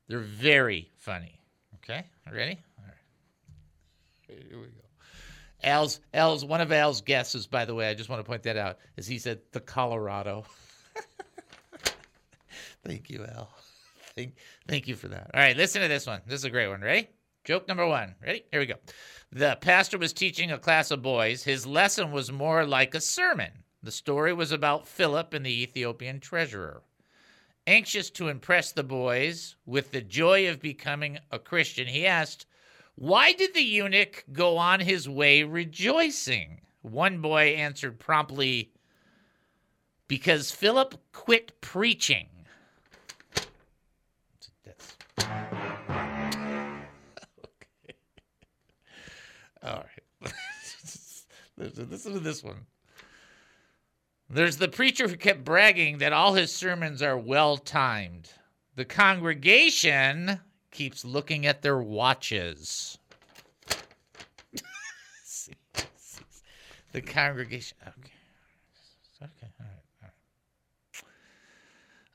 They're 0.07 0.19
very 0.19 0.91
funny. 0.97 1.41
Okay, 1.77 2.05
ready? 2.31 2.59
All 2.79 2.85
right. 2.85 2.95
Here 4.49 4.59
we 4.59 4.67
go. 4.67 4.81
Al's 5.63 6.01
Al's 6.15 6.45
one 6.45 6.61
of 6.61 6.73
Al's 6.73 7.01
guesses, 7.01 7.47
by 7.47 7.65
the 7.65 7.75
way, 7.75 7.89
I 7.89 7.95
just 7.95 8.09
want 8.09 8.21
to 8.21 8.25
point 8.25 8.43
that 8.45 8.57
out, 8.57 8.79
is 8.97 9.07
he 9.07 9.19
said 9.19 9.41
the 9.53 9.61
Colorado. 9.61 10.45
thank 12.85 13.11
you, 13.11 13.25
Al. 13.25 13.51
Thank 14.17 14.35
thank 14.67 14.89
you 14.89 14.97
for 14.97 15.07
that. 15.07 15.31
All 15.33 15.41
right, 15.41 15.57
listen 15.57 15.83
to 15.83 15.89
this 15.89 16.05
one. 16.05 16.21
This 16.27 16.41
is 16.41 16.45
a 16.45 16.51
great 16.51 16.67
one. 16.67 16.81
Ready? 16.81 17.09
Joke 17.45 17.69
number 17.69 17.87
one. 17.87 18.17
Ready? 18.21 18.45
Here 18.51 18.59
we 18.59 18.67
go. 18.67 18.75
The 19.31 19.57
pastor 19.61 19.99
was 19.99 20.13
teaching 20.13 20.51
a 20.51 20.59
class 20.59 20.91
of 20.91 21.01
boys. 21.01 21.45
His 21.45 21.65
lesson 21.65 22.11
was 22.11 22.33
more 22.33 22.67
like 22.67 22.95
a 22.95 23.01
sermon. 23.01 23.51
The 23.83 23.93
story 23.93 24.33
was 24.33 24.51
about 24.53 24.89
Philip 24.89 25.33
and 25.33 25.47
the 25.47 25.63
Ethiopian 25.63 26.21
treasurer. 26.21 26.83
Anxious 27.67 28.11
to 28.11 28.29
impress 28.29 28.73
the 28.73 28.83
boys 28.83 29.57
with 29.65 29.93
the 29.93 30.03
joy 30.03 30.49
of 30.49 30.61
becoming 30.61 31.19
a 31.31 31.39
Christian, 31.39 31.87
he 31.87 32.07
asked, 32.07 32.47
Why 32.97 33.33
did 33.33 33.55
the 33.55 33.63
eunuch 33.63 34.25
go 34.33 34.59
on 34.59 34.81
his 34.81 35.09
way 35.09 35.45
rejoicing? 35.45 36.61
One 36.83 37.21
boy 37.21 37.55
answered 37.55 37.99
promptly, 37.99 38.73
Because 40.09 40.51
Philip 40.51 41.01
quit 41.13 41.61
preaching. 41.61 42.27
Okay. 47.45 47.95
All 49.63 49.85
right. 50.23 50.33
Listen 51.57 52.13
to 52.15 52.21
this 52.21 52.43
one. 52.43 52.67
There's 54.33 54.59
the 54.59 54.69
preacher 54.69 55.09
who 55.09 55.17
kept 55.17 55.45
bragging 55.45 55.99
that 55.99 56.13
all 56.13 56.35
his 56.35 56.55
sermons 56.55 57.03
are 57.03 57.19
well 57.19 57.57
timed. 57.57 58.31
The 58.77 58.85
congregation 58.85 60.39
keeps 60.71 61.05
looking 61.05 61.47
at 61.47 61.63
their 61.63 61.79
watches. 61.79 62.97
the 66.93 67.01
congregation. 67.01 67.77
Okay. 67.83 68.13
Okay. 69.23 69.49
All 69.59 69.67
right. 69.67 69.83
All 70.03 70.09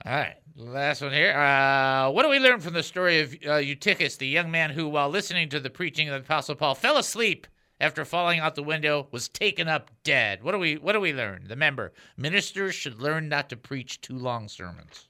right. 0.08 0.14
All 0.14 0.14
right. 0.22 0.38
Last 0.58 1.02
one 1.02 1.12
here. 1.12 1.38
Uh, 1.38 2.10
what 2.12 2.24
do 2.24 2.30
we 2.30 2.40
learn 2.40 2.62
from 2.62 2.74
the 2.74 2.84
story 2.84 3.20
of 3.20 3.36
uh, 3.46 3.56
Eutychus, 3.56 4.16
the 4.16 4.28
young 4.28 4.50
man 4.50 4.70
who, 4.70 4.88
while 4.88 5.10
listening 5.10 5.50
to 5.50 5.60
the 5.60 5.70
preaching 5.70 6.08
of 6.08 6.14
the 6.14 6.26
Apostle 6.26 6.56
Paul, 6.56 6.76
fell 6.76 6.98
asleep 6.98 7.46
after 7.82 8.06
falling 8.06 8.40
out 8.40 8.56
the 8.56 8.64
window, 8.64 9.08
was 9.12 9.28
taken 9.28 9.68
up 9.68 9.92
dead. 10.06 10.42
What 10.42 10.54
do 10.54 10.58
we 10.58 10.78
what 10.78 10.94
do 10.94 11.02
we 11.02 11.12
learn? 11.12 11.48
Remember, 11.50 11.92
ministers 12.16 12.74
should 12.74 13.02
learn 13.02 13.28
not 13.28 13.50
to 13.50 13.58
preach 13.58 14.00
too 14.00 14.18
long 14.18 14.48
sermons. 14.48 15.10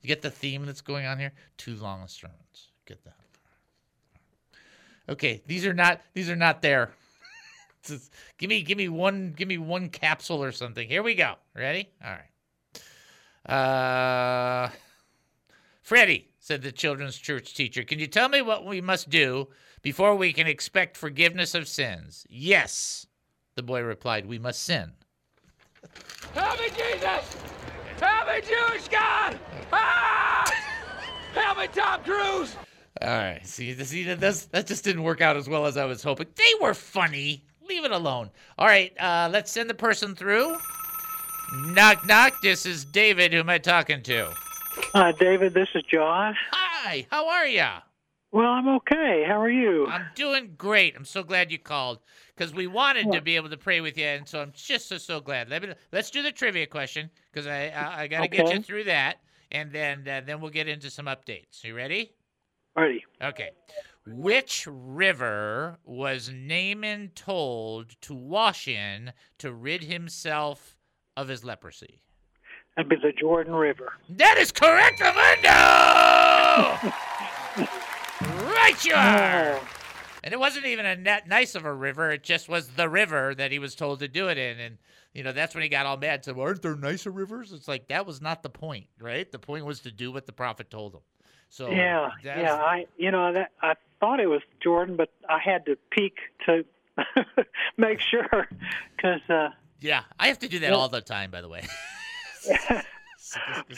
You 0.00 0.08
get 0.08 0.20
the 0.20 0.32
theme 0.32 0.66
that's 0.66 0.80
going 0.80 1.06
on 1.06 1.20
here? 1.20 1.32
Too 1.56 1.76
long 1.76 2.08
sermons. 2.08 2.70
Get 2.86 3.04
that. 3.04 3.14
Okay, 5.08 5.42
these 5.46 5.64
are 5.64 5.74
not 5.74 6.00
these 6.12 6.28
are 6.28 6.36
not 6.36 6.60
there. 6.60 6.90
Give 8.38 8.48
me 8.48 8.62
give 8.62 8.78
me 8.78 8.88
one 8.88 9.32
give 9.36 9.46
me 9.46 9.58
one 9.58 9.90
capsule 9.90 10.42
or 10.42 10.50
something. 10.50 10.88
Here 10.88 11.04
we 11.04 11.14
go. 11.14 11.34
Ready? 11.54 11.88
All 12.04 12.10
right. 12.10 12.31
Uh 13.46 14.70
Freddie, 15.82 16.28
said 16.38 16.62
the 16.62 16.72
children's 16.72 17.18
church 17.18 17.54
teacher, 17.54 17.82
can 17.82 17.98
you 17.98 18.06
tell 18.06 18.28
me 18.28 18.40
what 18.40 18.64
we 18.64 18.80
must 18.80 19.10
do 19.10 19.48
before 19.82 20.14
we 20.14 20.32
can 20.32 20.46
expect 20.46 20.96
forgiveness 20.96 21.54
of 21.54 21.66
sins? 21.66 22.24
Yes, 22.30 23.06
the 23.56 23.62
boy 23.62 23.82
replied, 23.82 24.26
we 24.26 24.38
must 24.38 24.62
sin. 24.62 24.92
Help 26.34 26.60
me, 26.60 26.68
Jesus! 26.68 27.36
Help 28.00 28.28
me, 28.28 28.40
Jewish 28.40 28.88
God! 28.88 29.38
Ah! 29.72 30.50
Help 31.34 31.58
me, 31.58 31.66
Tom 31.66 32.00
Cruise! 32.04 32.56
All 33.02 33.08
right, 33.08 33.44
see, 33.44 33.74
see 33.84 34.04
that 34.04 34.20
that's, 34.20 34.46
that 34.46 34.68
just 34.68 34.84
didn't 34.84 35.02
work 35.02 35.20
out 35.20 35.36
as 35.36 35.48
well 35.48 35.66
as 35.66 35.76
I 35.76 35.84
was 35.84 36.02
hoping. 36.02 36.28
They 36.36 36.54
were 36.60 36.74
funny. 36.74 37.44
Leave 37.68 37.84
it 37.84 37.90
alone. 37.90 38.30
All 38.56 38.66
right, 38.66 38.92
uh, 39.00 39.28
let's 39.32 39.50
send 39.50 39.68
the 39.68 39.74
person 39.74 40.14
through. 40.14 40.56
Knock, 41.54 42.06
knock. 42.06 42.40
This 42.40 42.64
is 42.64 42.86
David. 42.86 43.34
Who 43.34 43.40
am 43.40 43.50
I 43.50 43.58
talking 43.58 44.02
to? 44.04 44.32
Hi, 44.94 45.12
David. 45.12 45.52
This 45.52 45.68
is 45.74 45.82
John. 45.82 46.34
Hi, 46.50 47.06
how 47.10 47.28
are 47.28 47.46
ya? 47.46 47.80
Well, 48.30 48.50
I'm 48.50 48.68
okay. 48.68 49.22
How 49.26 49.38
are 49.38 49.50
you? 49.50 49.86
I'm 49.86 50.06
doing 50.14 50.54
great. 50.56 50.96
I'm 50.96 51.04
so 51.04 51.22
glad 51.22 51.52
you 51.52 51.58
called 51.58 51.98
because 52.34 52.54
we 52.54 52.66
wanted 52.66 53.12
to 53.12 53.20
be 53.20 53.36
able 53.36 53.50
to 53.50 53.58
pray 53.58 53.82
with 53.82 53.98
you, 53.98 54.06
and 54.06 54.26
so 54.26 54.40
I'm 54.40 54.52
just 54.54 54.88
so 54.88 54.96
so 54.96 55.20
glad. 55.20 55.50
Let 55.50 55.62
me 55.62 55.74
let's 55.92 56.10
do 56.10 56.22
the 56.22 56.32
trivia 56.32 56.66
question 56.66 57.10
because 57.30 57.46
I 57.46 57.66
I, 57.66 58.02
I 58.04 58.06
got 58.06 58.22
to 58.22 58.28
get 58.28 58.50
you 58.50 58.62
through 58.62 58.84
that, 58.84 59.18
and 59.50 59.70
then 59.70 60.08
uh, 60.08 60.22
then 60.24 60.40
we'll 60.40 60.50
get 60.50 60.68
into 60.68 60.88
some 60.88 61.04
updates. 61.04 61.62
You 61.62 61.74
ready? 61.76 62.14
Ready. 62.74 63.04
Okay. 63.22 63.50
Which 64.06 64.66
river 64.70 65.76
was 65.84 66.30
Naaman 66.32 67.10
told 67.14 68.00
to 68.00 68.14
wash 68.14 68.66
in 68.66 69.12
to 69.36 69.52
rid 69.52 69.84
himself 69.84 70.76
of 71.16 71.28
his 71.28 71.44
leprosy? 71.44 72.00
That'd 72.76 72.88
be 72.88 72.96
the 72.96 73.12
Jordan 73.12 73.54
River. 73.54 73.92
That 74.08 74.38
is 74.38 74.50
correct, 74.50 75.00
Amundo! 75.00 76.92
right 78.54 78.84
you 78.84 78.94
are! 78.94 79.54
Oh, 79.60 79.68
And 80.24 80.32
it 80.32 80.40
wasn't 80.40 80.66
even 80.66 80.86
a 80.86 80.96
net 80.96 81.28
nice 81.28 81.54
of 81.54 81.64
a 81.64 81.72
river. 81.72 82.10
It 82.12 82.22
just 82.22 82.48
was 82.48 82.68
the 82.68 82.88
river 82.88 83.34
that 83.34 83.52
he 83.52 83.58
was 83.58 83.74
told 83.74 84.00
to 84.00 84.08
do 84.08 84.28
it 84.28 84.38
in. 84.38 84.58
And, 84.58 84.78
you 85.12 85.22
know, 85.22 85.32
that's 85.32 85.54
when 85.54 85.62
he 85.62 85.68
got 85.68 85.84
all 85.84 85.96
mad. 85.98 86.24
Said, 86.24 86.36
well, 86.36 86.46
aren't 86.46 86.62
there 86.62 86.74
nicer 86.76 87.10
rivers? 87.10 87.52
It's 87.52 87.68
like, 87.68 87.88
that 87.88 88.06
was 88.06 88.22
not 88.22 88.42
the 88.42 88.48
point, 88.50 88.86
right? 88.98 89.30
The 89.30 89.38
point 89.38 89.66
was 89.66 89.80
to 89.80 89.90
do 89.90 90.10
what 90.12 90.24
the 90.26 90.32
prophet 90.32 90.70
told 90.70 90.94
him. 90.94 91.00
So, 91.50 91.70
yeah, 91.70 92.08
yeah. 92.24 92.42
was- 92.42 92.60
I, 92.64 92.86
you 92.96 93.10
know, 93.10 93.34
that 93.34 93.50
I 93.60 93.74
thought 94.00 94.18
it 94.20 94.28
was 94.28 94.40
Jordan, 94.62 94.96
but 94.96 95.10
I 95.28 95.38
had 95.38 95.66
to 95.66 95.76
peek 95.90 96.14
to 96.46 96.64
make 97.76 98.00
sure 98.00 98.48
because. 98.96 99.20
Uh, 99.28 99.50
yeah, 99.82 100.02
I 100.18 100.28
have 100.28 100.38
to 100.40 100.48
do 100.48 100.58
that 100.60 100.72
all 100.72 100.88
the 100.88 101.00
time, 101.00 101.30
by 101.30 101.40
the 101.40 101.48
way. 101.48 101.62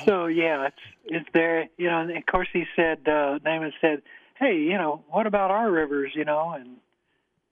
so 0.05 0.27
yeah, 0.27 0.67
it's 0.69 0.77
it's 1.05 1.29
there. 1.35 1.69
You 1.77 1.91
know, 1.91 2.01
and 2.01 2.17
of 2.17 2.27
course 2.27 2.49
he 2.53 2.65
said, 2.77 3.07
uh, 3.09 3.39
Naaman 3.45 3.73
said, 3.81 4.03
"Hey, 4.39 4.57
you 4.59 4.77
know, 4.79 5.05
what 5.09 5.27
about 5.27 5.51
our 5.51 5.71
rivers? 5.71 6.13
You 6.15 6.25
know?" 6.25 6.53
And 6.53 6.77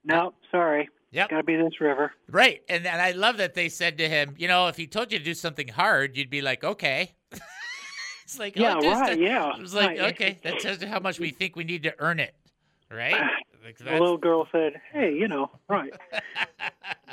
no, 0.05 0.35
sorry, 0.51 0.89
Yep. 1.13 1.29
got 1.31 1.37
to 1.37 1.43
be 1.45 1.57
this 1.57 1.81
river. 1.81 2.13
Right. 2.29 2.63
And, 2.69 2.87
and 2.87 3.01
I 3.01 3.13
love 3.13 3.37
that 3.37 3.55
they 3.55 3.69
said 3.69 3.99
to 3.99 4.09
him, 4.09 4.35
you 4.39 4.49
know, 4.49 4.67
if 4.69 4.77
he 4.77 4.87
told 4.87 5.13
you 5.13 5.19
to 5.19 5.25
do 5.25 5.35
something 5.35 5.69
hard, 5.69 6.17
you'd 6.17 6.31
be 6.31 6.41
like, 6.41 6.65
okay. 6.65 7.13
it's 8.25 8.39
like, 8.39 8.57
Yeah, 8.57 8.77
oh, 8.83 8.91
right, 8.91 9.19
yeah, 9.19 9.55
It 9.55 9.61
was 9.61 9.75
like, 9.75 9.99
right. 10.01 10.13
okay, 10.15 10.39
that 10.43 10.59
tells 10.59 10.81
you 10.81 10.89
how 10.89 10.99
much 10.99 11.21
we 11.21 11.31
think 11.31 11.55
we 11.55 11.65
need 11.65 11.83
to 11.85 11.95
earn 11.99 12.19
it. 12.19 12.35
Right? 12.91 13.15
Like, 13.65 13.79
The 13.79 13.93
little 13.93 14.17
girl 14.19 14.49
said, 14.51 14.81
"Hey, 14.93 15.15
you 15.15 15.29
know, 15.29 15.49
right." 15.69 15.93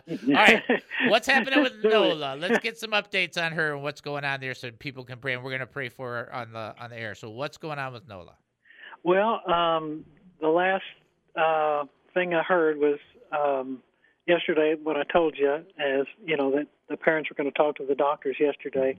All 0.10 0.34
right. 0.34 0.64
What's 1.08 1.28
happening 1.28 1.62
with 1.62 1.74
Nola? 1.84 2.36
Let's 2.38 2.60
get 2.60 2.78
some 2.78 2.92
updates 2.92 3.44
on 3.44 3.52
her 3.52 3.74
and 3.74 3.84
what's 3.84 4.02
going 4.02 4.26
on 4.26 4.40
there 4.40 4.54
so 4.54 4.72
people 4.72 5.04
can 5.04 5.20
pray. 5.20 5.34
And 5.34 5.44
we're 5.44 5.52
going 5.52 5.60
to 5.60 5.68
pray 5.68 5.90
for 5.90 6.10
her 6.10 6.34
on 6.34 6.52
the 6.54 6.74
on 6.80 6.90
the 6.90 6.98
air. 6.98 7.16
So 7.16 7.30
what's 7.30 7.58
going 7.58 7.80
on 7.80 7.94
with 7.94 8.08
Nola? 8.08 8.34
Well, 9.04 9.42
um, 9.50 10.06
the 10.42 10.50
last 10.50 10.84
uh, 11.36 11.86
thing 12.14 12.34
I 12.34 12.44
heard 12.44 12.78
was 12.78 13.00
um, 13.32 13.82
yesterday 14.28 14.76
what 14.82 14.98
I 14.98 15.04
told 15.04 15.38
you, 15.38 15.54
as 15.54 16.06
you 16.26 16.38
know, 16.38 16.52
that 16.52 16.68
the 16.90 16.98
parents 16.98 17.30
were 17.30 17.36
going 17.36 17.52
to 17.52 17.58
talk 17.58 17.76
to 17.78 17.86
the 17.86 17.96
doctors 17.96 18.38
yesterday, 18.40 18.98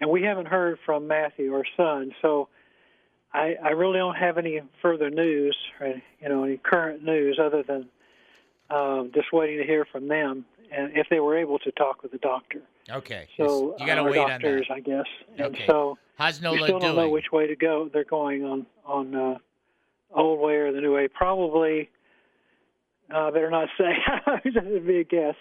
and 0.00 0.10
we 0.10 0.22
haven't 0.22 0.46
heard 0.46 0.78
from 0.84 1.08
Matthew, 1.08 1.52
our 1.54 1.64
son. 1.76 2.12
So 2.20 2.48
I, 3.32 3.56
I 3.62 3.70
really 3.70 3.98
don't 3.98 4.16
have 4.16 4.38
any 4.38 4.60
further 4.80 5.10
news, 5.10 5.56
or, 5.80 5.94
you 6.20 6.28
know, 6.28 6.44
any 6.44 6.58
current 6.58 7.02
news 7.02 7.38
other 7.42 7.62
than 7.62 7.88
um, 8.70 9.10
just 9.14 9.32
waiting 9.32 9.58
to 9.58 9.64
hear 9.64 9.84
from 9.90 10.08
them, 10.08 10.44
and 10.70 10.92
if 10.96 11.06
they 11.10 11.20
were 11.20 11.36
able 11.36 11.58
to 11.60 11.70
talk 11.72 12.02
with 12.02 12.12
the 12.12 12.18
doctor. 12.18 12.60
Okay. 12.90 13.28
So 13.36 13.74
you 13.78 13.86
got 13.86 13.96
to 13.96 14.02
or 14.02 14.10
wait 14.10 14.18
on 14.18 14.28
doctors, 14.30 14.66
that. 14.68 14.74
I 14.74 14.80
guess. 14.80 15.06
And 15.38 15.54
Okay. 15.54 15.64
so 15.66 15.98
How's 16.16 16.40
we 16.40 16.44
Nola 16.44 16.66
still 16.66 16.78
don't 16.80 16.96
know 16.96 17.08
which 17.08 17.32
way 17.32 17.46
to 17.46 17.56
go. 17.56 17.88
They're 17.92 18.04
going 18.04 18.44
on 18.44 18.66
on 18.84 19.14
uh, 19.14 19.38
old 20.14 20.40
way 20.40 20.54
or 20.54 20.72
the 20.72 20.80
new 20.80 20.94
way. 20.94 21.08
Probably. 21.08 21.90
Uh, 23.12 23.30
better 23.30 23.50
not 23.50 23.68
say. 23.76 23.92
That'd 24.54 24.86
be 24.86 25.00
a 25.00 25.04
guess. 25.04 25.34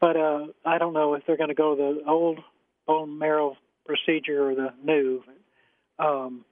But 0.00 0.16
uh, 0.16 0.46
I 0.64 0.78
don't 0.78 0.94
know 0.94 1.14
if 1.14 1.22
they're 1.26 1.36
going 1.36 1.48
to 1.50 1.54
go 1.54 1.76
the 1.76 2.02
old 2.10 2.40
bone 2.86 3.16
marrow 3.18 3.56
procedure 3.86 4.50
or 4.50 4.54
the 4.56 4.72
new. 4.84 5.22
Um, 6.00 6.44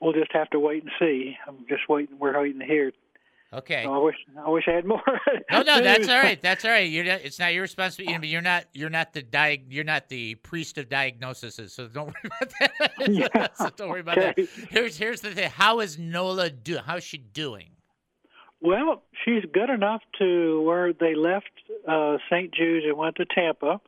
we'll 0.00 0.14
just 0.14 0.32
have 0.32 0.50
to 0.50 0.58
wait 0.58 0.82
and 0.82 0.90
see. 0.98 1.36
I'm 1.46 1.58
just 1.68 1.88
waiting. 1.88 2.18
We're 2.18 2.38
waiting 2.40 2.58
to 2.58 2.66
hear. 2.66 2.92
Okay. 3.54 3.82
So 3.84 3.92
I 3.92 3.98
wish 3.98 4.14
I 4.44 4.48
wish 4.48 4.64
I 4.66 4.72
had 4.72 4.86
more. 4.86 5.02
No, 5.50 5.62
no, 5.62 5.80
that's 5.82 6.08
all 6.08 6.18
right. 6.18 6.40
That's 6.40 6.64
all 6.64 6.70
right. 6.70 6.88
You're 6.88 7.04
not, 7.04 7.20
it's 7.22 7.38
not 7.38 7.52
your 7.52 7.62
responsibility. 7.62 8.28
You're 8.28 8.40
not 8.40 8.64
you're 8.72 8.90
not 8.90 9.12
the 9.12 9.22
diag, 9.22 9.64
you're 9.68 9.84
not 9.84 10.08
the 10.08 10.36
priest 10.36 10.78
of 10.78 10.88
diagnoses. 10.88 11.72
So 11.72 11.86
don't 11.88 12.06
worry 12.06 12.14
about 12.24 12.52
that. 12.60 13.08
Yeah, 13.08 13.46
so 13.54 13.68
don't 13.76 13.90
worry 13.90 14.00
about 14.00 14.18
okay. 14.18 14.42
that. 14.42 14.68
Here's 14.70 14.96
here's 14.96 15.20
the 15.20 15.32
thing. 15.32 15.50
How 15.50 15.80
is 15.80 15.98
Nola 15.98 16.48
do? 16.48 16.78
How's 16.78 17.04
she 17.04 17.18
doing? 17.18 17.68
Well, 18.62 19.02
she's 19.24 19.42
good 19.52 19.70
enough 19.70 20.02
to 20.18 20.62
where 20.62 20.92
they 20.92 21.14
left 21.16 21.50
uh, 21.86 22.18
St. 22.30 22.54
Jude's 22.54 22.86
and 22.86 22.96
went 22.96 23.16
to 23.16 23.24
Tampa 23.24 23.80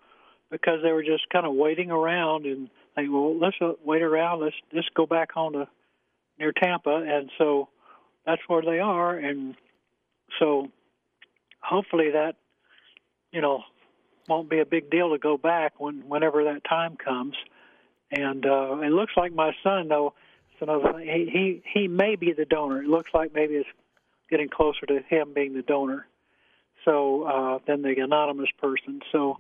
because 0.51 0.81
they 0.83 0.91
were 0.91 1.05
just 1.05 1.29
kind 1.33 1.47
of 1.47 1.55
waiting 1.55 1.91
around 1.91 2.45
and 2.45 2.69
they 2.97 3.09
well 3.09 3.39
let's 3.39 3.57
uh, 3.63 3.73
wait 3.83 4.03
around 4.03 4.41
let's 4.41 4.57
just 4.75 4.93
go 4.95 5.07
back 5.07 5.33
home 5.33 5.55
to 5.55 5.69
near 6.39 6.53
Tampa 6.53 7.05
and 7.09 7.31
so 7.39 7.69
that's 8.27 8.43
where 8.49 8.63
they 8.63 8.79
are 8.79 9.17
and 9.17 9.55
so 10.39 10.71
hopefully 11.63 12.11
that 12.13 12.37
you 13.33 13.41
know 13.41 13.63
won't 14.29 14.49
be 14.49 14.61
a 14.61 14.67
big 14.67 14.91
deal 14.91 15.11
to 15.11 15.19
go 15.19 15.37
back 15.37 15.79
when 15.79 16.09
whenever 16.09 16.45
that 16.45 16.63
time 16.69 16.97
comes 16.97 17.35
and 18.11 18.47
uh 18.47 18.79
it 18.81 18.91
looks 18.91 19.13
like 19.17 19.33
my 19.33 19.53
son 19.63 19.89
though 19.89 20.15
it's 20.53 20.63
another 20.63 20.93
thing 20.93 21.07
he 21.07 21.31
he 21.31 21.63
he 21.81 21.89
may 21.89 22.17
be 22.17 22.33
the 22.33 22.45
donor 22.45 22.83
it 22.83 22.89
looks 22.89 23.11
like 23.13 23.35
maybe 23.35 23.55
it's 23.55 23.69
getting 24.31 24.49
closer 24.49 24.87
to 24.87 25.01
him 25.09 25.33
being 25.35 25.55
the 25.55 25.63
donor 25.63 26.07
so 26.85 27.23
uh 27.25 27.59
than 27.67 27.83
the 27.83 27.95
anonymous 28.01 28.51
person 28.61 29.01
so 29.13 29.39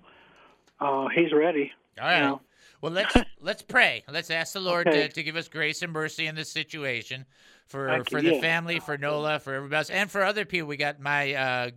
uh 0.81 1.07
he's 1.09 1.33
ready 1.33 1.73
All 2.01 2.07
right. 2.07 2.17
you 2.17 2.23
know. 2.23 2.41
Well, 2.81 2.93
let's 2.93 3.17
let's 3.41 3.63
pray. 3.63 4.05
Let's 4.11 4.31
ask 4.31 4.53
the 4.53 4.61
Lord 4.61 4.89
Okay. 4.89 5.09
to, 5.09 5.15
to 5.15 5.23
give 5.23 5.37
us 5.37 5.49
grace 5.49 5.81
and 5.81 5.93
mercy 5.93 6.27
in 6.27 6.35
this 6.35 6.51
situation 6.51 7.25
for 7.67 8.05
for 8.05 8.21
the 8.21 8.35
yeah. 8.35 8.41
family, 8.41 8.81
for 8.81 8.97
Nola, 8.99 9.39
for 9.39 9.55
everybody 9.55 9.79
else, 9.79 9.91
and 9.91 10.11
for 10.11 10.23
other 10.23 10.45
people. 10.45 10.69
We 10.69 10.77
got 10.77 11.01
my 11.01 11.35
uh, 11.35 11.71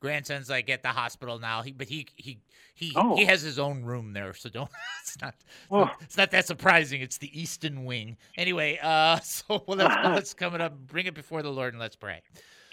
grandson's 0.00 0.50
like 0.50 0.68
at 0.70 0.82
the 0.82 0.88
hospital 0.88 1.38
now. 1.38 1.62
He 1.62 1.72
but 1.72 1.88
he 1.88 2.06
he 2.16 2.38
he 2.74 2.92
Oh. 2.96 3.16
he 3.16 3.24
has 3.26 3.42
his 3.42 3.58
own 3.58 3.82
room 3.84 4.12
there, 4.12 4.34
so 4.34 4.48
don't. 4.48 4.70
It's 5.02 5.20
not. 5.20 5.34
Oh. 5.70 5.90
It's 6.00 6.16
not 6.16 6.30
that 6.30 6.46
surprising. 6.46 7.02
It's 7.02 7.18
the 7.18 7.38
Easton 7.38 7.84
Wing. 7.84 8.16
Anyway, 8.36 8.78
uh, 8.82 9.18
so 9.22 9.62
well, 9.66 9.76
let's 9.78 9.94
let's 10.04 10.34
come 10.34 10.54
it 10.54 10.60
up, 10.60 10.76
bring 10.86 11.06
it 11.06 11.14
before 11.14 11.42
the 11.42 11.50
Lord, 11.50 11.74
and 11.74 11.80
let's 11.80 11.96
pray. 11.96 12.22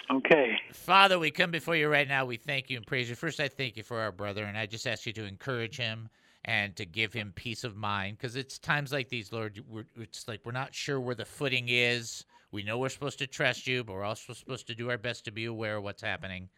okay 0.10 0.58
Father, 0.74 1.20
we 1.20 1.32
come 1.32 1.52
before 1.52 1.76
you 1.76 1.88
right 1.88 2.08
now. 2.08 2.26
We 2.26 2.38
thank 2.38 2.70
you 2.70 2.78
and 2.78 2.86
praise 2.86 3.10
you. 3.10 3.16
First, 3.16 3.40
I 3.40 3.48
thank 3.48 3.78
you 3.78 3.84
for 3.84 4.00
our 4.00 4.12
brother, 4.12 4.46
and 4.46 4.58
I 4.58 4.66
just 4.66 4.88
ask 4.88 5.06
you 5.06 5.14
to 5.14 5.26
encourage 5.26 5.78
him 5.78 6.10
and 6.46 6.76
to 6.78 6.86
give 6.86 7.14
him 7.14 7.34
peace 7.36 7.64
of 7.64 7.76
mind 7.76 8.18
because 8.18 8.36
it's 8.36 8.58
times 8.58 8.92
like 8.92 9.10
these, 9.10 9.32
Lord, 9.34 9.62
we're, 9.70 9.86
it's 9.98 10.28
like 10.28 10.40
we're 10.46 10.52
not 10.52 10.74
sure 10.74 11.00
where 11.00 11.16
the 11.16 11.26
footing 11.26 11.66
is. 11.68 12.26
We 12.52 12.64
know 12.64 12.78
we're 12.78 12.90
supposed 12.90 13.20
to 13.20 13.28
trust 13.28 13.68
you, 13.68 13.84
but 13.84 13.94
we're 13.94 14.04
also 14.04 14.34
supposed 14.34 14.68
to 14.68 14.76
do 14.76 14.90
our 14.90 14.98
best 14.98 15.26
to 15.26 15.32
be 15.32 15.46
aware 15.46 15.78
of 15.78 15.84
what's 15.84 16.02
happening. 16.02 16.50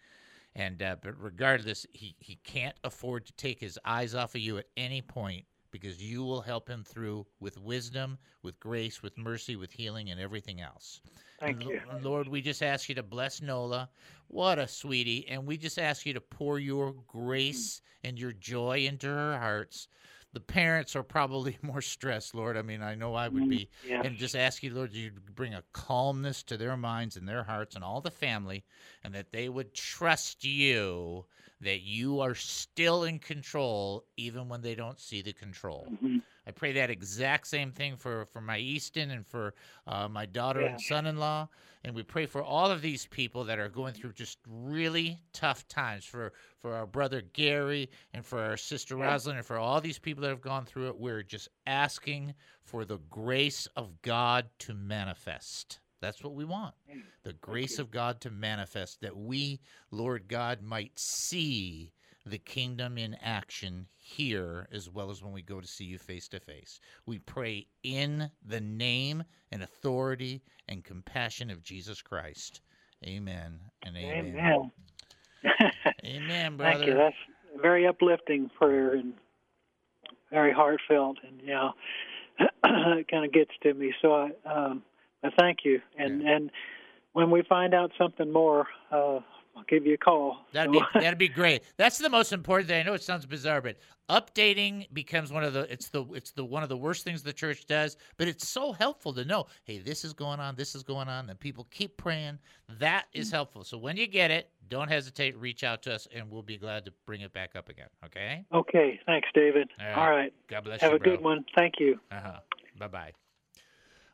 And 0.55 0.81
uh, 0.81 0.97
but 1.01 1.21
regardless, 1.21 1.85
he 1.93 2.15
he 2.19 2.35
can't 2.43 2.75
afford 2.83 3.25
to 3.25 3.33
take 3.33 3.59
his 3.59 3.79
eyes 3.85 4.15
off 4.15 4.35
of 4.35 4.41
you 4.41 4.57
at 4.57 4.65
any 4.75 5.01
point 5.01 5.45
because 5.71 6.03
you 6.03 6.23
will 6.23 6.41
help 6.41 6.69
him 6.69 6.83
through 6.83 7.25
with 7.39 7.57
wisdom, 7.57 8.17
with 8.43 8.59
grace, 8.59 9.01
with 9.01 9.17
mercy, 9.17 9.55
with 9.55 9.71
healing, 9.71 10.09
and 10.09 10.19
everything 10.19 10.61
else. 10.61 11.01
Thank 11.39 11.65
you. 11.65 11.81
Lord, 12.01 12.27
we 12.27 12.41
just 12.41 12.61
ask 12.61 12.87
you 12.87 12.95
to 12.95 13.03
bless 13.03 13.41
Nola. 13.41 13.89
What 14.27 14.59
a 14.59 14.67
sweetie. 14.67 15.27
And 15.27 15.45
we 15.45 15.57
just 15.57 15.79
ask 15.79 16.05
you 16.05 16.13
to 16.13 16.21
pour 16.21 16.59
your 16.59 16.93
grace 17.07 17.81
and 18.03 18.19
your 18.19 18.33
joy 18.33 18.85
into 18.85 19.07
her 19.07 19.37
hearts. 19.37 19.87
The 20.33 20.39
parents 20.39 20.95
are 20.95 21.03
probably 21.03 21.57
more 21.61 21.81
stressed, 21.81 22.33
Lord. 22.33 22.57
I 22.57 22.61
mean, 22.61 22.81
I 22.81 22.95
know 22.95 23.15
I 23.15 23.27
would 23.27 23.43
mm-hmm. 23.43 23.49
be. 23.49 23.69
yes. 23.87 24.05
And 24.05 24.17
just 24.17 24.35
ask 24.35 24.63
you, 24.63 24.73
Lord, 24.73 24.93
you 24.93 25.11
bring 25.35 25.53
a 25.53 25.63
calmness 25.73 26.43
to 26.43 26.57
their 26.57 26.77
minds 26.77 27.17
and 27.17 27.27
their 27.27 27.43
hearts 27.43 27.75
and 27.75 27.83
all 27.83 28.01
the 28.01 28.11
family, 28.11 28.63
and 29.03 29.13
that 29.13 29.31
they 29.31 29.49
would 29.49 29.73
trust 29.73 30.43
you, 30.43 31.25
that 31.59 31.81
you 31.81 32.21
are 32.21 32.35
still 32.35 33.03
in 33.03 33.19
control, 33.19 34.05
even 34.17 34.47
when 34.49 34.61
they 34.61 34.75
don't 34.75 34.99
see 34.99 35.21
the 35.21 35.33
control. 35.33 35.87
Mm-hmm. 35.91 36.17
I 36.47 36.51
pray 36.51 36.73
that 36.73 36.89
exact 36.89 37.47
same 37.47 37.71
thing 37.71 37.97
for, 37.97 38.25
for 38.25 38.41
my 38.41 38.57
Easton 38.57 39.11
and 39.11 39.25
for 39.25 39.53
uh, 39.85 40.07
my 40.07 40.25
daughter 40.25 40.61
and 40.61 40.81
son 40.81 41.05
in 41.05 41.17
law. 41.17 41.47
And 41.83 41.95
we 41.95 42.03
pray 42.03 42.25
for 42.25 42.43
all 42.43 42.69
of 42.69 42.81
these 42.81 43.05
people 43.07 43.43
that 43.45 43.59
are 43.59 43.69
going 43.69 43.93
through 43.93 44.13
just 44.13 44.37
really 44.47 45.19
tough 45.33 45.67
times 45.67 46.05
for, 46.05 46.33
for 46.59 46.73
our 46.75 46.85
brother 46.85 47.21
Gary 47.33 47.89
and 48.13 48.25
for 48.25 48.39
our 48.39 48.57
sister 48.57 48.95
Rosalind 48.95 49.37
and 49.37 49.45
for 49.45 49.57
all 49.57 49.81
these 49.81 49.99
people 49.99 50.21
that 50.21 50.29
have 50.29 50.41
gone 50.41 50.65
through 50.65 50.89
it. 50.89 50.99
We're 50.99 51.23
just 51.23 51.49
asking 51.65 52.33
for 52.63 52.85
the 52.85 52.99
grace 53.09 53.67
of 53.75 54.01
God 54.01 54.47
to 54.59 54.73
manifest. 54.73 55.79
That's 56.01 56.23
what 56.23 56.33
we 56.33 56.45
want. 56.45 56.73
The 57.23 57.33
grace 57.33 57.77
of 57.77 57.91
God 57.91 58.21
to 58.21 58.31
manifest, 58.31 59.01
that 59.01 59.15
we, 59.15 59.59
Lord 59.91 60.27
God, 60.27 60.61
might 60.63 60.97
see 60.97 61.91
the 62.25 62.37
kingdom 62.37 62.97
in 62.97 63.15
action 63.21 63.87
here 63.97 64.67
as 64.71 64.89
well 64.89 65.09
as 65.09 65.23
when 65.23 65.33
we 65.33 65.41
go 65.41 65.59
to 65.59 65.67
see 65.67 65.85
you 65.85 65.97
face 65.97 66.27
to 66.29 66.39
face. 66.39 66.79
We 67.05 67.19
pray 67.19 67.67
in 67.83 68.29
the 68.45 68.61
name 68.61 69.23
and 69.51 69.63
authority 69.63 70.41
and 70.67 70.83
compassion 70.83 71.49
of 71.49 71.63
Jesus 71.63 72.01
Christ. 72.01 72.61
Amen 73.05 73.59
and 73.83 73.97
amen. 73.97 74.35
Amen. 74.37 74.71
Amen, 76.05 76.57
brother. 76.57 76.77
Thank 76.77 76.87
you. 76.87 76.93
That's 76.93 77.15
a 77.57 77.61
very 77.61 77.87
uplifting 77.87 78.49
prayer 78.57 78.93
and 78.93 79.13
very 80.29 80.53
heartfelt, 80.53 81.17
and 81.27 81.41
you 81.41 81.47
know, 81.47 81.71
it 82.39 83.07
kind 83.09 83.25
of 83.25 83.33
gets 83.33 83.51
to 83.63 83.73
me. 83.73 83.93
So 84.01 84.13
I, 84.13 84.29
um, 84.45 84.83
I 85.23 85.29
thank 85.39 85.59
you. 85.63 85.81
And 85.97 86.21
and 86.21 86.51
when 87.13 87.31
we 87.31 87.43
find 87.49 87.73
out 87.73 87.91
something 87.97 88.31
more, 88.31 88.67
uh, 88.91 89.19
I'll 89.55 89.63
give 89.63 89.85
you 89.85 89.93
a 89.95 89.97
call. 89.97 90.45
That'd 90.53 90.73
So- 90.73 90.79
be 90.93 90.99
that'd 90.99 91.19
be 91.19 91.27
great. 91.27 91.63
That's 91.77 91.97
the 91.97 92.09
most 92.09 92.31
important 92.33 92.69
thing. 92.69 92.79
I 92.79 92.83
know 92.83 92.93
it 92.93 93.03
sounds 93.03 93.25
bizarre, 93.25 93.61
but 93.61 93.77
updating 94.09 94.91
becomes 94.93 95.31
one 95.31 95.43
of 95.43 95.53
the 95.53 95.71
it's 95.71 95.89
the 95.89 96.05
it's 96.13 96.31
the 96.31 96.43
one 96.45 96.63
of 96.63 96.69
the 96.69 96.77
worst 96.77 97.03
things 97.03 97.21
the 97.23 97.33
church 97.33 97.65
does. 97.65 97.97
But 98.17 98.27
it's 98.27 98.47
so 98.47 98.71
helpful 98.71 99.13
to 99.13 99.25
know, 99.25 99.45
hey, 99.65 99.79
this 99.79 100.03
is 100.05 100.13
going 100.13 100.39
on, 100.39 100.55
this 100.55 100.73
is 100.75 100.83
going 100.83 101.07
on, 101.09 101.29
and 101.29 101.39
people 101.39 101.67
keep 101.71 101.97
praying. 101.97 102.39
That 102.79 103.05
is 103.13 103.29
Mm. 103.29 103.33
helpful. 103.33 103.63
So 103.63 103.77
when 103.77 103.97
you 103.97 104.07
get 104.07 104.31
it, 104.31 104.49
don't 104.69 104.87
hesitate. 104.89 105.35
Reach 105.37 105.63
out 105.65 105.81
to 105.83 105.93
us, 105.95 106.07
and 106.15 106.29
we'll 106.31 106.41
be 106.43 106.57
glad 106.57 106.85
to 106.85 106.93
bring 107.05 107.21
it 107.21 107.33
back 107.33 107.55
up 107.55 107.67
again. 107.69 107.89
Okay. 108.05 108.45
okay. 108.53 108.99
Thanks, 109.05 109.27
David. 109.33 109.69
All 109.79 109.85
right. 109.85 109.97
All 109.97 110.09
right. 110.11 110.33
God 110.47 110.63
bless 110.63 110.81
Have 110.81 110.91
you, 110.91 110.97
a 110.97 110.99
good 110.99 111.21
one. 111.21 111.43
Thank 111.55 111.73
you. 111.79 111.99
Uh 112.09 112.21
huh. 112.21 112.39
Bye 112.79 112.87
bye. 112.87 113.11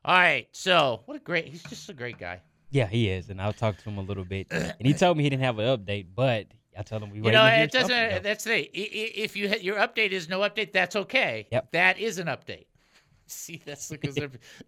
All 0.03 0.15
right. 0.17 0.47
So 0.51 1.01
what 1.05 1.15
a 1.17 1.19
great. 1.19 1.45
He's 1.45 1.63
just 1.63 1.89
a 1.89 1.93
great 1.93 2.17
guy. 2.17 2.41
Yeah, 2.69 2.87
he 2.87 3.09
is, 3.09 3.29
and 3.29 3.41
I'll 3.41 3.53
talk 3.53 3.77
to 3.77 3.83
him 3.89 3.97
a 3.97 4.01
little 4.01 4.25
bit. 4.25 4.47
And 4.51 4.75
he 4.85 4.93
told 4.93 5.17
me 5.17 5.23
he 5.23 5.29
didn't 5.29 5.43
have 5.43 5.57
an 5.59 5.77
update, 5.77 6.07
but 6.15 6.47
I 6.77 6.83
told 6.83 7.01
him 7.03 7.11
we 7.11 7.17
You 7.17 7.31
know, 7.31 7.43
to 7.47 7.61
it 7.63 7.71
doesn't. 7.71 7.89
though. 7.89 8.19
That's 8.21 8.43
the 8.43 8.49
thing. 8.49 8.67
I- 8.75 8.79
i- 8.79 9.13
If 9.25 9.35
you 9.37 9.47
your 9.61 9.77
update 9.77 10.11
is 10.11 10.27
no 10.29 10.39
update, 10.41 10.73
that's 10.73 10.95
okay. 10.95 11.47
Yep. 11.51 11.71
That 11.71 11.97
is 11.99 12.17
an 12.19 12.27
update. 12.27 12.65
See, 13.27 13.61
that's 13.65 13.89
because 13.89 14.17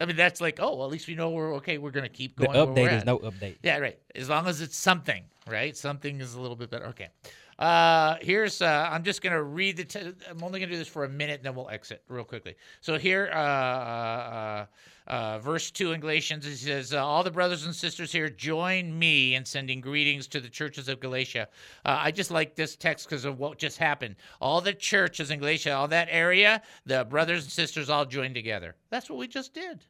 I 0.02 0.06
mean, 0.06 0.16
that's 0.16 0.42
like, 0.42 0.60
oh, 0.60 0.76
well, 0.76 0.86
at 0.86 0.92
least 0.92 1.08
we 1.08 1.16
know 1.16 1.30
we're 1.30 1.56
okay. 1.58 1.78
We're 1.78 1.92
gonna 1.92 2.10
keep 2.10 2.36
The 2.38 2.48
going. 2.48 2.58
where 2.58 2.66
we're 2.68 2.90
update 2.90 2.98
is 2.98 3.06
no 3.06 3.20
update. 3.20 3.58
Yeah, 3.64 3.78
right. 3.78 4.00
As 4.16 4.28
long 4.30 4.48
as 4.48 4.60
it's 4.62 4.76
something, 4.78 5.24
right? 5.48 5.76
Something 5.78 6.20
is 6.20 6.34
a 6.34 6.42
little 6.42 6.58
bit 6.58 6.70
better. 6.70 6.88
Okay. 6.88 7.10
Uh, 7.58 8.16
here's. 8.22 8.62
Uh, 8.62 8.88
I'm 8.92 9.04
just 9.04 9.22
gonna 9.22 9.42
read 9.44 9.78
the. 9.78 9.84
T- 9.86 10.00
I'm 10.30 10.44
only 10.44 10.60
gonna 10.62 10.72
do 10.72 10.78
this 10.78 10.88
for 10.88 11.04
a 11.06 11.10
minute, 11.10 11.36
and 11.40 11.44
then 11.44 11.56
we'll 11.56 11.70
exit 11.70 12.02
real 12.08 12.24
quickly. 12.24 12.56
So 12.82 12.98
here, 12.98 13.30
uh, 13.34 13.38
uh, 13.38 14.66
uh, 15.10 15.40
verse 15.40 15.72
two 15.72 15.92
in 15.92 16.00
Galatians, 16.00 16.46
it 16.46 16.58
says, 16.58 16.94
uh, 16.94 17.04
"All 17.04 17.24
the 17.24 17.32
brothers 17.32 17.66
and 17.66 17.76
sisters 17.76 18.12
here 18.12 18.30
join 18.30 18.98
me 18.98 19.36
in 19.36 19.44
sending 19.44 19.82
greetings 19.82 20.28
to 20.28 20.40
the 20.40 20.50
churches 20.50 20.88
of 20.88 21.00
Galatia." 21.00 21.48
Uh, 21.84 21.98
I 22.00 22.12
just 22.12 22.32
like 22.32 22.56
this 22.56 22.76
text 22.76 23.10
because 23.10 23.26
of 23.26 23.40
what 23.40 23.58
just 23.58 23.78
happened. 23.78 24.16
All 24.40 24.62
the 24.62 24.74
churches 24.74 25.32
in 25.32 25.40
Galatia, 25.40 25.74
all 25.74 25.88
that 25.88 26.08
area, 26.12 26.62
the 26.86 27.06
brothers 27.06 27.44
and 27.44 27.52
sisters 27.52 27.90
all 27.90 28.06
joined 28.06 28.36
together. 28.36 28.76
That's 28.92 29.10
what 29.10 29.18
we 29.18 29.28
just 29.28 29.54
did. 29.54 29.84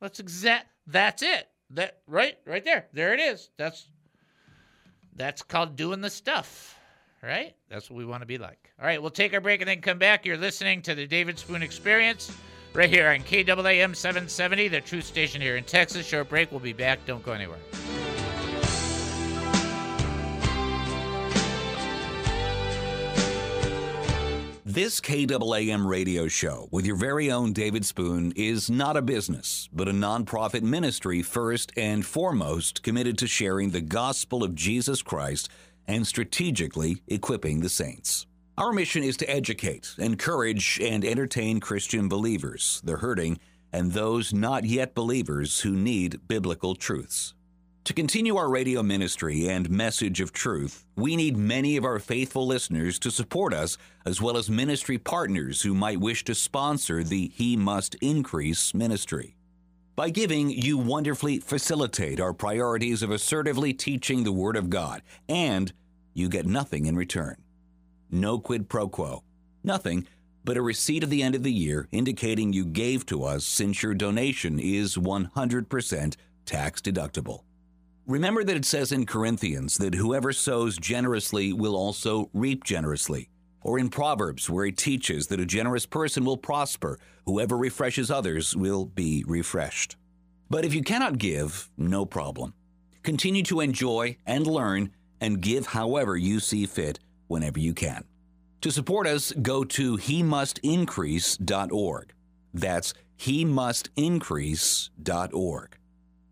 That's 0.00 0.20
exact. 0.20 0.68
That's 0.86 1.22
it. 1.22 1.48
That 1.70 1.98
right, 2.06 2.38
right 2.46 2.64
there. 2.64 2.86
There 2.92 3.12
it 3.14 3.20
is. 3.20 3.50
That's 3.56 3.88
that's 5.14 5.42
called 5.42 5.76
doing 5.76 6.00
the 6.00 6.10
stuff, 6.10 6.78
right? 7.22 7.54
That's 7.68 7.90
what 7.90 7.98
we 7.98 8.06
want 8.06 8.22
to 8.22 8.26
be 8.26 8.38
like. 8.38 8.72
All 8.80 8.86
right, 8.86 9.00
we'll 9.00 9.10
take 9.10 9.34
our 9.34 9.40
break 9.40 9.60
and 9.60 9.68
then 9.68 9.82
come 9.82 9.98
back. 9.98 10.24
You're 10.24 10.38
listening 10.38 10.80
to 10.82 10.94
the 10.94 11.06
David 11.06 11.38
Spoon 11.38 11.62
Experience 11.62 12.32
right 12.74 12.90
here 12.90 13.08
on 13.08 13.20
KAAM 13.20 13.94
770, 13.94 14.68
the 14.68 14.80
truth 14.80 15.04
station 15.04 15.40
here 15.40 15.56
in 15.56 15.64
Texas. 15.64 16.06
Short 16.06 16.28
break. 16.28 16.50
We'll 16.50 16.60
be 16.60 16.72
back. 16.72 17.04
Don't 17.06 17.22
go 17.22 17.32
anywhere. 17.32 17.58
This 24.74 25.02
KAAM 25.02 25.86
radio 25.86 26.28
show 26.28 26.66
with 26.70 26.86
your 26.86 26.96
very 26.96 27.30
own 27.30 27.52
David 27.52 27.84
Spoon 27.84 28.32
is 28.36 28.70
not 28.70 28.96
a 28.96 29.02
business, 29.02 29.68
but 29.70 29.86
a 29.86 29.92
nonprofit 29.92 30.62
ministry 30.62 31.20
first 31.20 31.72
and 31.76 32.06
foremost 32.06 32.82
committed 32.82 33.18
to 33.18 33.26
sharing 33.26 33.68
the 33.68 33.82
gospel 33.82 34.42
of 34.42 34.54
Jesus 34.54 35.02
Christ 35.02 35.50
and 35.86 36.06
strategically 36.06 37.02
equipping 37.06 37.60
the 37.60 37.68
saints. 37.68 38.26
Our 38.62 38.72
mission 38.72 39.02
is 39.02 39.16
to 39.16 39.28
educate, 39.28 39.92
encourage, 39.98 40.78
and 40.80 41.04
entertain 41.04 41.58
Christian 41.58 42.08
believers, 42.08 42.80
the 42.84 42.98
hurting, 42.98 43.40
and 43.72 43.90
those 43.90 44.32
not 44.32 44.62
yet 44.62 44.94
believers 44.94 45.62
who 45.62 45.72
need 45.72 46.28
biblical 46.28 46.76
truths. 46.76 47.34
To 47.86 47.92
continue 47.92 48.36
our 48.36 48.48
radio 48.48 48.80
ministry 48.84 49.48
and 49.48 49.68
message 49.68 50.20
of 50.20 50.32
truth, 50.32 50.86
we 50.94 51.16
need 51.16 51.36
many 51.36 51.76
of 51.76 51.84
our 51.84 51.98
faithful 51.98 52.46
listeners 52.46 53.00
to 53.00 53.10
support 53.10 53.52
us, 53.52 53.78
as 54.06 54.22
well 54.22 54.36
as 54.36 54.48
ministry 54.48 54.96
partners 54.96 55.62
who 55.62 55.74
might 55.74 55.98
wish 55.98 56.22
to 56.26 56.32
sponsor 56.32 57.02
the 57.02 57.32
He 57.34 57.56
Must 57.56 57.96
Increase 57.96 58.72
ministry. 58.72 59.34
By 59.96 60.10
giving, 60.10 60.50
you 60.50 60.78
wonderfully 60.78 61.40
facilitate 61.40 62.20
our 62.20 62.32
priorities 62.32 63.02
of 63.02 63.10
assertively 63.10 63.74
teaching 63.74 64.22
the 64.22 64.30
Word 64.30 64.54
of 64.54 64.70
God, 64.70 65.02
and 65.28 65.72
you 66.14 66.28
get 66.28 66.46
nothing 66.46 66.86
in 66.86 66.94
return. 66.94 67.41
No 68.14 68.38
quid 68.38 68.68
pro 68.68 68.88
quo. 68.88 69.24
Nothing 69.64 70.06
but 70.44 70.58
a 70.58 70.62
receipt 70.62 71.02
at 71.02 71.08
the 71.08 71.22
end 71.22 71.34
of 71.34 71.42
the 71.42 71.52
year 71.52 71.88
indicating 71.92 72.52
you 72.52 72.66
gave 72.66 73.06
to 73.06 73.24
us 73.24 73.42
since 73.42 73.82
your 73.82 73.94
donation 73.94 74.58
is 74.58 74.96
100% 74.96 76.16
tax 76.44 76.80
deductible. 76.82 77.44
Remember 78.06 78.44
that 78.44 78.56
it 78.56 78.66
says 78.66 78.92
in 78.92 79.06
Corinthians 79.06 79.78
that 79.78 79.94
whoever 79.94 80.30
sows 80.32 80.76
generously 80.76 81.54
will 81.54 81.74
also 81.74 82.28
reap 82.34 82.64
generously. 82.64 83.30
Or 83.62 83.78
in 83.78 83.88
Proverbs, 83.88 84.50
where 84.50 84.66
it 84.66 84.76
teaches 84.76 85.28
that 85.28 85.40
a 85.40 85.46
generous 85.46 85.86
person 85.86 86.24
will 86.24 86.36
prosper, 86.36 86.98
whoever 87.24 87.56
refreshes 87.56 88.10
others 88.10 88.54
will 88.54 88.84
be 88.84 89.24
refreshed. 89.26 89.96
But 90.50 90.66
if 90.66 90.74
you 90.74 90.82
cannot 90.82 91.16
give, 91.16 91.70
no 91.78 92.04
problem. 92.04 92.52
Continue 93.04 93.44
to 93.44 93.60
enjoy 93.60 94.18
and 94.26 94.46
learn 94.46 94.90
and 95.18 95.40
give 95.40 95.66
however 95.68 96.14
you 96.16 96.40
see 96.40 96.66
fit 96.66 96.98
whenever 97.32 97.58
you 97.58 97.74
can. 97.74 98.04
To 98.60 98.70
support 98.70 99.08
us, 99.08 99.32
go 99.32 99.64
to 99.64 99.96
he 99.96 100.22
must 100.22 100.58
increase.org. 100.58 102.12
That's 102.54 102.94
he 103.16 103.44
must 103.44 103.90
increase.org. 103.96 105.76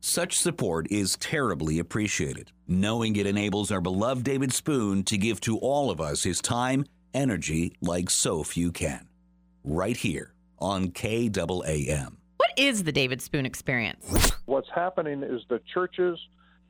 Such 0.03 0.39
support 0.39 0.91
is 0.91 1.17
terribly 1.17 1.79
appreciated, 1.79 2.53
knowing 2.69 3.17
it 3.17 3.27
enables 3.27 3.73
our 3.73 3.81
beloved 3.81 4.25
David 4.25 4.53
Spoon 4.53 5.03
to 5.05 5.19
give 5.19 5.41
to 5.43 5.59
all 5.59 5.91
of 5.91 6.01
us 6.01 6.23
his 6.23 6.41
time, 6.41 6.85
energy 7.13 7.73
like 7.81 8.09
so 8.09 8.43
few 8.43 8.71
can. 8.71 9.09
Right 9.65 9.97
here 9.97 10.33
on 10.59 10.91
KAAM. 10.93 12.17
What 12.37 12.51
is 12.57 12.85
the 12.85 12.93
David 12.93 13.21
Spoon 13.21 13.45
experience? 13.45 14.33
What's 14.47 14.71
happening 14.75 15.23
is 15.23 15.43
the 15.49 15.61
churches 15.75 16.19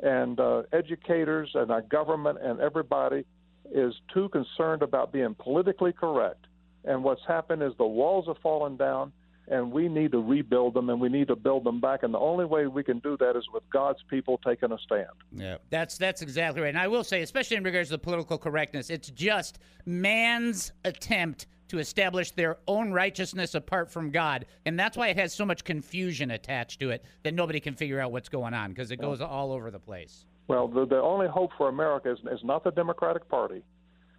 and 0.01 0.41
uh, 0.41 0.63
educators 0.73 1.51
and 1.55 1.71
our 1.71 1.83
government 1.83 2.39
and 2.43 2.61
everybody 2.61 3.25
is 3.73 3.95
too 4.13 4.29
concerned 4.31 4.83
about 4.83 5.13
being 5.13 5.35
politically 5.35 5.93
correct. 5.93 6.47
And 6.85 7.05
what's 7.05 7.23
happened 7.27 7.63
is 7.63 7.73
the 7.79 7.87
walls 7.87 8.27
have 8.27 8.39
fallen 8.39 8.77
down 8.77 9.13
and 9.51 9.73
we 9.73 9.89
need 9.89 10.13
to 10.13 10.19
rebuild 10.19 10.75
them 10.75 10.89
and 10.89 11.01
we 11.01 11.09
need 11.09 11.29
to 11.29 11.37
build 11.37 11.65
them 11.65 11.81
back. 11.81 12.03
And 12.03 12.15
the 12.15 12.19
only 12.19 12.45
way 12.45 12.69
we 12.69 12.85
can 12.85 13.01
do 13.01 13.17
that 13.19 13.37
is 13.37 13.45
with 13.53 13.65
God's 13.71 13.99
people 14.09 14.41
taking 14.47 14.71
a 14.73 14.79
stand. 14.79 15.09
Yeah, 15.33 15.57
that's 15.69 15.99
that's 15.99 16.23
exactly 16.23 16.63
right. 16.63 16.69
And 16.69 16.79
I 16.79 16.89
will 16.89 17.05
say, 17.05 17.23
especially 17.23 17.57
in 17.57 17.65
regards 17.65 17.89
to 17.89 17.95
the 17.95 17.99
political 17.99 18.39
correctness, 18.39 18.91
it's 18.91 19.11
just 19.11 19.59
man's 19.85 20.73
attempt 20.85 21.47
to 21.69 21.79
establish 21.79 22.33
their 22.33 22.59
own 22.67 22.93
righteousness 22.93 23.55
apart 23.55 23.93
from 23.93 24.11
God, 24.11 24.47
and 24.67 24.79
that's 24.79 24.97
why 24.97 25.09
it 25.09 25.17
has 25.17 25.33
so 25.33 25.47
much 25.47 25.63
confusion 25.63 26.33
attached 26.33 26.81
to 26.81 26.91
it 26.91 27.05
that 27.23 27.33
nobody 27.33 27.61
can 27.61 27.75
figure 27.75 28.01
out 28.01 28.11
what's 28.11 28.29
going 28.29 28.55
on 28.55 28.71
because 28.71 28.91
it 28.91 28.97
goes 28.97 29.21
all 29.21 29.53
over 29.53 29.71
the 29.71 29.79
place. 29.79 30.27
Well, 30.51 30.67
the, 30.67 30.85
the 30.85 31.01
only 31.01 31.29
hope 31.29 31.53
for 31.57 31.69
America 31.69 32.11
is, 32.11 32.19
is 32.33 32.41
not 32.43 32.65
the 32.65 32.73
Democratic 32.73 33.29
Party 33.29 33.63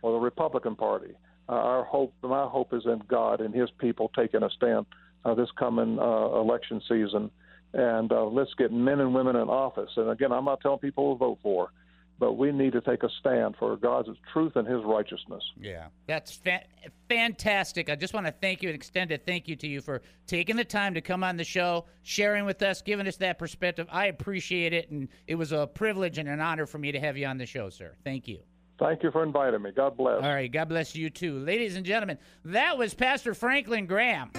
or 0.01 0.13
the 0.13 0.19
Republican 0.19 0.77
Party. 0.77 1.13
Uh, 1.49 1.51
our 1.51 1.83
hope, 1.83 2.13
my 2.23 2.45
hope, 2.45 2.73
is 2.73 2.83
in 2.85 3.01
God 3.09 3.41
and 3.41 3.53
His 3.53 3.69
people 3.79 4.09
taking 4.15 4.41
a 4.41 4.49
stand 4.51 4.85
uh, 5.25 5.33
this 5.35 5.49
coming 5.59 5.99
uh, 5.99 6.39
election 6.39 6.81
season. 6.87 7.29
And 7.73 8.13
uh, 8.13 8.23
let's 8.23 8.53
get 8.57 8.71
men 8.71 9.01
and 9.01 9.13
women 9.13 9.35
in 9.35 9.49
office. 9.49 9.89
And 9.97 10.09
again, 10.09 10.31
I'm 10.31 10.45
not 10.45 10.61
telling 10.61 10.79
people 10.79 11.13
to 11.13 11.19
vote 11.19 11.39
for, 11.43 11.71
but 12.21 12.33
we 12.33 12.51
need 12.51 12.71
to 12.71 12.81
take 12.81 13.01
a 13.01 13.09
stand 13.19 13.55
for 13.57 13.75
God's 13.75 14.09
truth 14.31 14.55
and 14.55 14.67
His 14.67 14.83
righteousness. 14.85 15.41
Yeah, 15.59 15.87
that's 16.05 16.31
fa- 16.31 16.65
fantastic. 17.09 17.89
I 17.89 17.95
just 17.95 18.13
want 18.13 18.27
to 18.27 18.31
thank 18.31 18.61
you 18.61 18.69
and 18.69 18.75
extend 18.75 19.11
a 19.11 19.17
thank 19.17 19.47
you 19.47 19.55
to 19.55 19.67
you 19.67 19.81
for 19.81 20.03
taking 20.27 20.55
the 20.55 20.63
time 20.63 20.93
to 20.93 21.01
come 21.01 21.23
on 21.23 21.35
the 21.35 21.43
show, 21.43 21.85
sharing 22.03 22.45
with 22.45 22.61
us, 22.61 22.83
giving 22.83 23.07
us 23.07 23.17
that 23.17 23.39
perspective. 23.39 23.87
I 23.91 24.05
appreciate 24.05 24.71
it, 24.71 24.91
and 24.91 25.09
it 25.25 25.33
was 25.33 25.51
a 25.51 25.65
privilege 25.65 26.19
and 26.19 26.29
an 26.29 26.39
honor 26.39 26.67
for 26.67 26.77
me 26.77 26.91
to 26.91 26.99
have 26.99 27.17
you 27.17 27.25
on 27.25 27.39
the 27.39 27.47
show, 27.47 27.71
sir. 27.71 27.95
Thank 28.03 28.27
you. 28.27 28.37
Thank 28.77 29.01
you 29.01 29.09
for 29.09 29.23
inviting 29.23 29.63
me. 29.63 29.71
God 29.71 29.97
bless. 29.97 30.23
All 30.23 30.29
right, 30.29 30.51
God 30.51 30.69
bless 30.69 30.95
you 30.95 31.09
too. 31.09 31.39
Ladies 31.39 31.75
and 31.75 31.83
gentlemen, 31.83 32.19
that 32.45 32.77
was 32.77 32.93
Pastor 32.93 33.33
Franklin 33.33 33.87
Graham. 33.87 34.31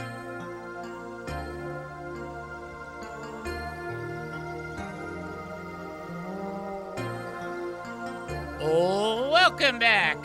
Welcome 8.62 9.80
back 9.80 10.22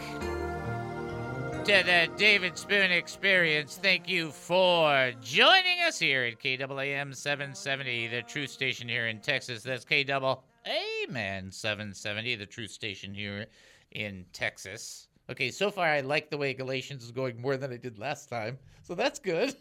to 1.66 1.84
the 1.84 2.08
David 2.18 2.56
Spoon 2.56 2.92
Experience. 2.92 3.80
Thank 3.82 4.08
you 4.08 4.30
for 4.30 5.12
joining 5.24 5.82
us 5.82 5.98
here 5.98 6.24
at 6.24 6.40
KAAM 6.40 7.16
770, 7.16 8.10
the 8.10 8.22
truth 8.22 8.52
station 8.52 8.88
here 8.88 9.08
in 9.08 9.22
Texas. 9.22 9.64
That's 9.64 9.84
KAAM 9.84 11.52
770, 11.52 12.36
the 12.36 12.46
truth 12.46 12.70
station 12.70 13.12
here 13.12 13.48
in 13.94 14.24
Texas. 14.34 15.08
Okay, 15.32 15.50
so 15.50 15.72
far 15.72 15.88
I 15.88 16.02
like 16.02 16.30
the 16.30 16.38
way 16.38 16.54
Galatians 16.54 17.04
is 17.04 17.12
going 17.12 17.42
more 17.42 17.58
than 17.58 17.74
I 17.74 17.78
did 17.78 17.98
last 17.98 18.30
time, 18.30 18.60
so 18.84 18.94
that's 18.94 19.18
good. 19.18 19.56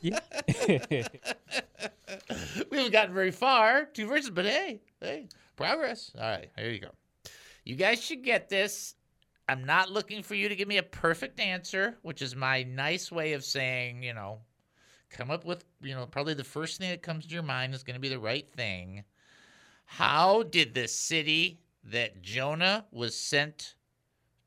Yeah. 0.00 0.20
we 2.70 2.76
haven't 2.76 2.92
gotten 2.92 3.14
very 3.14 3.32
far, 3.32 3.86
two 3.86 4.06
verses, 4.06 4.30
but 4.30 4.44
hey, 4.44 4.80
hey, 5.00 5.26
progress. 5.56 6.12
All 6.16 6.22
right, 6.22 6.50
here 6.56 6.70
you 6.70 6.78
go. 6.78 6.90
You 7.64 7.76
guys 7.76 8.02
should 8.02 8.24
get 8.24 8.48
this. 8.48 8.94
I'm 9.48 9.64
not 9.64 9.90
looking 9.90 10.22
for 10.22 10.34
you 10.34 10.48
to 10.48 10.56
give 10.56 10.68
me 10.68 10.78
a 10.78 10.82
perfect 10.82 11.40
answer, 11.40 11.98
which 12.02 12.22
is 12.22 12.36
my 12.36 12.62
nice 12.62 13.10
way 13.10 13.32
of 13.32 13.44
saying, 13.44 14.02
you 14.02 14.14
know, 14.14 14.38
come 15.10 15.30
up 15.30 15.44
with, 15.44 15.64
you 15.82 15.94
know, 15.94 16.06
probably 16.06 16.34
the 16.34 16.44
first 16.44 16.78
thing 16.78 16.90
that 16.90 17.02
comes 17.02 17.26
to 17.26 17.34
your 17.34 17.42
mind 17.42 17.74
is 17.74 17.82
going 17.82 17.94
to 17.94 18.00
be 18.00 18.08
the 18.08 18.18
right 18.18 18.50
thing. 18.52 19.04
How 19.84 20.42
did 20.44 20.74
the 20.74 20.88
city 20.88 21.60
that 21.84 22.22
Jonah 22.22 22.86
was 22.92 23.16
sent 23.16 23.74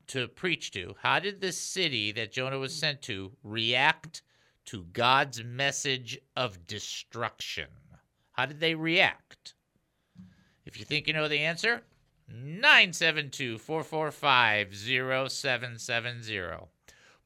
to 0.08 0.28
preach 0.28 0.70
to, 0.72 0.94
how 1.02 1.18
did 1.18 1.40
the 1.40 1.52
city 1.52 2.12
that 2.12 2.32
Jonah 2.32 2.58
was 2.58 2.74
sent 2.74 3.02
to 3.02 3.32
react 3.42 4.22
to 4.66 4.84
God's 4.92 5.42
message 5.42 6.18
of 6.36 6.66
destruction? 6.66 7.66
How 8.32 8.46
did 8.46 8.60
they 8.60 8.74
react? 8.74 9.54
If 10.64 10.78
you 10.78 10.84
think 10.84 11.06
you 11.06 11.12
know 11.12 11.28
the 11.28 11.40
answer, 11.40 11.82
972 12.28 13.58
445 13.58 14.74
0770. 14.74 16.68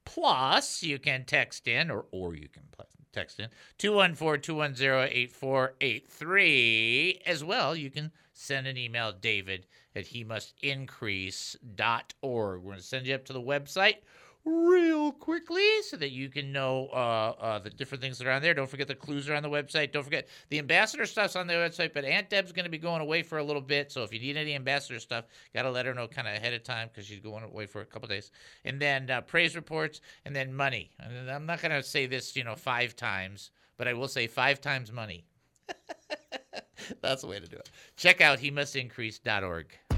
Plus, 0.05 0.83
you 0.83 0.99
can 0.99 1.25
text 1.25 1.67
in, 1.69 1.91
or, 1.91 2.05
or 2.11 2.35
you 2.35 2.49
can 2.49 2.65
text 3.13 3.41
in 3.41 3.49
214 3.79 4.43
210 4.43 5.09
8483. 5.13 7.23
As 7.27 7.45
well, 7.45 7.77
you 7.77 7.91
can 7.91 8.11
send 8.33 8.67
an 8.67 8.77
email, 8.77 9.13
David 9.13 9.67
at 9.95 10.09
he 10.09 10.25
must 10.25 10.55
increase.org. 10.63 12.15
We're 12.23 12.59
going 12.59 12.77
to 12.77 12.83
send 12.83 13.07
you 13.07 13.15
up 13.15 13.25
to 13.27 13.33
the 13.33 13.41
website 13.41 13.99
real 14.45 15.13
quickly 15.13 15.83
so 15.83 15.97
that 15.97 16.11
you 16.11 16.29
can 16.29 16.53
know 16.53 16.89
uh, 16.93 17.35
uh, 17.41 17.59
the 17.59 17.71
different 17.71 18.03
things 18.03 18.19
that 18.19 18.27
are 18.27 18.31
on 18.31 18.43
there. 18.43 18.55
Don't 18.55 18.69
forget 18.69 18.89
the 18.89 18.95
clues 18.95 19.29
are 19.29 19.35
on 19.35 19.43
the 19.43 19.51
website. 19.51 19.93
Don't 19.93 20.05
forget 20.05 20.29
the 20.49 20.59
ambassador 20.59 21.07
stuff's 21.07 21.37
on 21.37 21.47
the 21.47 21.55
website, 21.55 21.93
but 21.93 22.05
Aunt 22.05 22.31
Deb's 22.31 22.53
going 22.53 22.65
to 22.65 22.71
be 22.71 22.79
going 22.79 23.03
away 23.03 23.23
for 23.23 23.39
a 23.39 23.45
little 23.45 23.63
bit. 23.63 23.93
So 23.93 24.03
if 24.03 24.13
you 24.13 24.21
need 24.21 24.37
any 24.37 24.55
ambassador 24.55 24.99
stuff, 24.99 25.27
got 25.55 25.63
to 25.63 25.71
let 25.71 25.87
her 25.87 25.95
know 25.95 26.07
kind 26.07 26.27
of 26.27 26.35
ahead 26.35 26.55
of 26.55 26.63
time 26.63 26.89
because 26.89 27.07
she's 27.07 27.21
going 27.21 27.45
away 27.45 27.67
for 27.67 27.81
a 27.83 27.87
couple 27.87 28.09
days. 28.09 28.31
And 28.65 28.81
then 28.81 29.11
uh, 29.11 29.21
praise 29.23 29.57
reports 29.57 30.01
and 30.25 30.35
then 30.35 30.55
money. 30.55 30.91
And 30.99 31.31
I'm 31.31 31.47
not 31.47 31.61
going 31.61 31.73
to 31.73 31.83
say 31.83 32.07
this, 32.07 32.35
you 32.37 32.45
know, 32.45 32.57
five 32.57 32.97
times, 32.97 33.51
but 33.77 33.89
I 33.89 33.93
will 33.93 34.09
say 34.09 34.27
five 34.27 34.61
times 34.61 34.91
money. 34.93 35.25
That's 37.03 37.23
the 37.23 37.29
way 37.29 37.39
to 37.39 37.47
do 37.47 37.57
it. 37.57 37.71
Check 37.97 38.21
out 38.21 38.39
he 38.39 38.51
must 38.51 38.75
increase.org. 38.75 39.90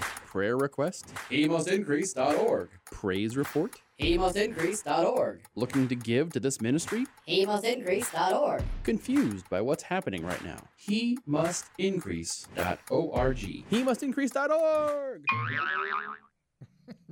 Prayer 0.00 0.56
request? 0.56 1.12
HeMustIncrease.org. 1.30 2.68
Praise 2.84 3.36
report? 3.36 3.76
HeMustIncrease.org. 4.00 5.42
Looking 5.54 5.86
to 5.88 5.94
give 5.94 6.32
to 6.32 6.40
this 6.40 6.60
ministry? 6.60 7.06
HeMustIncrease.org. 7.28 8.64
Confused 8.82 9.48
by 9.48 9.60
what's 9.60 9.84
happening 9.84 10.24
right 10.24 10.44
now? 10.44 10.58
HeMustIncrease.org. 10.88 13.36
HeMustIncrease.org. 13.70 15.24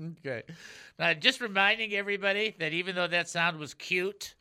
okay. 0.18 0.42
Now, 0.98 1.14
just 1.14 1.40
reminding 1.40 1.94
everybody 1.94 2.56
that 2.58 2.72
even 2.72 2.96
though 2.96 3.06
that 3.06 3.28
sound 3.28 3.58
was 3.58 3.74
cute, 3.74 4.34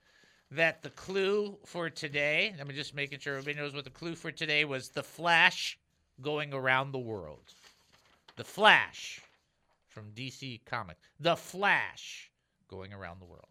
that 0.52 0.84
the 0.84 0.90
clue 0.90 1.58
for 1.66 1.90
today, 1.90 2.54
I'm 2.60 2.70
just 2.72 2.94
making 2.94 3.20
sure 3.20 3.38
everybody 3.38 3.64
knows 3.64 3.74
what 3.74 3.86
the 3.86 3.90
clue 3.90 4.16
for 4.16 4.32
today 4.32 4.66
was 4.66 4.90
the 4.90 5.04
Flash 5.04 5.80
going 6.22 6.54
around 6.54 6.92
the 6.92 7.00
world. 7.00 7.54
The 8.36 8.44
Flash 8.44 9.22
from 9.88 10.12
DC 10.12 10.64
Comics. 10.66 11.02
The 11.20 11.36
Flash 11.36 12.32
going 12.68 12.94
around 12.94 13.20
the 13.20 13.26
world. 13.26 13.46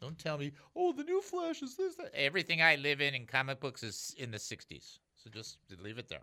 Don't 0.00 0.18
tell 0.18 0.38
me, 0.38 0.52
oh, 0.76 0.92
the 0.92 1.04
new 1.04 1.20
Flash 1.20 1.62
is 1.62 1.76
this. 1.76 1.96
That. 1.96 2.10
Everything 2.14 2.62
I 2.62 2.76
live 2.76 3.00
in 3.00 3.14
in 3.14 3.26
comic 3.26 3.60
books 3.60 3.82
is 3.82 4.14
in 4.18 4.30
the 4.30 4.38
60s. 4.38 4.98
So 5.16 5.30
just 5.30 5.58
leave 5.82 5.98
it 5.98 6.08
there. 6.08 6.22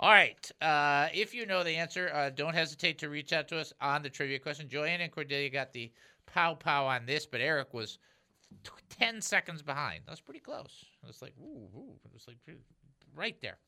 All 0.00 0.10
right. 0.10 0.50
Uh, 0.60 1.08
if 1.12 1.34
you 1.34 1.44
know 1.44 1.62
the 1.62 1.76
answer, 1.76 2.10
uh, 2.14 2.30
don't 2.30 2.54
hesitate 2.54 2.98
to 2.98 3.08
reach 3.08 3.32
out 3.32 3.48
to 3.48 3.58
us 3.58 3.72
on 3.80 4.02
the 4.02 4.08
trivia 4.08 4.38
question. 4.38 4.68
Joanne 4.68 5.00
and 5.00 5.12
Cordelia 5.12 5.50
got 5.50 5.72
the 5.72 5.92
pow 6.26 6.54
pow 6.54 6.86
on 6.86 7.04
this, 7.04 7.26
but 7.26 7.40
Eric 7.40 7.74
was 7.74 7.98
t- 8.64 8.70
10 8.98 9.20
seconds 9.20 9.60
behind. 9.62 10.00
That 10.06 10.12
was 10.12 10.20
pretty 10.20 10.40
close. 10.40 10.84
It 11.02 11.06
was 11.06 11.20
like, 11.20 11.34
ooh, 11.40 11.68
ooh. 11.76 11.94
It 12.04 12.12
was 12.12 12.26
like 12.26 12.38
right 13.14 13.36
there. 13.42 13.58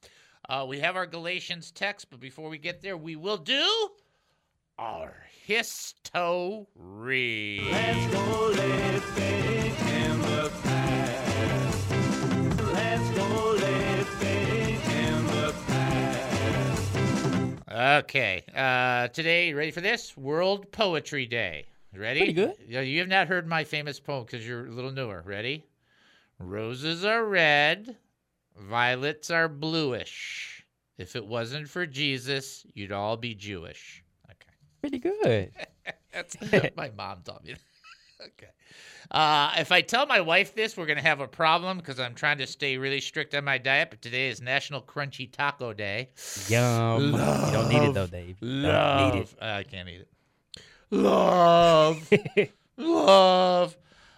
Uh, 0.49 0.65
we 0.69 0.79
have 0.81 0.95
our 0.95 1.07
Galatians 1.07 1.71
text, 1.71 2.11
but 2.11 2.21
before 2.21 2.51
we 2.51 2.59
get 2.59 2.83
there, 2.83 2.99
we 2.99 3.17
will 3.17 3.39
do 3.39 3.89
our 4.79 5.15
history. 5.47 6.67
Let's 7.71 8.13
go 8.13 8.49
living 8.49 9.75
in 9.89 10.21
the 10.21 10.53
past. 10.63 11.91
Let's 12.73 13.11
go 13.17 13.53
living 13.53 14.81
in 14.93 15.27
the 15.29 15.55
past. 15.67 16.93
Okay. 18.05 18.45
Uh, 18.55 19.09
today, 19.09 19.55
ready 19.55 19.71
for 19.71 19.81
this? 19.81 20.15
World 20.15 20.71
Poetry 20.73 21.25
Day. 21.25 21.65
Ready? 21.97 22.21
Pretty 22.21 22.35
good. 22.35 22.57
You 22.69 22.99
have 22.99 23.09
not 23.09 23.29
heard 23.29 23.47
my 23.47 23.65
famous 23.65 23.99
poem 23.99 24.25
because 24.25 24.47
you're 24.47 24.67
a 24.67 24.71
little 24.71 24.93
newer. 24.93 25.23
Ready? 25.25 25.65
Roses 26.39 27.03
are 27.05 27.25
red, 27.25 27.97
violets 28.57 29.31
are 29.31 29.49
bluish. 29.49 30.65
If 30.99 31.17
it 31.17 31.27
wasn't 31.27 31.69
for 31.69 31.87
Jesus, 31.87 32.65
you'd 32.75 32.93
all 32.93 33.17
be 33.17 33.35
Jewish. 33.35 34.05
Okay. 34.31 34.53
Pretty 34.81 34.99
good. 34.99 35.53
That's 36.13 36.37
what 36.37 36.77
my 36.77 36.91
mom 36.97 37.23
taught 37.25 37.45
me. 37.45 37.55
okay. 38.21 38.51
Uh, 39.11 39.53
if 39.59 39.71
I 39.73 39.81
tell 39.81 40.07
my 40.07 40.21
wife 40.21 40.55
this, 40.55 40.77
we're 40.77 40.87
gonna 40.87 41.03
have 41.03 41.21
a 41.21 41.29
problem 41.29 41.79
because 41.79 42.01
I'm 42.01 42.15
trying 42.15 42.39
to 42.39 42.47
stay 42.47 42.77
really 42.79 43.01
strict 43.01 43.35
on 43.35 43.45
my 43.45 43.59
diet. 43.59 43.91
But 43.91 44.03
today 44.03 44.29
is 44.29 44.41
National 44.41 44.81
Crunchy 44.81 45.31
Taco 45.31 45.73
Day. 45.73 46.11
Yum. 46.49 47.13
You 47.13 47.53
don't 47.53 47.69
need 47.69 47.83
it 47.83 47.95
though, 47.95 48.07
Dave. 48.07 48.37
You 48.41 48.49
Love. 48.49 48.99
don't 48.99 49.15
need 49.15 49.23
it. 49.23 49.35
I 49.43 49.63
can't 49.65 49.89
eat 49.89 50.01
it. 50.01 50.09
Love. 50.91 52.11
love. 52.77 53.77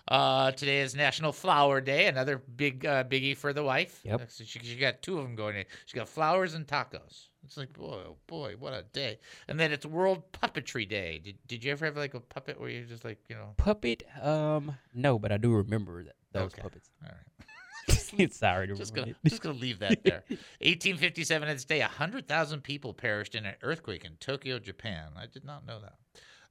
Uh, 0.08 0.52
today 0.52 0.80
is 0.80 0.94
National 0.94 1.32
Flower 1.32 1.80
Day, 1.80 2.06
another 2.06 2.38
big 2.38 2.86
uh, 2.86 3.02
biggie 3.04 3.36
for 3.36 3.52
the 3.52 3.64
wife. 3.64 4.00
Yep. 4.04 4.30
So 4.30 4.44
she, 4.44 4.60
she 4.60 4.76
got 4.76 5.02
two 5.02 5.18
of 5.18 5.24
them 5.24 5.34
going. 5.34 5.56
in. 5.56 5.64
She 5.86 5.96
got 5.96 6.08
flowers 6.08 6.54
and 6.54 6.64
tacos. 6.66 7.26
It's 7.44 7.56
like, 7.56 7.72
boy, 7.72 8.02
oh 8.06 8.16
boy, 8.26 8.54
what 8.58 8.72
a 8.72 8.82
day. 8.92 9.18
And 9.48 9.58
then 9.58 9.72
it's 9.72 9.84
World 9.84 10.30
Puppetry 10.32 10.88
Day. 10.88 11.20
Did, 11.24 11.38
did 11.48 11.64
you 11.64 11.72
ever 11.72 11.84
have 11.86 11.96
like 11.96 12.14
a 12.14 12.20
puppet 12.20 12.60
where 12.60 12.68
you're 12.70 12.84
just 12.84 13.04
like, 13.04 13.18
you 13.28 13.34
know, 13.34 13.54
Puppet? 13.56 14.04
Um, 14.22 14.76
no, 14.94 15.18
but 15.18 15.32
I 15.32 15.38
do 15.38 15.52
remember 15.52 16.04
that, 16.04 16.14
those 16.32 16.52
Okay. 16.52 16.62
puppets. 16.62 16.90
All 17.04 17.10
right. 17.10 18.32
sorry 18.32 18.66
to 18.66 18.74
just 18.74 18.94
gonna 18.94 19.08
it. 19.08 19.16
just 19.24 19.42
gonna 19.42 19.58
leave 19.58 19.78
that 19.80 20.02
there. 20.04 20.24
1857 20.60 21.48
at 21.48 21.52
this 21.52 21.64
day, 21.64 21.80
hundred 21.80 22.26
thousand 22.26 22.62
people 22.62 22.92
perished 22.92 23.34
in 23.36 23.44
an 23.46 23.54
earthquake 23.62 24.04
in 24.04 24.16
Tokyo, 24.16 24.58
Japan. 24.58 25.10
I 25.16 25.26
did 25.26 25.44
not 25.44 25.64
know 25.66 25.80
that. 25.80 25.94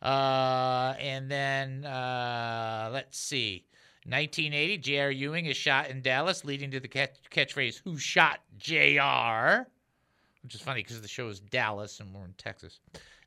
Uh, 0.01 0.93
and 0.99 1.29
then 1.29 1.85
uh, 1.85 2.89
let's 2.91 3.17
see, 3.17 3.65
1980, 4.05 4.77
J.R. 4.77 5.11
Ewing 5.11 5.45
is 5.47 5.57
shot 5.57 5.89
in 5.89 6.01
Dallas, 6.01 6.45
leading 6.45 6.69
to 6.71 6.79
the 6.79 6.87
catch- 6.87 7.17
catchphrase 7.31 7.81
"Who 7.83 7.97
shot 7.97 8.39
J.R." 8.57 9.67
Which 10.43 10.53
is 10.53 10.61
funny 10.61 10.83
because 10.83 11.01
the 11.01 11.07
show 11.07 11.27
is 11.27 11.39
Dallas 11.39 11.99
and 11.99 12.13
we're 12.13 12.25
in 12.25 12.33
Texas. 12.37 12.79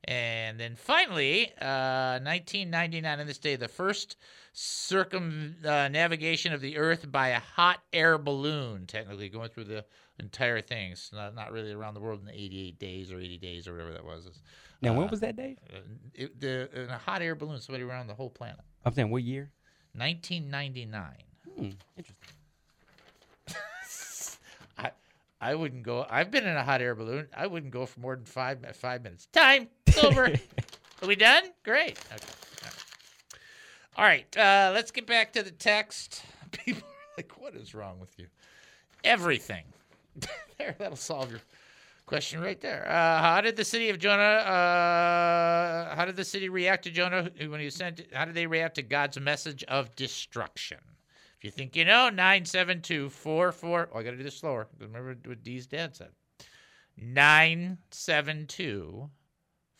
And 0.05 0.59
then 0.59 0.77
finally, 0.77 1.53
uh, 1.61 2.21
1999 2.23 3.21
on 3.21 3.27
this 3.27 3.39
day, 3.39 3.57
the 3.57 3.69
first 3.69 4.17
circumnavigation 4.53 6.53
of 6.53 6.61
the 6.61 6.79
Earth 6.79 7.11
by 7.11 7.29
a 7.29 7.41
hot 7.41 7.81
air 7.93 8.19
balloon, 8.19 8.87
technically 8.87 9.29
going 9.29 9.49
through 9.51 9.65
the 9.65 9.85
entire 10.19 10.61
thing. 10.61 10.93
It's 10.93 11.13
not, 11.13 11.35
not 11.35 11.53
really 11.53 11.73
around 11.73 11.95
the 11.95 12.01
world 12.01 12.21
in 12.23 12.31
88 12.31 12.79
days 12.79 13.13
or 13.13 13.21
80 13.21 13.39
days 13.39 13.69
or 13.69 13.73
whatever 13.73 13.93
that 13.93 14.05
was. 14.05 14.27
It's, 14.27 14.41
Now, 14.83 14.95
when 14.95 15.09
uh, 15.09 15.11
was 15.11 15.21
that, 15.21 15.37
Dave? 15.37 15.59
uh, 15.73 15.79
It, 16.15 16.41
the, 16.41 16.69
in 16.85 16.91
a 16.91 16.99
hot 16.99 17.23
air 17.23 17.35
balloon, 17.35 17.61
somebody 17.61 17.85
around 17.85 18.07
the 18.07 18.15
whole 18.15 18.31
planet. 18.31 18.61
I'm 18.85 18.95
saying 18.95 19.11
what 19.11 19.23
year? 19.23 19.51
1999. 19.95 21.03
Hmm, 21.57 21.71
interesting. 21.97 22.15
I 24.79 24.91
I 25.41 25.55
wouldn't 25.55 25.83
go. 25.83 26.07
I've 26.09 26.31
been 26.31 26.47
in 26.47 26.57
a 26.57 26.65
hot 26.65 26.81
air 26.81 26.95
balloon. 26.95 27.29
I 27.37 27.47
wouldn't 27.47 27.73
go 27.73 27.87
for 27.87 28.01
more 28.01 28.17
than 28.17 28.25
five 28.25 28.59
five 28.77 29.03
minutes. 29.03 29.27
Time. 29.33 29.69
Over. 30.05 30.27
Are 31.03 31.09
we 31.09 31.17
done? 31.17 31.45
Great. 31.65 31.99
Okay. 32.13 32.27
All 33.97 34.05
right. 34.05 34.27
All 34.37 34.37
right, 34.37 34.37
uh, 34.37 34.73
let's 34.75 34.91
get 34.91 35.07
back 35.07 35.33
to 35.33 35.43
the 35.43 35.51
text. 35.51 36.23
People 36.53 36.89
are 36.89 37.17
like, 37.17 37.33
"What 37.41 37.55
is 37.55 37.75
wrong 37.75 37.99
with 38.01 38.19
you?" 38.19 38.27
Everything. 39.05 39.65
there. 40.59 40.75
That'll 40.79 40.97
solve 40.97 41.31
your 41.31 41.41
question 42.07 42.41
right 42.41 42.61
there. 42.61 42.87
Uh, 42.89 43.21
how 43.21 43.41
did 43.41 43.57
the 43.57 43.65
city 43.65 43.91
of 43.91 43.99
Jonah? 43.99 44.23
Uh, 44.23 45.95
how 45.95 46.05
did 46.05 46.17
the 46.17 46.25
city 46.25 46.49
react 46.49 46.85
to 46.85 46.91
Jonah 46.91 47.31
when 47.47 47.61
he 47.61 47.67
was 47.67 47.75
sent? 47.75 48.03
How 48.13 48.25
did 48.25 48.35
they 48.35 48.47
react 48.47 48.77
to 48.77 48.83
God's 48.83 49.19
message 49.21 49.65
of 49.65 49.95
destruction? 49.95 50.79
If 51.39 51.45
you 51.45 51.51
think 51.53 51.77
you 51.77 51.85
know, 51.85 52.11
97244. 52.11 53.91
Oh, 53.93 53.99
I 53.99 54.03
got 54.03 54.11
to 54.11 54.17
do 54.17 54.25
this 54.25 54.37
slower. 54.37 54.67
Remember 54.81 55.17
what 55.25 55.45
Dee's 55.45 55.69
dad 55.69 55.95
said. 55.95 56.11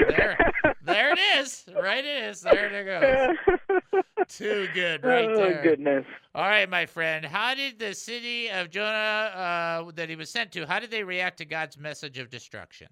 There, 0.08 0.38
there 0.84 1.14
it 1.14 1.20
is. 1.40 1.66
Right 1.82 2.04
it 2.04 2.24
is. 2.24 2.42
There 2.42 2.68
it 2.68 3.40
goes. 3.92 4.04
Too 4.28 4.68
good, 4.74 5.04
right 5.04 5.28
oh, 5.30 5.36
there. 5.36 5.62
goodness. 5.64 6.06
All 6.36 6.48
right, 6.48 6.70
my 6.70 6.86
friend. 6.86 7.26
How 7.26 7.54
did 7.56 7.80
the 7.80 7.94
city 7.94 8.50
of 8.50 8.70
Jonah 8.70 8.88
uh, 9.88 9.92
that 9.96 10.10
he 10.10 10.16
was 10.16 10.30
sent 10.30 10.52
to? 10.54 10.66
How 10.66 10.80
did 10.80 10.92
they 10.92 11.04
react 11.04 11.38
to 11.40 11.46
God's 11.46 11.78
message 11.78 12.18
of 12.18 12.30
destruction? 12.30 12.88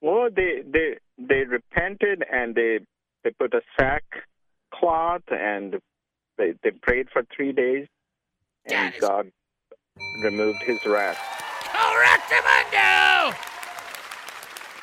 Well, 0.00 0.28
they 0.34 0.62
they 0.66 0.98
they 1.18 1.44
repented 1.44 2.24
and 2.30 2.54
they 2.54 2.80
they 3.22 3.30
put 3.30 3.54
a 3.54 3.60
sackcloth 3.78 5.22
and 5.30 5.76
they 6.38 6.54
they 6.62 6.70
prayed 6.70 7.08
for 7.12 7.22
three 7.34 7.52
days. 7.52 7.86
and 8.66 8.94
God 9.00 9.30
removed 10.20 10.62
his 10.62 10.84
wrath. 10.86 11.18
Correctamundo! 11.72 13.36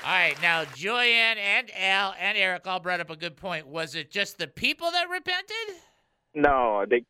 All 0.03 0.11
right, 0.11 0.35
now 0.41 0.65
Joyanne 0.75 1.37
and 1.37 1.69
Al 1.77 2.15
and 2.19 2.37
Eric 2.37 2.65
all 2.65 2.79
brought 2.79 2.99
up 2.99 3.09
a 3.09 3.15
good 3.15 3.37
point. 3.37 3.67
Was 3.67 3.95
it 3.95 4.09
just 4.11 4.37
the 4.37 4.47
people 4.47 4.91
that 4.91 5.09
repented? 5.09 5.75
No, 6.33 6.85
the 6.89 7.01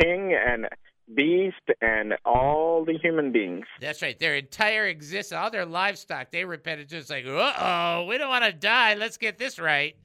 king 0.00 0.34
and 0.34 0.66
beast 1.14 1.56
and 1.80 2.14
all 2.24 2.84
the 2.84 2.98
human 3.00 3.30
beings. 3.32 3.66
That's 3.80 4.02
right. 4.02 4.18
Their 4.18 4.36
entire 4.36 4.86
existence, 4.86 5.38
all 5.38 5.50
their 5.50 5.66
livestock, 5.66 6.30
they 6.30 6.44
repented 6.44 6.88
just 6.88 7.10
like, 7.10 7.26
uh 7.26 7.52
oh, 7.58 8.06
we 8.08 8.18
don't 8.18 8.30
want 8.30 8.44
to 8.44 8.52
die. 8.52 8.94
Let's 8.94 9.16
get 9.16 9.38
this 9.38 9.58
right. 9.58 9.96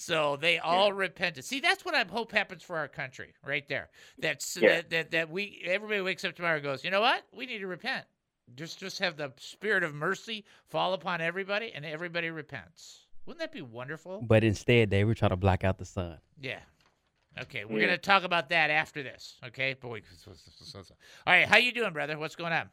So 0.00 0.36
they 0.36 0.60
all 0.60 0.92
repented. 0.92 1.44
See, 1.44 1.58
that's 1.58 1.84
what 1.84 1.92
I 1.92 2.04
hope 2.08 2.30
happens 2.30 2.62
for 2.62 2.76
our 2.78 2.86
country, 2.86 3.34
right 3.44 3.66
there. 3.68 3.88
That's 4.16 4.56
Yeah. 4.56 4.76
that, 4.76 4.90
that 4.90 5.10
that 5.10 5.28
we 5.28 5.60
everybody 5.64 6.00
wakes 6.00 6.24
up 6.24 6.36
tomorrow 6.36 6.54
and 6.54 6.62
goes, 6.62 6.84
you 6.84 6.92
know 6.92 7.00
what? 7.00 7.24
We 7.32 7.46
need 7.46 7.58
to 7.58 7.66
repent. 7.66 8.06
Just 8.54 8.78
just 8.78 9.00
have 9.00 9.16
the 9.16 9.32
spirit 9.38 9.82
of 9.82 9.94
mercy 9.96 10.44
fall 10.68 10.94
upon 10.94 11.20
everybody, 11.20 11.72
and 11.74 11.84
everybody 11.84 12.30
repents. 12.30 13.06
Wouldn't 13.26 13.40
that 13.40 13.50
be 13.50 13.60
wonderful? 13.60 14.22
But 14.22 14.44
instead, 14.44 14.88
they 14.88 15.02
were 15.02 15.16
trying 15.16 15.30
to 15.30 15.36
block 15.36 15.64
out 15.64 15.78
the 15.78 15.84
sun. 15.84 16.18
Yeah. 16.40 16.60
Okay, 17.40 17.64
we're 17.64 17.80
Yeah. 17.80 17.86
gonna 17.86 17.98
talk 17.98 18.22
about 18.22 18.50
that 18.50 18.70
after 18.70 19.02
this. 19.02 19.40
Okay, 19.46 19.74
boy. 19.74 20.02
All 20.26 20.84
right, 21.26 21.48
how 21.48 21.56
you 21.56 21.72
doing, 21.72 21.92
brother? 21.92 22.16
What's 22.18 22.36
going 22.36 22.52
on? 22.52 22.70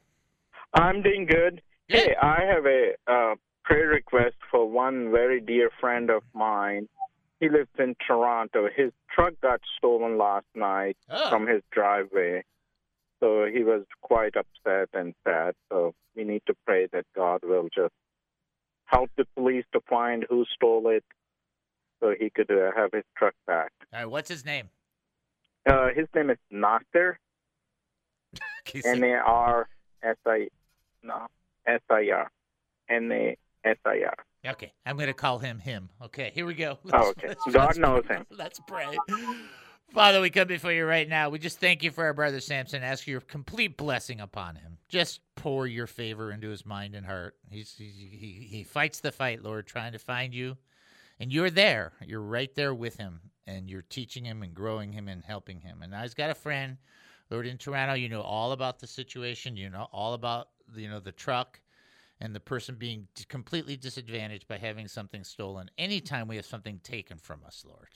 I'm 0.75 1.01
doing 1.01 1.25
good. 1.25 1.63
Hey, 1.87 2.15
I 2.21 2.43
have 2.43 2.67
a 2.67 2.93
uh, 3.07 3.35
prayer 3.63 3.87
request 3.87 4.35
for 4.51 4.69
one 4.69 5.11
very 5.11 5.41
dear 5.41 5.71
friend 5.81 6.11
of 6.11 6.21
mine. 6.35 6.87
He 7.39 7.49
lives 7.49 7.69
in 7.77 7.95
Toronto. 8.05 8.67
His 8.73 8.91
truck 9.13 9.33
got 9.41 9.59
stolen 9.77 10.17
last 10.17 10.45
night 10.55 10.97
Oh. 11.09 11.29
from 11.29 11.47
his 11.47 11.61
driveway. 11.71 12.43
So 13.19 13.45
he 13.45 13.63
was 13.63 13.83
quite 14.01 14.35
upset 14.35 14.89
and 14.93 15.13
sad. 15.23 15.55
So 15.69 15.93
we 16.15 16.23
need 16.23 16.43
to 16.47 16.55
pray 16.65 16.87
that 16.93 17.05
God 17.15 17.41
will 17.43 17.67
just 17.73 17.93
help 18.85 19.09
the 19.17 19.25
police 19.35 19.65
to 19.73 19.81
find 19.89 20.25
who 20.29 20.45
stole 20.53 20.87
it 20.89 21.03
so 21.99 22.13
he 22.17 22.29
could 22.29 22.51
uh, 22.51 22.71
have 22.75 22.91
his 22.93 23.03
truck 23.17 23.33
back. 23.47 23.71
All 23.93 23.99
right, 23.99 24.05
what's 24.05 24.29
his 24.29 24.45
name? 24.45 24.69
Uh, 25.65 25.87
his 25.95 26.07
name 26.13 26.29
is 26.29 26.37
Nasir. 26.51 27.19
N 28.85 29.03
A 29.03 29.13
R 29.25 29.67
S 30.03 30.17
I 30.25 30.47
no 31.03 31.27
S 31.65 31.81
I 31.89 32.09
R 32.13 32.31
N 32.89 33.11
A 33.11 33.37
S 33.65 33.77
I 33.85 34.01
R. 34.05 34.51
Okay, 34.51 34.71
I'm 34.85 34.95
going 34.95 35.07
to 35.07 35.13
call 35.13 35.39
him 35.39 35.59
him. 35.59 35.89
Okay, 36.03 36.31
here 36.33 36.45
we 36.45 36.53
go. 36.53 36.77
Oh, 36.93 37.09
okay. 37.09 37.35
God 37.51 37.77
knows 37.77 38.05
him. 38.07 38.25
Let's 38.29 38.59
pray. 38.67 38.95
Father, 39.91 40.21
we 40.21 40.29
come 40.29 40.47
before 40.47 40.71
you 40.71 40.85
right 40.85 41.07
now. 41.07 41.29
We 41.29 41.39
just 41.39 41.59
thank 41.59 41.81
you 41.81 41.89
for 41.89 42.03
our 42.03 42.13
brother 42.13 42.39
Samson. 42.39 42.83
Ask 42.83 43.07
your 43.07 43.21
complete 43.21 43.77
blessing 43.77 44.19
upon 44.19 44.55
him. 44.55 44.77
Just 44.89 45.21
pour 45.35 45.67
your 45.67 45.87
favor 45.87 46.31
into 46.31 46.49
his 46.49 46.65
mind 46.65 46.95
and 46.95 47.05
heart. 47.05 47.35
He's, 47.49 47.73
he, 47.77 47.85
he, 47.85 48.47
he 48.49 48.63
fights 48.63 48.99
the 48.99 49.11
fight, 49.11 49.41
Lord, 49.41 49.65
trying 49.67 49.93
to 49.93 49.99
find 49.99 50.33
you. 50.33 50.57
And 51.19 51.31
you're 51.31 51.49
there. 51.49 51.93
You're 52.05 52.21
right 52.21 52.53
there 52.55 52.73
with 52.73 52.97
him. 52.97 53.21
And 53.47 53.69
you're 53.69 53.83
teaching 53.83 54.25
him 54.25 54.43
and 54.43 54.53
growing 54.53 54.91
him 54.91 55.07
and 55.07 55.23
helping 55.23 55.61
him. 55.61 55.81
And 55.81 55.91
now 55.91 56.01
he's 56.01 56.13
got 56.13 56.29
a 56.29 56.35
friend, 56.35 56.77
Lord, 57.29 57.47
in 57.47 57.57
Toronto. 57.57 57.93
You 57.93 58.09
know 58.09 58.21
all 58.21 58.51
about 58.51 58.79
the 58.79 58.87
situation. 58.87 59.55
You 59.55 59.69
know 59.69 59.87
all 59.91 60.13
about, 60.13 60.49
you 60.75 60.89
know, 60.89 60.99
the 60.99 61.11
truck 61.11 61.59
and 62.21 62.33
the 62.33 62.39
person 62.39 62.75
being 62.75 63.07
completely 63.27 63.75
disadvantaged 63.75 64.47
by 64.47 64.57
having 64.57 64.87
something 64.87 65.23
stolen. 65.23 65.69
Anytime 65.77 66.27
we 66.27 66.37
have 66.37 66.45
something 66.45 66.79
taken 66.83 67.17
from 67.17 67.43
us, 67.45 67.63
Lord, 67.67 67.89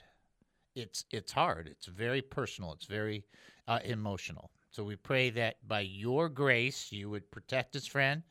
it's 0.75 1.05
it's 1.11 1.31
hard. 1.31 1.67
It's 1.67 1.85
very 1.85 2.21
personal. 2.21 2.73
It's 2.73 2.85
very 2.85 3.25
uh, 3.67 3.79
emotional. 3.83 4.51
So 4.71 4.83
we 4.83 4.95
pray 4.95 5.29
that 5.31 5.55
by 5.67 5.81
your 5.81 6.29
grace, 6.29 6.91
you 6.91 7.09
would 7.09 7.31
protect 7.31 7.73
his 7.73 7.87
friend, 7.87 8.23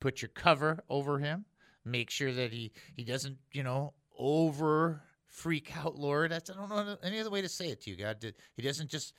put 0.00 0.22
your 0.22 0.30
cover 0.30 0.82
over 0.88 1.18
him, 1.18 1.44
make 1.84 2.10
sure 2.10 2.32
that 2.32 2.52
he 2.52 2.72
he 2.96 3.04
doesn't 3.04 3.38
you 3.52 3.62
know 3.62 3.94
over 4.18 5.02
freak 5.26 5.76
out, 5.76 5.96
Lord. 5.96 6.30
That's 6.30 6.50
I 6.50 6.54
don't 6.54 6.68
know 6.68 6.96
any 7.02 7.18
other 7.20 7.30
way 7.30 7.42
to 7.42 7.48
say 7.48 7.68
it 7.68 7.82
to 7.82 7.90
you, 7.90 7.96
God. 7.96 8.24
He 8.54 8.62
doesn't 8.62 8.90
just 8.90 9.14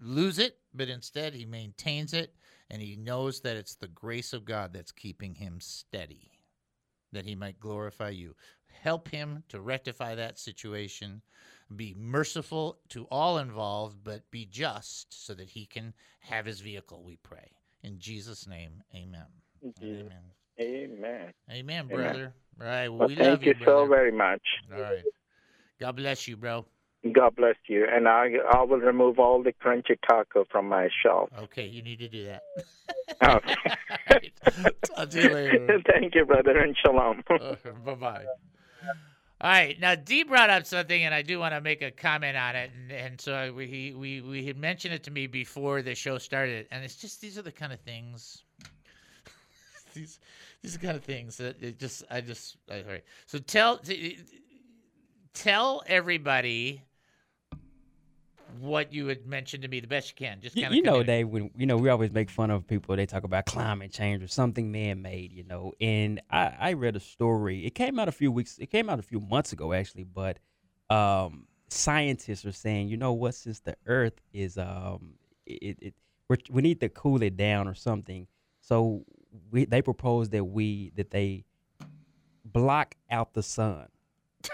lose 0.00 0.38
it, 0.38 0.58
but 0.74 0.88
instead 0.88 1.34
he 1.34 1.44
maintains 1.44 2.12
it 2.12 2.34
and 2.70 2.82
he 2.82 2.96
knows 2.96 3.40
that 3.40 3.56
it's 3.56 3.74
the 3.74 3.88
grace 3.88 4.32
of 4.32 4.44
God 4.44 4.72
that's 4.72 4.92
keeping 4.92 5.34
him 5.34 5.60
steady, 5.60 6.30
that 7.12 7.24
he 7.26 7.34
might 7.34 7.60
glorify 7.60 8.10
you. 8.10 8.34
Help 8.82 9.08
him 9.08 9.42
to 9.48 9.60
rectify 9.60 10.14
that 10.14 10.38
situation, 10.38 11.22
be 11.74 11.94
merciful 11.98 12.78
to 12.90 13.06
all 13.10 13.38
involved, 13.38 13.98
but 14.04 14.30
be 14.30 14.44
just 14.44 15.26
so 15.26 15.34
that 15.34 15.50
he 15.50 15.66
can 15.66 15.92
have 16.20 16.46
his 16.46 16.60
vehicle, 16.60 17.02
we 17.02 17.16
pray. 17.16 17.50
In 17.82 17.98
Jesus' 17.98 18.46
name, 18.46 18.82
amen. 18.94 19.26
Mm-hmm. 19.64 19.84
Amen. 19.84 20.22
Amen. 20.60 21.32
Amen, 21.50 21.86
Amen. 21.90 22.04
brother. 22.04 22.34
All 22.60 22.66
right, 22.66 22.88
well, 22.88 22.98
Well, 22.98 23.08
we 23.08 23.16
thank 23.16 23.30
love 23.30 23.42
you 23.42 23.54
you, 23.58 23.66
so 23.66 23.86
very 23.86 24.12
much. 24.12 24.42
All 24.74 24.82
right. 24.82 25.04
God 25.80 25.96
bless 25.96 26.26
you, 26.26 26.36
bro. 26.36 26.66
God 27.12 27.36
bless 27.36 27.56
you. 27.68 27.86
And 27.90 28.08
I 28.08 28.34
I 28.52 28.62
will 28.62 28.78
remove 28.78 29.18
all 29.18 29.42
the 29.42 29.52
crunchy 29.52 29.96
taco 30.06 30.44
from 30.50 30.68
my 30.68 30.88
shelf. 31.02 31.30
Okay, 31.38 31.66
you 31.66 31.82
need 31.82 32.00
to 32.00 32.08
do 32.08 32.24
that. 32.24 32.42
Okay. 33.22 34.32
Talk 34.84 35.10
to 35.10 35.22
you 35.22 35.28
later. 35.28 35.80
Thank 35.92 36.14
you, 36.14 36.24
brother, 36.24 36.58
and 36.58 36.76
shalom. 36.76 37.22
bye 37.84 37.94
bye. 37.94 38.24
All 39.40 39.50
right, 39.50 39.78
now 39.78 39.94
Dee 39.94 40.24
brought 40.24 40.50
up 40.50 40.66
something, 40.66 41.04
and 41.04 41.14
I 41.14 41.22
do 41.22 41.38
want 41.38 41.54
to 41.54 41.60
make 41.60 41.80
a 41.80 41.92
comment 41.92 42.36
on 42.36 42.56
it. 42.56 42.72
And, 42.74 42.90
and 42.90 43.20
so 43.20 43.52
we 43.56 43.66
he, 43.68 43.94
we 43.94 44.20
we 44.20 44.44
had 44.44 44.56
mentioned 44.56 44.94
it 44.94 45.04
to 45.04 45.12
me 45.12 45.28
before 45.28 45.82
the 45.82 45.94
show 45.94 46.18
started, 46.18 46.66
and 46.72 46.84
it's 46.84 46.96
just 46.96 47.20
these 47.20 47.38
are 47.38 47.42
the 47.42 47.52
kind 47.52 47.72
of 47.72 47.78
things. 47.80 48.42
these 49.94 50.18
these 50.62 50.74
are 50.74 50.78
the 50.78 50.86
kind 50.86 50.96
of 50.96 51.04
things 51.04 51.36
that 51.36 51.62
it 51.62 51.78
just 51.78 52.02
I 52.10 52.20
just 52.20 52.56
all 52.68 52.82
right. 52.88 53.04
So 53.26 53.38
tell 53.38 53.78
t- 53.78 54.18
tell 55.32 55.84
everybody 55.86 56.82
what 58.60 58.92
you 58.92 59.06
had 59.06 59.26
mentioned 59.26 59.62
to 59.62 59.68
me 59.68 59.80
the 59.80 59.86
best 59.86 60.10
you 60.10 60.26
can. 60.26 60.40
Just 60.40 60.56
You, 60.56 60.68
you 60.70 60.82
know, 60.82 61.02
Dave, 61.02 61.28
when 61.28 61.50
you 61.56 61.66
know 61.66 61.76
we 61.76 61.88
always 61.88 62.10
make 62.10 62.30
fun 62.30 62.50
of 62.50 62.66
people. 62.66 62.96
They 62.96 63.06
talk 63.06 63.24
about 63.24 63.46
climate 63.46 63.92
change 63.92 64.22
or 64.22 64.28
something 64.28 64.72
man-made, 64.72 65.32
you 65.32 65.44
know. 65.44 65.72
And 65.80 66.20
I, 66.30 66.54
I 66.58 66.72
read 66.74 66.96
a 66.96 67.00
story. 67.00 67.66
It 67.66 67.74
came 67.74 67.98
out 67.98 68.08
a 68.08 68.12
few 68.12 68.32
weeks. 68.32 68.58
It 68.58 68.70
came 68.70 68.88
out 68.88 68.98
a 68.98 69.02
few 69.02 69.20
months 69.20 69.52
ago, 69.52 69.72
actually. 69.72 70.04
But 70.04 70.38
um, 70.90 71.46
scientists 71.68 72.44
are 72.44 72.52
saying, 72.52 72.88
you 72.88 72.96
know 72.96 73.12
what? 73.12 73.34
Since 73.34 73.60
the 73.60 73.76
Earth 73.86 74.20
is, 74.32 74.58
um, 74.58 75.14
it, 75.46 75.78
it 75.80 75.94
we're, 76.28 76.38
we 76.50 76.62
need 76.62 76.80
to 76.80 76.88
cool 76.88 77.22
it 77.22 77.36
down 77.36 77.68
or 77.68 77.74
something. 77.74 78.26
So 78.60 79.04
we 79.50 79.64
they 79.64 79.82
propose 79.82 80.30
that 80.30 80.44
we 80.44 80.92
that 80.96 81.10
they 81.10 81.44
block 82.44 82.94
out 83.10 83.34
the 83.34 83.42
sun. 83.42 83.88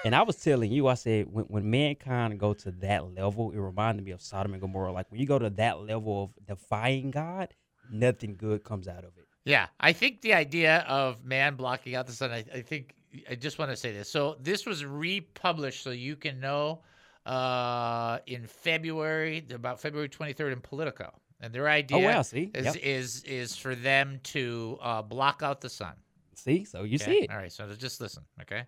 And 0.04 0.14
I 0.14 0.22
was 0.22 0.36
telling 0.36 0.70
you, 0.72 0.86
I 0.88 0.94
said 0.94 1.26
when, 1.30 1.44
when 1.46 1.70
mankind 1.70 2.38
go 2.38 2.54
to 2.54 2.70
that 2.72 3.14
level, 3.14 3.50
it 3.52 3.58
reminded 3.58 4.04
me 4.04 4.12
of 4.12 4.20
Sodom 4.20 4.52
and 4.52 4.60
Gomorrah. 4.60 4.92
Like 4.92 5.10
when 5.10 5.20
you 5.20 5.26
go 5.26 5.38
to 5.38 5.50
that 5.50 5.80
level 5.80 6.24
of 6.24 6.46
defying 6.46 7.10
God, 7.10 7.54
nothing 7.90 8.36
good 8.36 8.64
comes 8.64 8.88
out 8.88 9.04
of 9.04 9.16
it. 9.18 9.26
Yeah, 9.44 9.66
I 9.78 9.92
think 9.92 10.22
the 10.22 10.34
idea 10.34 10.78
of 10.88 11.24
man 11.24 11.54
blocking 11.56 11.94
out 11.94 12.06
the 12.06 12.12
sun. 12.12 12.30
I, 12.30 12.44
I 12.52 12.62
think 12.62 12.94
I 13.30 13.34
just 13.34 13.58
want 13.58 13.70
to 13.70 13.76
say 13.76 13.92
this. 13.92 14.08
So 14.10 14.36
this 14.40 14.64
was 14.66 14.84
republished, 14.84 15.82
so 15.82 15.90
you 15.90 16.16
can 16.16 16.40
know 16.40 16.82
uh, 17.26 18.18
in 18.26 18.46
February, 18.46 19.46
about 19.52 19.80
February 19.80 20.08
twenty 20.08 20.32
third, 20.32 20.52
in 20.52 20.60
Politico, 20.60 21.12
and 21.40 21.52
their 21.52 21.68
idea 21.68 21.96
Oh, 21.96 22.00
wow, 22.00 22.22
see? 22.22 22.50
is 22.54 22.64
Yep. 22.64 22.76
is 22.82 23.24
is 23.24 23.56
for 23.56 23.74
them 23.74 24.18
to 24.24 24.78
uh, 24.80 25.02
block 25.02 25.42
out 25.42 25.60
the 25.60 25.68
sun. 25.70 25.94
See, 26.36 26.64
so 26.64 26.82
you 26.84 26.96
Okay? 26.96 27.04
see 27.04 27.18
it. 27.24 27.30
All 27.30 27.36
right, 27.36 27.52
so 27.52 27.68
just 27.74 28.00
listen. 28.00 28.24
Okay, 28.42 28.64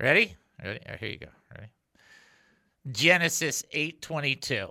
ready? 0.00 0.36
Ready? 0.62 0.80
Right, 0.88 1.00
here 1.00 1.08
you 1.10 1.18
go. 1.18 1.26
Ready? 1.54 1.70
Genesis 2.90 3.64
eight 3.72 4.02
twenty 4.02 4.36
two. 4.36 4.70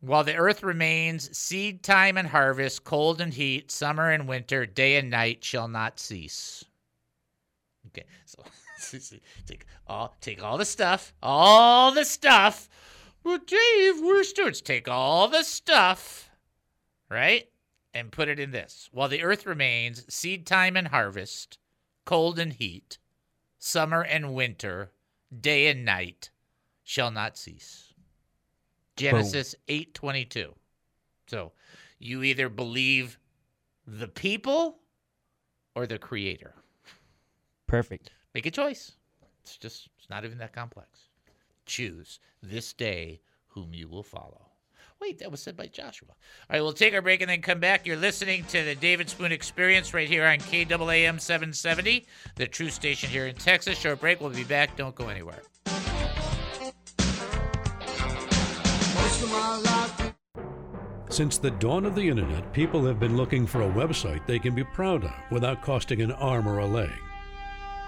While 0.00 0.24
the 0.24 0.36
earth 0.36 0.62
remains, 0.62 1.36
seed 1.36 1.82
time 1.82 2.16
and 2.16 2.28
harvest, 2.28 2.84
cold 2.84 3.20
and 3.20 3.32
heat, 3.32 3.70
summer 3.70 4.10
and 4.10 4.28
winter, 4.28 4.66
day 4.66 4.96
and 4.96 5.10
night 5.10 5.42
shall 5.42 5.68
not 5.68 5.98
cease. 5.98 6.64
Okay, 7.88 8.04
so 8.26 9.16
take 9.46 9.64
all 9.86 10.14
take 10.20 10.42
all 10.42 10.58
the 10.58 10.64
stuff, 10.64 11.14
all 11.22 11.92
the 11.92 12.04
stuff. 12.04 12.68
Well, 13.24 13.38
Dave, 13.38 14.00
we're 14.00 14.22
stewards. 14.22 14.60
Take 14.60 14.86
all 14.86 15.28
the 15.28 15.42
stuff, 15.42 16.30
right, 17.10 17.48
and 17.92 18.12
put 18.12 18.28
it 18.28 18.38
in 18.38 18.52
this. 18.52 18.88
While 18.92 19.08
the 19.08 19.22
earth 19.22 19.46
remains, 19.46 20.04
seed 20.12 20.46
time 20.46 20.76
and 20.76 20.88
harvest, 20.88 21.58
cold 22.04 22.38
and 22.38 22.52
heat, 22.52 22.98
summer 23.58 24.02
and 24.02 24.34
winter, 24.34 24.92
day 25.40 25.68
and 25.68 25.84
night 25.84 26.30
shall 26.82 27.10
not 27.10 27.36
cease. 27.36 27.92
Genesis 28.96 29.54
8:22. 29.68 30.54
So, 31.26 31.52
you 31.98 32.22
either 32.22 32.48
believe 32.48 33.18
the 33.86 34.08
people 34.08 34.78
or 35.74 35.86
the 35.86 35.98
creator. 35.98 36.54
Perfect. 37.66 38.10
Make 38.34 38.46
a 38.46 38.50
choice. 38.50 38.92
It's 39.42 39.56
just 39.56 39.88
it's 39.98 40.08
not 40.08 40.24
even 40.24 40.38
that 40.38 40.52
complex. 40.52 41.08
Choose 41.66 42.20
this 42.42 42.72
day 42.72 43.20
whom 43.48 43.74
you 43.74 43.88
will 43.88 44.02
follow. 44.02 44.45
Wait, 45.00 45.18
that 45.18 45.30
was 45.30 45.42
said 45.42 45.56
by 45.56 45.66
Joshua. 45.66 46.08
All 46.08 46.16
right, 46.50 46.62
we'll 46.62 46.72
take 46.72 46.94
our 46.94 47.02
break 47.02 47.20
and 47.20 47.30
then 47.30 47.42
come 47.42 47.60
back. 47.60 47.86
You're 47.86 47.96
listening 47.96 48.44
to 48.46 48.64
the 48.64 48.74
David 48.74 49.10
Spoon 49.10 49.30
Experience 49.30 49.92
right 49.92 50.08
here 50.08 50.24
on 50.24 50.38
KAAM 50.38 51.20
770, 51.20 52.06
the 52.36 52.46
true 52.46 52.70
station 52.70 53.10
here 53.10 53.26
in 53.26 53.34
Texas. 53.34 53.78
Short 53.78 54.00
break. 54.00 54.20
We'll 54.20 54.30
be 54.30 54.44
back. 54.44 54.76
Don't 54.76 54.94
go 54.94 55.08
anywhere. 55.08 55.42
Since 61.10 61.38
the 61.38 61.52
dawn 61.52 61.86
of 61.86 61.94
the 61.94 62.08
internet, 62.08 62.52
people 62.52 62.84
have 62.84 62.98
been 62.98 63.16
looking 63.16 63.46
for 63.46 63.62
a 63.62 63.70
website 63.70 64.26
they 64.26 64.38
can 64.38 64.54
be 64.54 64.64
proud 64.64 65.04
of 65.04 65.14
without 65.30 65.62
costing 65.62 66.02
an 66.02 66.12
arm 66.12 66.48
or 66.48 66.58
a 66.58 66.66
leg. 66.66 66.90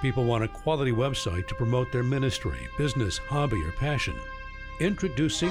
People 0.01 0.25
want 0.25 0.45
a 0.45 0.49
quality 0.49 0.93
website 0.93 1.49
to 1.49 1.55
promote 1.55 1.91
their 1.91 2.05
ministry, 2.05 2.59
business, 2.77 3.19
hobby, 3.19 3.61
or 3.65 3.73
passion. 3.73 4.15
Introducing 4.81 5.51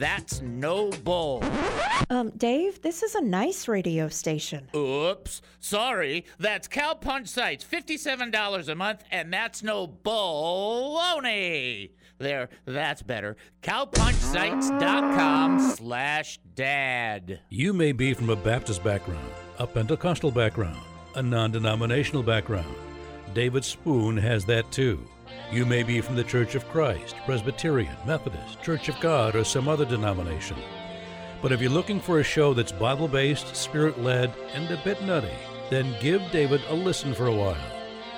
that's 0.00 0.40
no 0.40 0.90
bull. 1.04 1.44
Um, 2.08 2.30
Dave, 2.30 2.82
this 2.82 3.02
is 3.02 3.14
a 3.14 3.20
nice 3.20 3.68
radio 3.68 4.08
station. 4.08 4.68
Oops, 4.74 5.42
sorry. 5.60 6.24
That's 6.38 6.66
Cowpunch 6.66 7.28
Sites, 7.28 7.64
$57 7.64 8.68
a 8.68 8.74
month, 8.74 9.04
and 9.12 9.32
that's 9.32 9.62
no 9.62 9.86
baloney. 9.86 11.90
There, 12.18 12.48
that's 12.64 13.02
better. 13.02 13.36
Cowpunchsites.com 13.62 15.60
slash 15.60 16.40
dad. 16.54 17.40
You 17.50 17.72
may 17.72 17.92
be 17.92 18.14
from 18.14 18.30
a 18.30 18.36
Baptist 18.36 18.82
background, 18.82 19.30
a 19.58 19.66
Pentecostal 19.66 20.30
background, 20.30 20.80
a 21.14 21.22
non 21.22 21.52
denominational 21.52 22.22
background. 22.22 22.74
David 23.34 23.64
Spoon 23.64 24.16
has 24.16 24.44
that 24.46 24.70
too. 24.72 25.06
You 25.52 25.66
may 25.66 25.82
be 25.82 26.00
from 26.00 26.14
the 26.14 26.22
Church 26.22 26.54
of 26.54 26.68
Christ, 26.68 27.16
Presbyterian, 27.26 27.96
Methodist, 28.06 28.62
Church 28.62 28.88
of 28.88 29.00
God, 29.00 29.34
or 29.34 29.42
some 29.42 29.66
other 29.66 29.84
denomination. 29.84 30.56
But 31.42 31.50
if 31.50 31.60
you're 31.60 31.72
looking 31.72 31.98
for 31.98 32.20
a 32.20 32.24
show 32.24 32.54
that's 32.54 32.70
Bible 32.70 33.08
based, 33.08 33.56
spirit 33.56 34.00
led, 34.00 34.32
and 34.54 34.70
a 34.70 34.80
bit 34.84 35.02
nutty, 35.02 35.34
then 35.68 35.92
give 36.00 36.22
David 36.30 36.60
a 36.68 36.74
listen 36.74 37.12
for 37.12 37.26
a 37.26 37.34
while. 37.34 37.56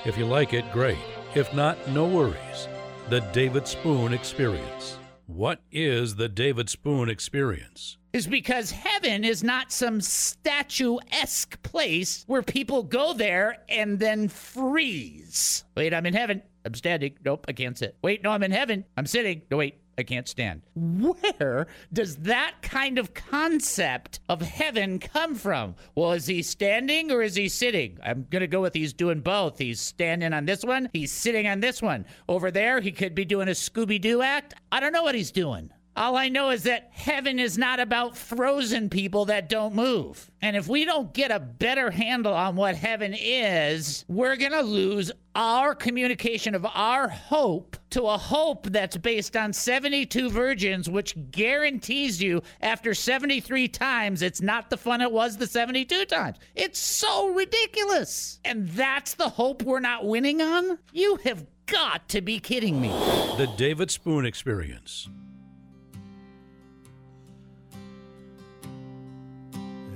If 0.04 0.18
you 0.18 0.26
like 0.26 0.52
it, 0.52 0.70
great. 0.72 0.98
If 1.34 1.54
not, 1.54 1.78
no 1.88 2.06
worries. 2.06 2.68
The 3.08 3.20
David 3.32 3.66
Spoon 3.66 4.12
Experience. 4.12 4.98
What 5.26 5.60
is 5.70 6.16
the 6.16 6.28
David 6.28 6.68
Spoon 6.68 7.08
Experience? 7.08 7.96
is 8.12 8.26
because 8.26 8.70
heaven 8.70 9.24
is 9.24 9.42
not 9.42 9.72
some 9.72 10.00
statuesque 10.00 11.62
place 11.62 12.24
where 12.26 12.42
people 12.42 12.82
go 12.82 13.14
there 13.14 13.56
and 13.68 13.98
then 13.98 14.28
freeze. 14.28 15.64
Wait, 15.74 15.94
I'm 15.94 16.04
in 16.04 16.12
heaven. 16.12 16.42
I'm 16.64 16.74
standing. 16.74 17.14
Nope, 17.24 17.46
I 17.48 17.52
can't 17.52 17.76
sit. 17.76 17.96
Wait, 18.02 18.22
no, 18.22 18.30
I'm 18.30 18.42
in 18.42 18.50
heaven. 18.50 18.84
I'm 18.96 19.06
sitting. 19.06 19.42
No, 19.50 19.56
wait, 19.56 19.80
I 19.98 20.02
can't 20.02 20.28
stand. 20.28 20.62
Where 20.74 21.66
does 21.92 22.16
that 22.16 22.54
kind 22.62 22.98
of 22.98 23.14
concept 23.14 24.20
of 24.28 24.40
heaven 24.40 24.98
come 24.98 25.34
from? 25.34 25.74
Well, 25.94 26.12
is 26.12 26.26
he 26.26 26.42
standing 26.42 27.10
or 27.10 27.22
is 27.22 27.34
he 27.34 27.48
sitting? 27.48 27.98
I'm 28.02 28.26
going 28.30 28.40
to 28.40 28.46
go 28.46 28.60
with 28.62 28.74
he's 28.74 28.92
doing 28.92 29.20
both. 29.20 29.58
He's 29.58 29.80
standing 29.80 30.32
on 30.32 30.46
this 30.46 30.64
one, 30.64 30.88
he's 30.92 31.12
sitting 31.12 31.46
on 31.46 31.60
this 31.60 31.82
one. 31.82 32.06
Over 32.28 32.50
there, 32.50 32.80
he 32.80 32.92
could 32.92 33.14
be 33.14 33.24
doing 33.24 33.48
a 33.48 33.52
Scooby 33.52 34.00
Doo 34.00 34.22
act. 34.22 34.54
I 34.70 34.80
don't 34.80 34.92
know 34.92 35.02
what 35.02 35.14
he's 35.14 35.30
doing. 35.30 35.70
All 35.95 36.16
I 36.16 36.30
know 36.30 36.49
is 36.49 36.62
that 36.62 36.88
heaven 36.90 37.38
is 37.38 37.59
not 37.59 37.78
about 37.78 38.16
frozen 38.16 38.88
people 38.88 39.26
that 39.26 39.51
don't 39.51 39.74
move. 39.74 40.30
And 40.40 40.57
if 40.57 40.66
we 40.66 40.86
don't 40.86 41.12
get 41.12 41.30
a 41.30 41.38
better 41.38 41.90
handle 41.90 42.32
on 42.32 42.57
what 42.57 42.76
heaven 42.76 43.14
is, 43.14 44.07
we're 44.09 44.36
going 44.36 44.53
to 44.53 44.62
lose 44.62 45.12
our 45.34 45.74
communication 45.74 46.55
of 46.55 46.64
our 46.64 47.09
hope 47.09 47.76
to 47.90 48.05
a 48.05 48.16
hope 48.16 48.68
that's 48.70 48.97
based 48.97 49.36
on 49.36 49.53
72 49.53 50.30
virgins, 50.30 50.88
which 50.88 51.14
guarantees 51.30 52.22
you 52.22 52.43
after 52.62 52.95
73 52.95 53.68
times 53.68 54.22
it's 54.22 54.40
not 54.40 54.70
the 54.70 54.78
fun 54.78 55.03
it 55.03 55.12
was 55.12 55.36
the 55.36 55.47
72 55.47 56.07
times. 56.07 56.38
It's 56.55 56.78
so 56.78 57.28
ridiculous. 57.34 58.40
And 58.47 58.66
that's 58.70 59.12
the 59.14 59.28
hope 59.28 59.62
we're 59.62 59.80
not 59.80 60.07
winning 60.07 60.40
on? 60.40 60.78
You 60.93 61.16
have 61.24 61.45
got 61.66 62.09
to 62.11 62.22
be 62.22 62.38
kidding 62.38 62.80
me. 62.80 62.88
The 63.36 63.53
David 63.59 63.90
Spoon 63.90 64.24
Experience. 64.24 65.11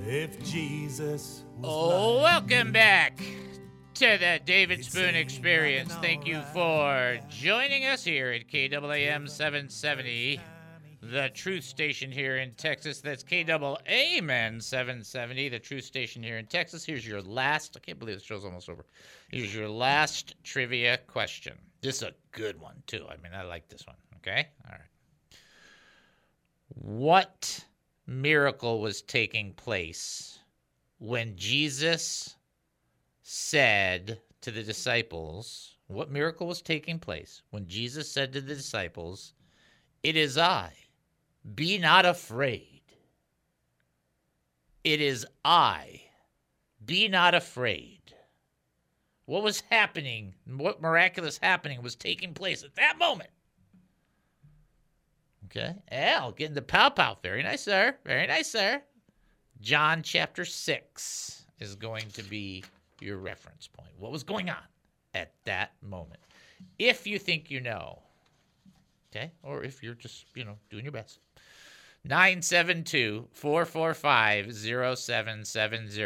If 0.09 0.41
Jesus 0.41 1.43
Oh, 1.61 2.21
welcome 2.21 2.71
back 2.71 3.21
to 3.95 4.17
the 4.17 4.39
David 4.45 4.85
Spoon 4.85 5.15
Experience. 5.15 5.93
Thank 5.95 6.25
you 6.25 6.41
for 6.53 7.19
joining 7.27 7.83
us 7.83 8.05
here 8.05 8.31
at 8.31 8.47
KAAM 8.47 9.27
770, 9.27 10.39
the 11.01 11.29
truth 11.33 11.65
station 11.65 12.09
here 12.09 12.37
in 12.37 12.53
Texas. 12.53 13.01
That's 13.01 13.21
KAAM 13.21 14.63
770, 14.63 15.49
the 15.49 15.59
truth 15.59 15.83
station 15.83 16.23
here 16.23 16.37
in 16.37 16.45
Texas. 16.45 16.85
Here's 16.85 17.05
your 17.05 17.21
last, 17.21 17.75
I 17.75 17.81
can't 17.81 17.99
believe 17.99 18.17
the 18.17 18.23
show's 18.23 18.45
almost 18.45 18.69
over. 18.69 18.85
Here's 19.27 19.53
your 19.53 19.67
last 19.67 20.35
trivia 20.41 20.99
question. 21.07 21.57
This 21.81 21.97
is 21.97 22.03
a 22.03 22.13
good 22.31 22.61
one, 22.61 22.81
too. 22.87 23.05
I 23.09 23.17
mean, 23.17 23.33
I 23.35 23.41
like 23.41 23.67
this 23.67 23.85
one. 23.85 23.97
Okay? 24.15 24.47
All 24.67 24.71
right. 24.71 25.39
What 26.69 27.65
miracle 28.07 28.79
was 28.79 29.01
taking 29.01 29.53
place 29.53 30.39
when 30.97 31.35
Jesus 31.35 32.35
said 33.21 34.21
to 34.41 34.51
the 34.51 34.63
disciples, 34.63 35.75
what 35.87 36.09
miracle 36.09 36.47
was 36.47 36.61
taking 36.61 36.99
place 36.99 37.41
when 37.49 37.67
Jesus 37.67 38.09
said 38.09 38.33
to 38.33 38.41
the 38.41 38.55
disciples, 38.55 39.33
It 40.03 40.15
is 40.15 40.37
I, 40.37 40.73
be 41.55 41.77
not 41.77 42.05
afraid. 42.05 42.81
It 44.83 45.01
is 45.01 45.25
I, 45.43 46.01
be 46.85 47.09
not 47.09 47.35
afraid. 47.35 48.01
What 49.25 49.43
was 49.43 49.61
happening, 49.69 50.35
what 50.45 50.81
miraculous 50.81 51.37
happening 51.37 51.81
was 51.81 51.95
taking 51.95 52.33
place 52.33 52.63
at 52.63 52.75
that 52.75 52.97
moment? 52.97 53.29
Okay. 55.47 55.75
Al, 55.91 56.31
getting 56.31 56.55
the 56.55 56.61
pow 56.61 56.89
pow. 56.89 57.17
Very 57.23 57.41
nice, 57.43 57.63
sir. 57.63 57.95
Very 58.05 58.27
nice, 58.27 58.51
sir. 58.51 58.81
John 59.61 60.03
chapter 60.03 60.45
6 60.45 61.45
is 61.59 61.75
going 61.75 62.09
to 62.11 62.23
be 62.23 62.63
your 63.01 63.17
reference 63.17 63.67
point. 63.67 63.89
What 63.97 64.11
was 64.11 64.23
going 64.23 64.49
on 64.49 64.63
at 65.13 65.33
that 65.45 65.71
moment? 65.81 66.19
If 66.77 67.07
you 67.07 67.17
think 67.17 67.49
you 67.49 67.61
know, 67.61 67.99
okay, 69.11 69.31
or 69.41 69.63
if 69.63 69.81
you're 69.81 69.95
just, 69.95 70.25
you 70.35 70.43
know, 70.43 70.57
doing 70.69 70.83
your 70.83 70.91
best. 70.91 71.19
972 72.03 73.27
445 73.31 74.53
0770. 74.53 75.97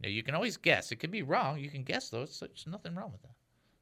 Now, 0.00 0.08
you 0.08 0.22
can 0.22 0.34
always 0.34 0.56
guess. 0.56 0.92
It 0.92 0.96
could 0.96 1.10
be 1.10 1.22
wrong. 1.22 1.58
You 1.58 1.70
can 1.70 1.82
guess, 1.82 2.10
though. 2.10 2.26
There's 2.26 2.66
nothing 2.66 2.94
wrong 2.94 3.12
with 3.12 3.22
that. 3.22 3.34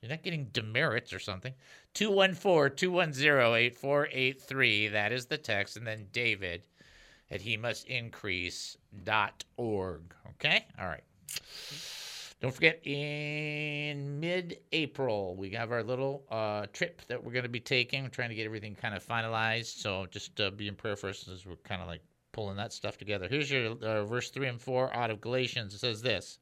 You're 0.03 0.11
not 0.11 0.22
getting 0.22 0.46
demerits 0.53 1.12
or 1.12 1.20
something. 1.20 1.55
214 1.94 2.76
210 2.76 3.55
8483. 3.55 4.88
That 4.88 5.12
is 5.12 5.26
the 5.26 5.38
text. 5.38 5.76
And 5.76 5.86
then 5.86 6.09
David 6.12 6.66
at 7.30 7.40
he 7.40 7.57
must 7.57 7.86
increase.org. 7.86 8.76
Okay? 10.30 10.66
All 10.78 10.86
right. 10.86 11.05
Don't 12.40 12.53
forget, 12.53 12.84
in 12.84 14.18
mid 14.18 14.59
April, 14.72 15.36
we 15.36 15.50
have 15.50 15.70
our 15.70 15.84
little 15.84 16.24
uh, 16.28 16.66
trip 16.72 17.00
that 17.07 17.22
we're 17.22 17.30
going 17.30 17.44
to 17.44 17.48
be 17.48 17.61
taking. 17.61 18.03
We're 18.03 18.09
trying 18.09 18.30
to 18.30 18.34
get 18.34 18.46
everything 18.46 18.74
kind 18.74 18.96
of 18.96 19.07
finalized. 19.07 19.78
So 19.78 20.07
just 20.11 20.40
uh, 20.40 20.50
be 20.50 20.66
in 20.66 20.74
prayer 20.74 20.96
for 20.96 21.11
us 21.11 21.28
as 21.28 21.46
we're 21.46 21.55
kind 21.57 21.80
of 21.80 21.86
like 21.86 22.03
pulling 22.32 22.57
that 22.57 22.72
stuff 22.72 22.98
together. 22.98 23.28
Here's 23.30 23.48
your 23.48 23.76
uh, 23.80 24.05
verse 24.05 24.30
3 24.30 24.48
and 24.48 24.61
4 24.61 24.92
out 24.92 25.12
of 25.12 25.20
Galatians. 25.20 25.72
It 25.74 25.78
says 25.78 26.03
this 26.03 26.40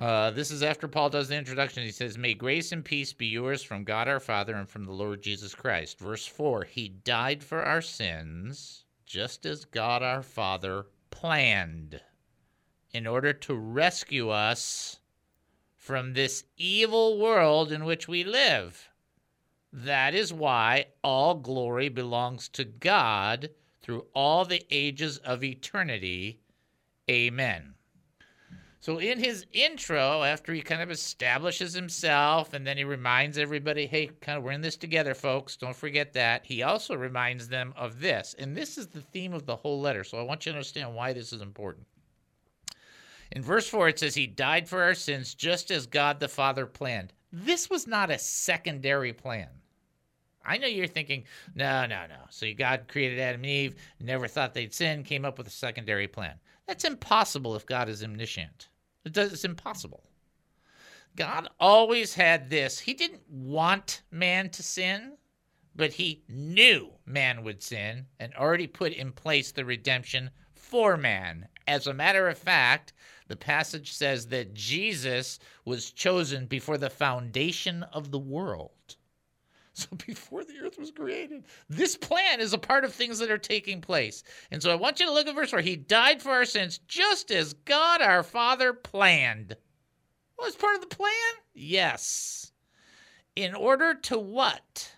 Uh, 0.00 0.30
this 0.30 0.50
is 0.50 0.62
after 0.62 0.88
Paul 0.88 1.10
does 1.10 1.28
the 1.28 1.36
introduction. 1.36 1.82
He 1.82 1.92
says, 1.92 2.16
May 2.16 2.32
grace 2.32 2.72
and 2.72 2.82
peace 2.82 3.12
be 3.12 3.26
yours 3.26 3.62
from 3.62 3.84
God 3.84 4.08
our 4.08 4.18
Father 4.18 4.54
and 4.54 4.66
from 4.66 4.86
the 4.86 4.92
Lord 4.92 5.22
Jesus 5.22 5.54
Christ. 5.54 5.98
Verse 5.98 6.26
4 6.26 6.64
He 6.64 6.88
died 6.88 7.44
for 7.44 7.62
our 7.62 7.82
sins, 7.82 8.84
just 9.04 9.44
as 9.44 9.66
God 9.66 10.02
our 10.02 10.22
Father 10.22 10.86
planned, 11.10 12.00
in 12.92 13.06
order 13.06 13.34
to 13.34 13.54
rescue 13.54 14.30
us 14.30 15.00
from 15.76 16.14
this 16.14 16.44
evil 16.56 17.18
world 17.18 17.70
in 17.70 17.84
which 17.84 18.08
we 18.08 18.24
live. 18.24 18.88
That 19.70 20.14
is 20.14 20.32
why 20.32 20.86
all 21.04 21.34
glory 21.34 21.90
belongs 21.90 22.48
to 22.50 22.64
God 22.64 23.50
through 23.82 24.06
all 24.14 24.46
the 24.46 24.64
ages 24.70 25.18
of 25.18 25.44
eternity. 25.44 26.40
Amen. 27.08 27.74
So, 28.82 28.96
in 28.96 29.18
his 29.18 29.44
intro, 29.52 30.22
after 30.22 30.54
he 30.54 30.62
kind 30.62 30.80
of 30.80 30.90
establishes 30.90 31.74
himself 31.74 32.54
and 32.54 32.66
then 32.66 32.78
he 32.78 32.84
reminds 32.84 33.36
everybody, 33.36 33.86
hey, 33.86 34.06
kind 34.22 34.38
of, 34.38 34.44
we're 34.44 34.52
in 34.52 34.62
this 34.62 34.76
together, 34.76 35.12
folks. 35.12 35.58
Don't 35.58 35.76
forget 35.76 36.14
that. 36.14 36.46
He 36.46 36.62
also 36.62 36.94
reminds 36.94 37.48
them 37.48 37.74
of 37.76 38.00
this. 38.00 38.34
And 38.38 38.56
this 38.56 38.78
is 38.78 38.86
the 38.86 39.02
theme 39.02 39.34
of 39.34 39.44
the 39.44 39.56
whole 39.56 39.82
letter. 39.82 40.02
So, 40.02 40.18
I 40.18 40.22
want 40.22 40.46
you 40.46 40.52
to 40.52 40.56
understand 40.56 40.94
why 40.94 41.12
this 41.12 41.30
is 41.30 41.42
important. 41.42 41.86
In 43.32 43.42
verse 43.42 43.68
4, 43.68 43.88
it 43.88 43.98
says, 43.98 44.14
He 44.14 44.26
died 44.26 44.66
for 44.66 44.82
our 44.82 44.94
sins 44.94 45.34
just 45.34 45.70
as 45.70 45.86
God 45.86 46.18
the 46.18 46.28
Father 46.28 46.64
planned. 46.64 47.12
This 47.30 47.68
was 47.68 47.86
not 47.86 48.10
a 48.10 48.18
secondary 48.18 49.12
plan. 49.12 49.48
I 50.44 50.56
know 50.56 50.66
you're 50.66 50.86
thinking, 50.86 51.24
no, 51.54 51.84
no, 51.84 52.06
no. 52.08 52.16
So 52.30 52.46
God 52.56 52.86
created 52.88 53.20
Adam 53.20 53.42
and 53.42 53.50
Eve, 53.50 53.76
never 54.00 54.26
thought 54.26 54.54
they'd 54.54 54.72
sin, 54.72 55.04
came 55.04 55.26
up 55.26 55.36
with 55.36 55.46
a 55.46 55.50
secondary 55.50 56.08
plan. 56.08 56.34
That's 56.66 56.84
impossible 56.84 57.56
if 57.56 57.66
God 57.66 57.88
is 57.88 58.02
omniscient. 58.02 58.68
It's 59.04 59.44
impossible. 59.44 60.04
God 61.16 61.48
always 61.58 62.14
had 62.14 62.50
this. 62.50 62.78
He 62.78 62.94
didn't 62.94 63.28
want 63.28 64.02
man 64.10 64.50
to 64.50 64.62
sin, 64.62 65.16
but 65.74 65.92
he 65.92 66.22
knew 66.28 66.90
man 67.06 67.42
would 67.42 67.62
sin 67.62 68.06
and 68.20 68.32
already 68.34 68.66
put 68.66 68.92
in 68.92 69.12
place 69.12 69.50
the 69.50 69.64
redemption 69.64 70.30
for 70.54 70.96
man. 70.96 71.48
As 71.66 71.86
a 71.86 71.94
matter 71.94 72.28
of 72.28 72.38
fact, 72.38 72.92
the 73.26 73.36
passage 73.36 73.92
says 73.92 74.26
that 74.26 74.54
Jesus 74.54 75.38
was 75.64 75.90
chosen 75.90 76.46
before 76.46 76.78
the 76.78 76.90
foundation 76.90 77.82
of 77.84 78.10
the 78.10 78.18
world. 78.18 78.70
So 79.80 79.96
before 80.06 80.44
the 80.44 80.58
earth 80.62 80.78
was 80.78 80.90
created, 80.90 81.44
this 81.68 81.96
plan 81.96 82.40
is 82.40 82.52
a 82.52 82.58
part 82.58 82.84
of 82.84 82.92
things 82.92 83.18
that 83.18 83.30
are 83.30 83.38
taking 83.38 83.80
place. 83.80 84.22
And 84.50 84.62
so 84.62 84.70
I 84.70 84.74
want 84.74 85.00
you 85.00 85.06
to 85.06 85.12
look 85.12 85.26
at 85.26 85.34
verse 85.34 85.50
4. 85.50 85.60
He 85.60 85.76
died 85.76 86.20
for 86.20 86.30
our 86.30 86.44
sins 86.44 86.78
just 86.86 87.30
as 87.30 87.54
God 87.54 88.02
our 88.02 88.22
Father 88.22 88.74
planned. 88.74 89.56
Well, 90.36 90.48
it's 90.48 90.56
part 90.56 90.74
of 90.74 90.82
the 90.82 90.94
plan? 90.94 91.12
Yes. 91.54 92.52
In 93.36 93.54
order 93.54 93.94
to 93.94 94.18
what? 94.18 94.92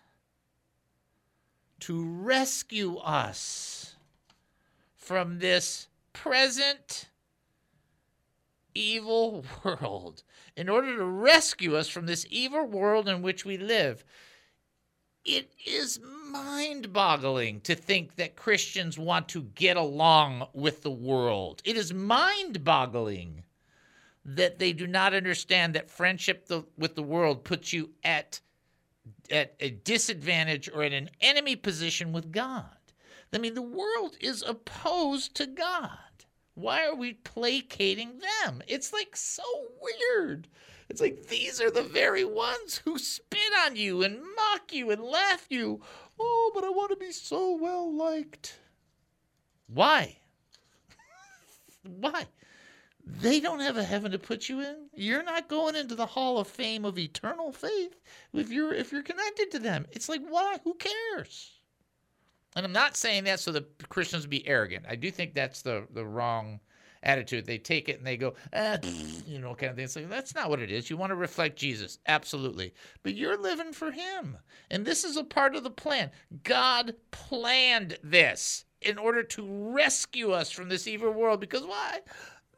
To 1.81 2.05
rescue 2.05 2.97
us 2.97 3.95
from 4.97 5.39
this 5.39 5.87
present 6.13 7.09
evil 8.75 9.45
world. 9.65 10.25
In 10.57 10.69
order 10.69 10.97
to 10.97 11.05
rescue 11.05 11.77
us 11.77 11.89
from 11.89 12.07
this 12.07 12.27
evil 12.31 12.67
world 12.67 13.09
in 13.09 13.23
which 13.23 13.45
we 13.45 13.57
live. 13.57 14.05
It 15.25 15.53
is 15.65 16.01
mind 16.01 16.93
boggling 16.93 17.61
to 17.63 17.75
think 17.75 18.17
that 18.17 18.35
Christians 18.35 18.99
want 18.99 19.29
to 19.29 19.43
get 19.43 19.77
along 19.77 20.49
with 20.53 20.83
the 20.83 20.91
world. 20.91 21.63
It 21.65 21.77
is 21.77 21.95
mind 21.95 22.65
boggling 22.65 23.45
that 24.25 24.59
they 24.59 24.73
do 24.73 24.87
not 24.87 25.15
understand 25.15 25.75
that 25.75 25.91
friendship 25.91 26.47
the, 26.47 26.65
with 26.77 26.95
the 26.95 27.03
world 27.03 27.45
puts 27.45 27.73
you 27.73 27.91
at, 28.03 28.41
at 29.31 29.55
a 29.61 29.71
disadvantage 29.71 30.69
or 30.73 30.83
in 30.83 30.93
an 30.93 31.11
enemy 31.21 31.57
position 31.57 32.13
with 32.13 32.33
God. 32.33 32.77
I 33.33 33.39
mean, 33.39 33.55
the 33.55 33.63
world 33.63 34.17
is 34.21 34.43
opposed 34.43 35.35
to 35.37 35.47
God. 35.47 35.99
Why 36.55 36.87
are 36.87 36.95
we 36.95 37.15
placating 37.15 38.21
them? 38.45 38.63
It's 38.67 38.93
like 38.93 39.17
so 39.17 39.43
weird. 39.81 40.49
It's 40.93 41.01
like 41.01 41.29
these 41.29 41.59
are 41.59 41.71
the 41.71 41.85
very 41.85 42.23
ones 42.23 42.83
who 42.85 42.99
spit 42.99 43.41
on 43.65 43.77
you 43.77 44.03
and 44.03 44.21
mock 44.37 44.75
you 44.75 44.91
and 44.91 45.03
laugh 45.03 45.47
you. 45.49 45.81
Oh, 46.21 46.53
but 46.55 46.65
I 46.65 46.69
want 46.69 46.91
to 46.91 46.97
be 46.97 47.13
so 47.13 47.57
well 47.57 47.91
liked. 47.91 48.59
Why? 49.69 50.19
Why? 51.99 52.27
They 53.07 53.41
don't 53.41 53.61
have 53.61 53.79
a 53.79 53.83
heaven 53.83 54.13
to 54.13 54.19
put 54.19 54.51
you 54.51 54.61
in. 54.61 54.91
You're 54.95 55.23
not 55.23 55.49
going 55.49 55.77
into 55.77 55.95
the 55.95 56.05
hall 56.05 56.37
of 56.37 56.47
fame 56.47 56.85
of 56.85 56.99
eternal 56.99 57.53
faith 57.53 57.99
if 58.35 58.51
you're 58.51 58.75
if 58.75 58.93
you're 58.93 59.03
connected 59.03 59.51
to 59.53 59.61
them. 59.61 59.87
It's 59.93 60.11
like 60.11 60.21
why? 60.29 60.59
Who 60.63 60.75
cares? 60.75 61.53
And 62.55 62.67
I'm 62.67 62.73
not 62.73 62.99
saying 62.99 63.25
that 63.25 63.41
so 63.41 63.51
that 63.53 63.89
Christians 63.89 64.27
be 64.27 64.47
arrogant. 64.47 64.85
I 64.87 64.97
do 64.97 65.11
think 65.11 65.33
that's 65.33 65.63
the 65.63 65.87
the 65.95 66.05
wrong 66.05 66.61
attitude. 67.03 67.47
They 67.47 67.59
take 67.59 67.89
it 67.89 67.99
and 67.99 68.07
they 68.07 68.17
go, 68.17 68.35
ah, 68.53 68.79
you 69.27 69.39
know, 69.39 69.55
kind 69.55 69.71
of 69.71 69.77
thing. 69.77 69.85
It's 69.85 69.97
like, 69.97 70.09
that's 70.09 70.35
not 70.35 70.51
what 70.51 70.61
it 70.61 70.71
is. 70.71 70.91
You 70.91 70.97
want 70.97 71.11
to 71.11 71.17
reflect 71.17 71.59
Jesus, 71.59 71.99
absolutely. 72.07 72.75
But 73.03 73.15
you're 73.15 73.41
living 73.41 73.73
for 73.73 73.91
Him. 73.91 74.39
And 74.71 74.85
this 74.85 75.05
is 75.05 75.17
a 75.17 75.25
part 75.25 75.55
of 75.55 75.63
the 75.63 75.71
plan. 75.71 76.11
God 76.45 76.95
planned 77.11 77.99
this 78.03 78.65
in 78.81 78.99
order 78.99 79.23
to 79.23 79.47
rescue 79.73 80.33
us 80.33 80.51
from 80.51 80.69
this 80.69 80.87
evil 80.87 81.13
world. 81.13 81.41
Because 81.41 81.65
why? 81.65 82.01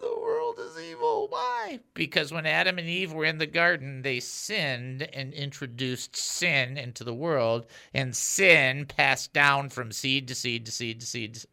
The 0.00 0.20
world 0.20 0.58
is 0.58 0.78
evil. 0.78 1.28
Why? 1.30 1.80
Because 1.94 2.32
when 2.32 2.46
Adam 2.46 2.78
and 2.78 2.88
Eve 2.88 3.12
were 3.12 3.24
in 3.24 3.38
the 3.38 3.46
garden, 3.46 4.02
they 4.02 4.20
sinned 4.20 5.02
and 5.14 5.32
introduced 5.32 6.16
sin 6.16 6.76
into 6.76 7.04
the 7.04 7.14
world, 7.14 7.66
and 7.94 8.14
sin 8.14 8.86
passed 8.86 9.32
down 9.32 9.70
from 9.70 9.92
seed 9.92 10.28
to 10.28 10.34
seed 10.34 10.66
to 10.66 10.72
seed 10.72 11.00
to 11.00 11.06
seed. 11.06 11.34
To 11.34 11.46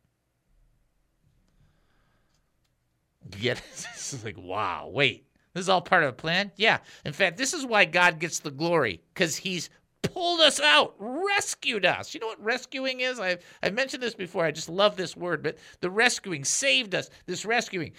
get 3.32 3.61
this 3.75 4.13
is 4.13 4.23
like 4.23 4.38
wow 4.38 4.89
wait 4.91 5.25
this 5.53 5.63
is 5.63 5.69
all 5.69 5.82
part 5.82 6.03
of 6.03 6.09
a 6.09 6.13
plan? 6.13 6.51
Yeah 6.55 6.79
in 7.05 7.13
fact 7.13 7.38
this 7.38 7.53
is 7.53 7.65
why 7.65 7.86
god 7.86 8.19
gets 8.19 8.39
the 8.39 8.51
glory 8.51 9.01
because 9.13 9.36
he's 9.36 9.69
pulled 10.01 10.39
us 10.41 10.59
out 10.59 10.95
rescued 10.97 11.86
us. 11.86 12.13
You 12.13 12.19
know 12.19 12.27
what 12.27 12.43
rescuing 12.43 13.01
is? 13.01 13.19
I've, 13.19 13.43
I've 13.61 13.73
mentioned 13.73 14.01
this 14.01 14.15
before 14.15 14.45
i 14.45 14.51
just 14.51 14.69
love 14.69 14.95
this 14.95 15.15
word 15.15 15.43
but 15.43 15.57
the 15.82 15.89
rescuing 15.89 16.43
saved 16.43 16.95
us 16.95 17.09
this 17.25 17.45
rescuing. 17.45 17.93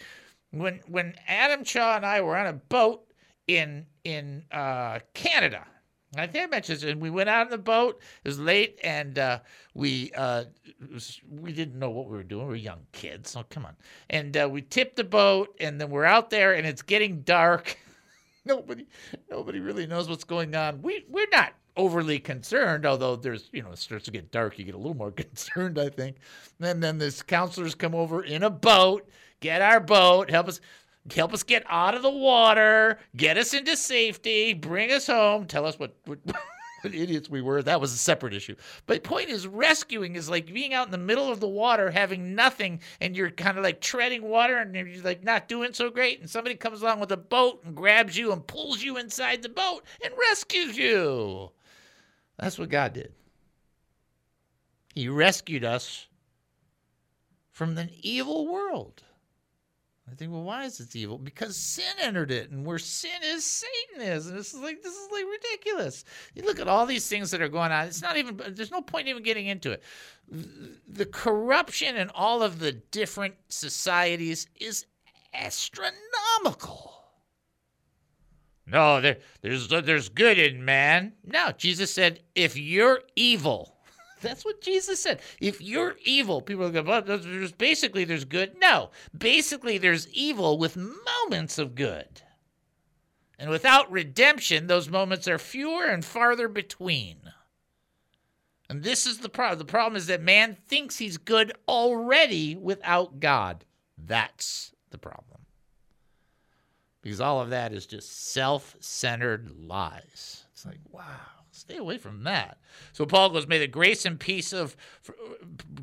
When 0.50 0.80
when 0.88 1.14
adam 1.26 1.64
chaw 1.64 1.96
and 1.96 2.06
i 2.06 2.20
were 2.20 2.36
on 2.36 2.46
a 2.46 2.52
boat 2.52 3.04
in 3.48 3.86
in 4.04 4.44
uh, 4.50 5.00
canada 5.14 5.66
I 6.16 6.26
think 6.26 6.44
I 6.44 6.46
mentioned 6.46 6.84
and 6.84 7.00
we 7.00 7.10
went 7.10 7.28
out 7.28 7.46
on 7.46 7.50
the 7.50 7.58
boat. 7.58 8.00
It 8.22 8.28
was 8.28 8.38
late, 8.38 8.78
and 8.84 9.18
uh, 9.18 9.38
we 9.74 10.12
uh, 10.14 10.44
was, 10.92 11.20
we 11.30 11.52
didn't 11.52 11.78
know 11.78 11.90
what 11.90 12.06
we 12.06 12.16
were 12.16 12.22
doing. 12.22 12.46
We 12.46 12.50
were 12.50 12.56
young 12.56 12.80
kids, 12.92 13.30
so 13.30 13.44
come 13.48 13.64
on. 13.64 13.76
And 14.10 14.36
uh, 14.36 14.48
we 14.50 14.62
tipped 14.62 14.96
the 14.96 15.04
boat, 15.04 15.56
and 15.58 15.80
then 15.80 15.90
we're 15.90 16.04
out 16.04 16.28
there, 16.28 16.54
and 16.54 16.66
it's 16.66 16.82
getting 16.82 17.22
dark. 17.22 17.78
nobody 18.44 18.86
nobody 19.30 19.60
really 19.60 19.86
knows 19.86 20.08
what's 20.08 20.24
going 20.24 20.54
on. 20.54 20.82
We 20.82 21.04
we're 21.08 21.26
not 21.32 21.54
overly 21.76 22.18
concerned, 22.18 22.84
although 22.84 23.16
there's 23.16 23.48
you 23.52 23.62
know 23.62 23.70
it 23.70 23.78
starts 23.78 24.04
to 24.06 24.10
get 24.10 24.30
dark, 24.30 24.58
you 24.58 24.64
get 24.64 24.74
a 24.74 24.78
little 24.78 24.94
more 24.94 25.10
concerned, 25.12 25.78
I 25.78 25.88
think. 25.88 26.16
And 26.60 26.82
then 26.82 26.98
this 26.98 27.22
counselors 27.22 27.74
come 27.74 27.94
over 27.94 28.22
in 28.22 28.42
a 28.42 28.50
boat, 28.50 29.08
get 29.40 29.62
our 29.62 29.80
boat, 29.80 30.30
help 30.30 30.48
us 30.48 30.60
help 31.11 31.32
us 31.32 31.42
get 31.42 31.64
out 31.68 31.94
of 31.94 32.03
the 32.03 32.11
water, 32.11 32.98
get 33.16 33.36
us 33.36 33.55
into 33.55 33.76
safety, 33.76 34.53
bring 34.55 34.92
us 34.92 35.07
home, 35.07 35.46
tell 35.46 35.66
us 35.66 35.78
what, 35.78 35.96
what, 36.05 36.18
what 36.82 36.94
idiots 36.94 37.28
we 37.28 37.40
were. 37.40 37.62
That 37.62 37.80
was 37.80 37.92
a 37.92 37.98
separate 37.98 38.34
issue. 38.34 38.55
But 38.86 39.03
the 39.03 39.09
point 39.09 39.28
is, 39.28 39.46
rescuing 39.46 40.14
is 40.14 40.28
like 40.28 40.53
being 40.53 40.74
out 40.74 40.86
in 40.86 40.92
the 40.92 40.98
middle 40.98 41.30
of 41.30 41.40
the 41.40 41.48
water, 41.48 41.90
having 41.90 42.34
nothing, 42.34 42.80
and 43.00 43.16
you're 43.16 43.30
kind 43.30 43.59
of 43.59 43.64
like 43.64 43.80
treading 43.80 44.22
water 44.22 44.59
and 44.59 44.74
you're 44.74 45.03
like 45.03 45.24
not 45.24 45.48
doing 45.48 45.72
so 45.72 45.90
great. 45.90 46.20
And 46.20 46.30
somebody 46.30 46.55
comes 46.55 46.82
along 46.82 47.00
with 47.00 47.12
a 47.12 47.16
boat 47.16 47.62
and 47.64 47.74
grabs 47.74 48.16
you 48.16 48.32
and 48.32 48.46
pulls 48.46 48.82
you 48.82 48.96
inside 48.96 49.42
the 49.42 49.48
boat 49.48 49.84
and 50.03 50.14
rescues 50.30 50.76
you. 50.76 51.50
That's 52.38 52.59
what 52.59 52.70
God 52.70 52.92
did. 52.92 53.12
He 54.94 55.09
rescued 55.09 55.64
us 55.64 56.07
from 57.50 57.74
the 57.74 57.88
evil 58.03 58.46
world. 58.50 59.03
I 60.11 60.14
think, 60.14 60.32
well, 60.32 60.42
why 60.42 60.64
is 60.64 60.80
it 60.80 60.96
evil? 60.96 61.16
Because 61.16 61.57
sin 61.57 61.84
entered 62.00 62.30
it, 62.30 62.50
and 62.50 62.66
where 62.66 62.78
sin 62.78 63.22
is, 63.22 63.44
Satan 63.44 64.03
is, 64.03 64.26
and 64.26 64.36
this 64.36 64.53
is 64.53 64.61
like 64.61 64.82
this 64.82 64.92
is 64.92 65.09
like 65.12 65.24
ridiculous. 65.24 66.05
You 66.34 66.42
look 66.42 66.59
at 66.59 66.68
all 66.68 66.86
these 66.86 67.09
things 67.09 67.30
that 67.30 67.40
are 67.40 67.48
going 67.48 67.70
on. 67.70 67.86
It's 67.86 68.03
not 68.03 68.16
even. 68.16 68.40
There's 68.50 68.70
no 68.70 68.82
point 68.82 69.09
even 69.09 69.22
getting 69.22 69.46
into 69.46 69.70
it. 69.70 69.82
The 70.28 71.07
corruption 71.07 71.96
in 71.96 72.11
all 72.11 72.42
of 72.42 72.59
the 72.59 72.72
different 72.72 73.34
societies 73.48 74.48
is 74.61 74.86
astronomical. 75.32 76.92
No, 78.66 79.00
there, 79.00 79.18
there's 79.40 79.68
there's 79.68 80.09
good 80.09 80.38
in 80.38 80.64
man. 80.64 81.12
No, 81.24 81.50
Jesus 81.57 81.92
said, 81.92 82.20
if 82.34 82.57
you're 82.57 83.03
evil, 83.16 83.76
that's 84.22 84.44
what 84.44 84.62
Jesus 84.62 85.00
said. 85.00 85.20
If 85.40 85.60
you're 85.60 85.96
evil, 86.04 86.40
people 86.40 86.64
are 86.64 86.70
go, 86.70 86.82
well, 86.82 87.02
there's 87.02 87.52
basically 87.52 88.04
there's 88.04 88.24
good. 88.24 88.56
No, 88.60 88.90
basically 89.16 89.78
there's 89.78 90.08
evil 90.08 90.58
with 90.58 90.76
moments 90.76 91.58
of 91.58 91.74
good. 91.74 92.22
And 93.38 93.50
without 93.50 93.90
redemption, 93.90 94.68
those 94.68 94.88
moments 94.88 95.26
are 95.26 95.38
fewer 95.38 95.84
and 95.84 96.04
farther 96.04 96.48
between. 96.48 97.18
And 98.70 98.82
this 98.82 99.04
is 99.04 99.18
the 99.18 99.28
problem. 99.28 99.58
The 99.58 99.64
problem 99.64 99.96
is 99.96 100.06
that 100.06 100.22
man 100.22 100.56
thinks 100.68 100.96
he's 100.96 101.18
good 101.18 101.52
already 101.68 102.56
without 102.56 103.20
God. 103.20 103.64
That's 103.98 104.72
the 104.90 104.98
problem. 104.98 105.40
Because 107.02 107.20
all 107.20 107.40
of 107.40 107.50
that 107.50 107.72
is 107.72 107.84
just 107.84 108.32
self 108.32 108.76
centered 108.78 109.50
lies. 109.50 110.44
It's 110.52 110.64
like, 110.64 110.78
wow, 110.90 111.41
stay 111.62 111.76
away 111.76 111.96
from 111.96 112.24
that. 112.24 112.58
So 112.92 113.06
Paul 113.06 113.30
goes, 113.30 113.46
May 113.46 113.58
the 113.58 113.68
grace 113.68 114.04
and 114.04 114.18
peace 114.18 114.52
of 114.52 114.76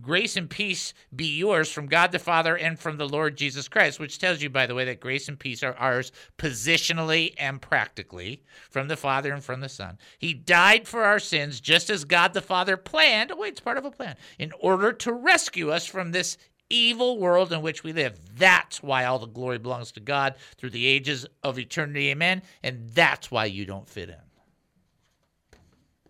grace 0.02 0.36
and 0.36 0.50
peace 0.50 0.94
be 1.16 1.38
yours 1.38 1.72
from 1.72 1.88
God 1.88 2.12
the 2.12 2.20
Father 2.20 2.58
and 2.58 2.78
from 2.78 2.98
the 2.98 3.08
Lord 3.08 3.38
Jesus 3.38 3.68
Christ, 3.68 4.00
which 4.00 4.20
tells 4.20 4.42
you, 4.42 4.50
by 4.50 4.66
the 4.66 4.76
way, 4.76 4.86
that 4.86 5.00
grace 5.00 5.30
and 5.30 5.40
peace 5.40 5.64
are 5.64 5.76
ours 5.76 6.12
positionally 6.38 7.34
and 7.38 7.62
practically 7.62 8.44
from 8.70 8.90
the 8.90 8.98
Father 8.98 9.34
and 9.34 9.44
from 9.44 9.62
the 9.62 9.70
Son. 9.70 9.98
He 10.18 10.34
died 10.34 10.88
for 10.88 11.04
our 11.04 11.20
sins 11.20 11.62
just 11.62 11.90
as 11.90 12.04
God 12.04 12.34
the 12.34 12.42
Father 12.42 12.76
planned. 12.76 13.32
Oh, 13.32 13.38
wait, 13.38 13.54
it's 13.54 13.62
part 13.62 13.78
of 13.78 13.86
a 13.86 13.92
plan. 13.92 14.18
In 14.38 14.52
order 14.60 14.92
to 14.92 15.14
rescue 15.14 15.72
us 15.72 15.86
from 15.86 16.12
this 16.12 16.38
evil 16.70 17.18
world 17.18 17.52
in 17.52 17.62
which 17.62 17.84
we 17.84 17.94
live. 17.94 18.20
That's 18.36 18.84
why 18.84 19.06
all 19.06 19.18
the 19.18 19.26
glory 19.26 19.58
belongs 19.58 19.92
to 19.94 20.00
God 20.00 20.36
through 20.58 20.70
the 20.70 20.86
ages 20.86 21.26
of 21.42 21.58
eternity. 21.58 22.10
Amen. 22.10 22.44
And 22.62 22.90
that's 22.90 23.32
why 23.32 23.46
you 23.46 23.66
don't 23.66 23.90
fit 23.90 24.10
in. 24.10 24.29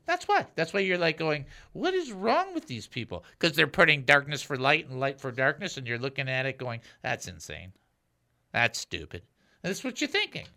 That's 0.09 0.27
why. 0.27 0.47
That's 0.55 0.73
why 0.73 0.79
you're 0.79 0.97
like 0.97 1.19
going, 1.19 1.45
what 1.73 1.93
is 1.93 2.11
wrong 2.11 2.55
with 2.55 2.65
these 2.65 2.87
people? 2.87 3.23
Because 3.37 3.55
they're 3.55 3.67
putting 3.67 4.01
darkness 4.01 4.41
for 4.41 4.57
light 4.57 4.89
and 4.89 4.99
light 4.99 5.21
for 5.21 5.31
darkness, 5.31 5.77
and 5.77 5.85
you're 5.85 5.99
looking 5.99 6.27
at 6.27 6.47
it 6.47 6.57
going, 6.57 6.79
that's 7.03 7.27
insane. 7.27 7.73
That's 8.51 8.79
stupid. 8.79 9.21
And 9.61 9.69
that's 9.69 9.83
what 9.83 10.01
you're 10.01 10.07
thinking. 10.07 10.47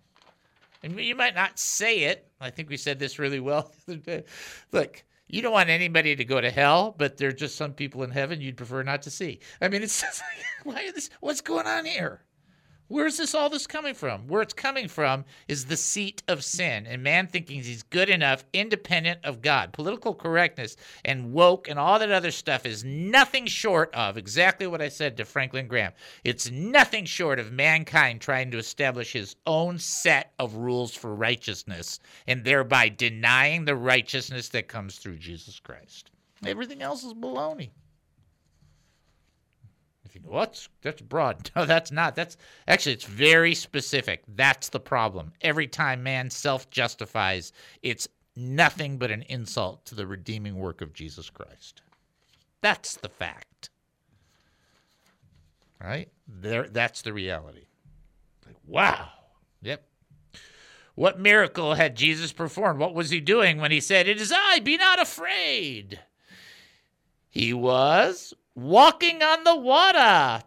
And 0.83 0.99
you 0.99 1.15
might 1.15 1.35
not 1.35 1.59
say 1.59 2.05
it. 2.05 2.31
I 2.41 2.49
think 2.49 2.71
we 2.71 2.79
said 2.79 2.99
this 2.99 3.19
really 3.19 3.41
well. 3.41 3.71
the 3.87 3.93
other 3.93 4.01
day. 4.01 4.25
Look, 4.73 5.05
you 5.29 5.43
don't 5.43 5.53
want 5.53 5.69
anybody 5.69 6.17
to 6.17 6.25
go 6.25 6.41
to 6.41 6.51
hell, 6.51 6.95
but 6.97 7.19
there 7.19 7.29
are 7.29 7.33
just 7.33 7.57
some 7.57 7.75
people 7.75 8.05
in 8.05 8.11
heaven 8.11 8.41
you'd 8.41 8.57
prefer 8.57 8.83
not 8.83 9.03
to 9.03 9.11
see. 9.11 9.41
I 9.61 9.69
mean, 9.69 9.83
it's 9.83 10.01
just 10.01 10.23
like, 10.23 10.75
why 10.75 10.81
is 10.81 10.95
this? 10.95 11.11
What's 11.21 11.43
going 11.43 11.67
on 11.67 11.85
here? 11.85 12.23
Where's 12.93 13.17
this 13.17 13.35
all 13.35 13.49
this 13.49 13.67
coming 13.67 13.95
from? 13.95 14.29
Where 14.29 14.43
it's 14.43 14.53
coming 14.53 14.87
from 14.87 15.25
is 15.49 15.65
the 15.65 15.79
seat 15.79 16.23
of 16.29 16.45
sin 16.45 16.87
and 16.87 17.03
man 17.03 17.27
thinking 17.27 17.63
he's 17.63 17.85
good 17.85 18.11
enough, 18.11 18.45
independent 18.53 19.21
of 19.25 19.41
God. 19.41 19.73
Political 19.73 20.17
correctness 20.17 20.77
and 21.03 21.33
woke 21.33 21.69
and 21.69 21.79
all 21.79 21.99
that 21.99 22.11
other 22.11 22.31
stuff 22.31 22.67
is 22.67 22.85
nothing 22.85 23.47
short 23.47 23.95
of 23.95 24.19
exactly 24.19 24.67
what 24.67 24.83
I 24.83 24.91
said 24.91 25.17
to 25.17 25.25
Franklin 25.25 25.69
Graham. 25.69 25.93
It's 26.23 26.51
nothing 26.51 27.07
short 27.07 27.39
of 27.39 27.51
mankind 27.51 28.21
trying 28.21 28.51
to 28.51 28.59
establish 28.59 29.15
his 29.15 29.37
own 29.47 29.79
set 29.79 30.35
of 30.39 30.57
rules 30.57 30.95
for 30.95 31.15
righteousness 31.15 31.99
and 32.27 32.45
thereby 32.45 32.91
denying 32.91 33.65
the 33.65 33.75
righteousness 33.75 34.51
that 34.51 34.69
comes 34.69 34.97
through 34.97 35.17
Jesus 35.17 35.59
Christ. 35.59 36.11
Everything 36.45 36.83
else 36.83 37.05
is 37.05 37.15
baloney. 37.15 37.71
Think, 40.13 40.31
what's 40.31 40.69
that's 40.83 41.01
broad? 41.01 41.51
No, 41.57 41.65
that's 41.65 41.91
not. 41.91 42.15
That's 42.15 42.37
actually 42.69 42.93
it's 42.93 43.05
very 43.05 43.55
specific. 43.55 44.23
That's 44.29 44.69
the 44.69 44.81
problem. 44.81 45.33
Every 45.41 45.67
time 45.67 46.03
man 46.03 46.29
self-justifies, 46.29 47.53
it's 47.83 48.09
nothing 48.37 48.99
but 48.99 49.11
an 49.11 49.23
insult 49.29 49.87
to 49.87 49.95
the 49.95 50.07
redeeming 50.07 50.57
work 50.57 50.83
of 50.83 50.93
Jesus 50.93 51.31
Christ. 51.31 51.81
That's 52.61 52.97
the 52.97 53.09
fact. 53.09 53.71
Right? 55.81 56.09
There 56.29 56.69
that's 56.69 57.03
the 57.03 57.13
reality. 57.13 57.67
Like, 58.47 58.57
wow. 58.67 59.09
Yep. 59.63 59.83
What 60.95 61.21
miracle 61.21 61.75
had 61.75 61.97
Jesus 61.97 62.33
performed? 62.33 62.79
What 62.79 62.95
was 62.95 63.09
he 63.09 63.21
doing 63.21 63.59
when 63.59 63.71
he 63.71 63.81
said, 63.81 64.07
It 64.07 64.21
is 64.21 64.33
I, 64.35 64.59
be 64.61 64.77
not 64.77 65.01
afraid? 65.01 66.01
He 67.31 67.55
was 67.55 68.35
walking 68.55 69.23
on 69.23 69.45
the 69.45 69.57
water 69.57 70.43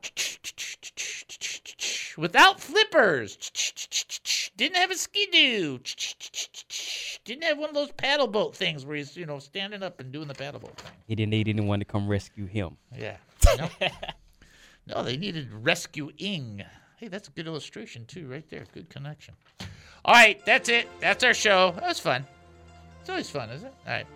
without 2.18 2.60
flippers. 2.60 3.38
Didn't 4.58 4.78
have 4.78 4.91
a 4.91 4.95
skidoo. 4.95 5.80
Didn't 7.26 7.43
have 7.43 7.58
one 7.58 7.70
of 7.70 7.76
those 7.76 7.91
paddle 7.91 8.28
boat 8.28 8.56
things 8.56 8.86
where 8.86 8.95
he's, 8.95 9.18
you 9.18 9.26
know, 9.26 9.39
standing 9.39 9.84
up 9.84 9.99
and 9.99 10.12
doing 10.12 10.28
the 10.28 10.34
paddle 10.34 10.60
boat 10.60 10.78
thing. 10.78 10.91
He 11.08 11.16
didn't 11.16 11.32
need 11.32 11.47
anyone 11.47 11.80
to 11.80 11.86
come 11.86 12.08
rescue 12.08 12.45
him. 12.45 12.78
Yeah. 12.97 13.18
No, 13.58 13.70
no 14.88 15.03
they 15.03 15.18
needed 15.18 15.49
rescuing. 15.51 16.64
Hey, 16.97 17.08
that's 17.08 17.28
a 17.28 17.32
good 17.32 17.47
illustration, 17.47 18.06
too, 18.06 18.28
right 18.28 18.47
there. 18.49 18.66
Good 18.74 18.89
connection. 18.89 19.34
All 20.06 20.14
right, 20.14 20.43
that's 20.45 20.70
it. 20.70 20.88
That's 21.01 21.24
our 21.24 21.34
show. 21.34 21.74
That 21.80 21.88
was 21.88 21.99
fun. 21.99 22.26
It's 23.01 23.10
always 23.10 23.30
fun, 23.30 23.49
isn't 23.49 23.68
it? 23.68 23.74
All 23.86 23.93
right. 23.93 24.08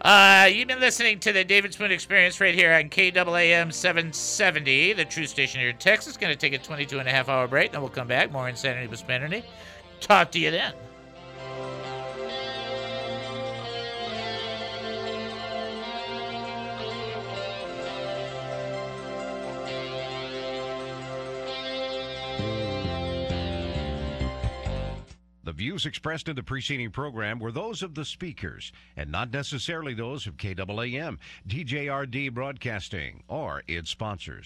Uh, 0.00 0.48
you've 0.52 0.68
been 0.68 0.80
listening 0.80 1.18
to 1.20 1.32
the 1.32 1.42
David 1.42 1.72
Spoon 1.72 1.90
Experience 1.90 2.40
right 2.40 2.54
here 2.54 2.72
on 2.72 2.90
KAAM 2.90 3.72
770, 3.72 4.92
the 4.92 5.04
true 5.04 5.26
station 5.26 5.60
here 5.60 5.70
in 5.70 5.76
Texas. 5.78 6.16
Going 6.16 6.32
to 6.32 6.38
take 6.38 6.52
a 6.52 6.58
22 6.58 6.98
and 6.98 7.08
a 7.08 7.10
half 7.10 7.28
hour 7.28 7.48
break, 7.48 7.72
then 7.72 7.80
we'll 7.80 7.90
come 7.90 8.08
back. 8.08 8.30
More 8.30 8.48
Insanity 8.48 8.88
with 8.88 9.04
Spanity. 9.04 9.42
Talk 10.00 10.30
to 10.32 10.38
you 10.38 10.50
then. 10.50 10.74
The 25.46 25.52
views 25.52 25.86
expressed 25.86 26.28
in 26.28 26.34
the 26.34 26.42
preceding 26.42 26.90
program 26.90 27.38
were 27.38 27.52
those 27.52 27.80
of 27.80 27.94
the 27.94 28.04
speakers 28.04 28.72
and 28.96 29.12
not 29.12 29.32
necessarily 29.32 29.94
those 29.94 30.26
of 30.26 30.36
KAAM, 30.36 31.20
DJRD 31.46 32.34
Broadcasting, 32.34 33.22
or 33.28 33.62
its 33.68 33.88
sponsors. 33.88 34.44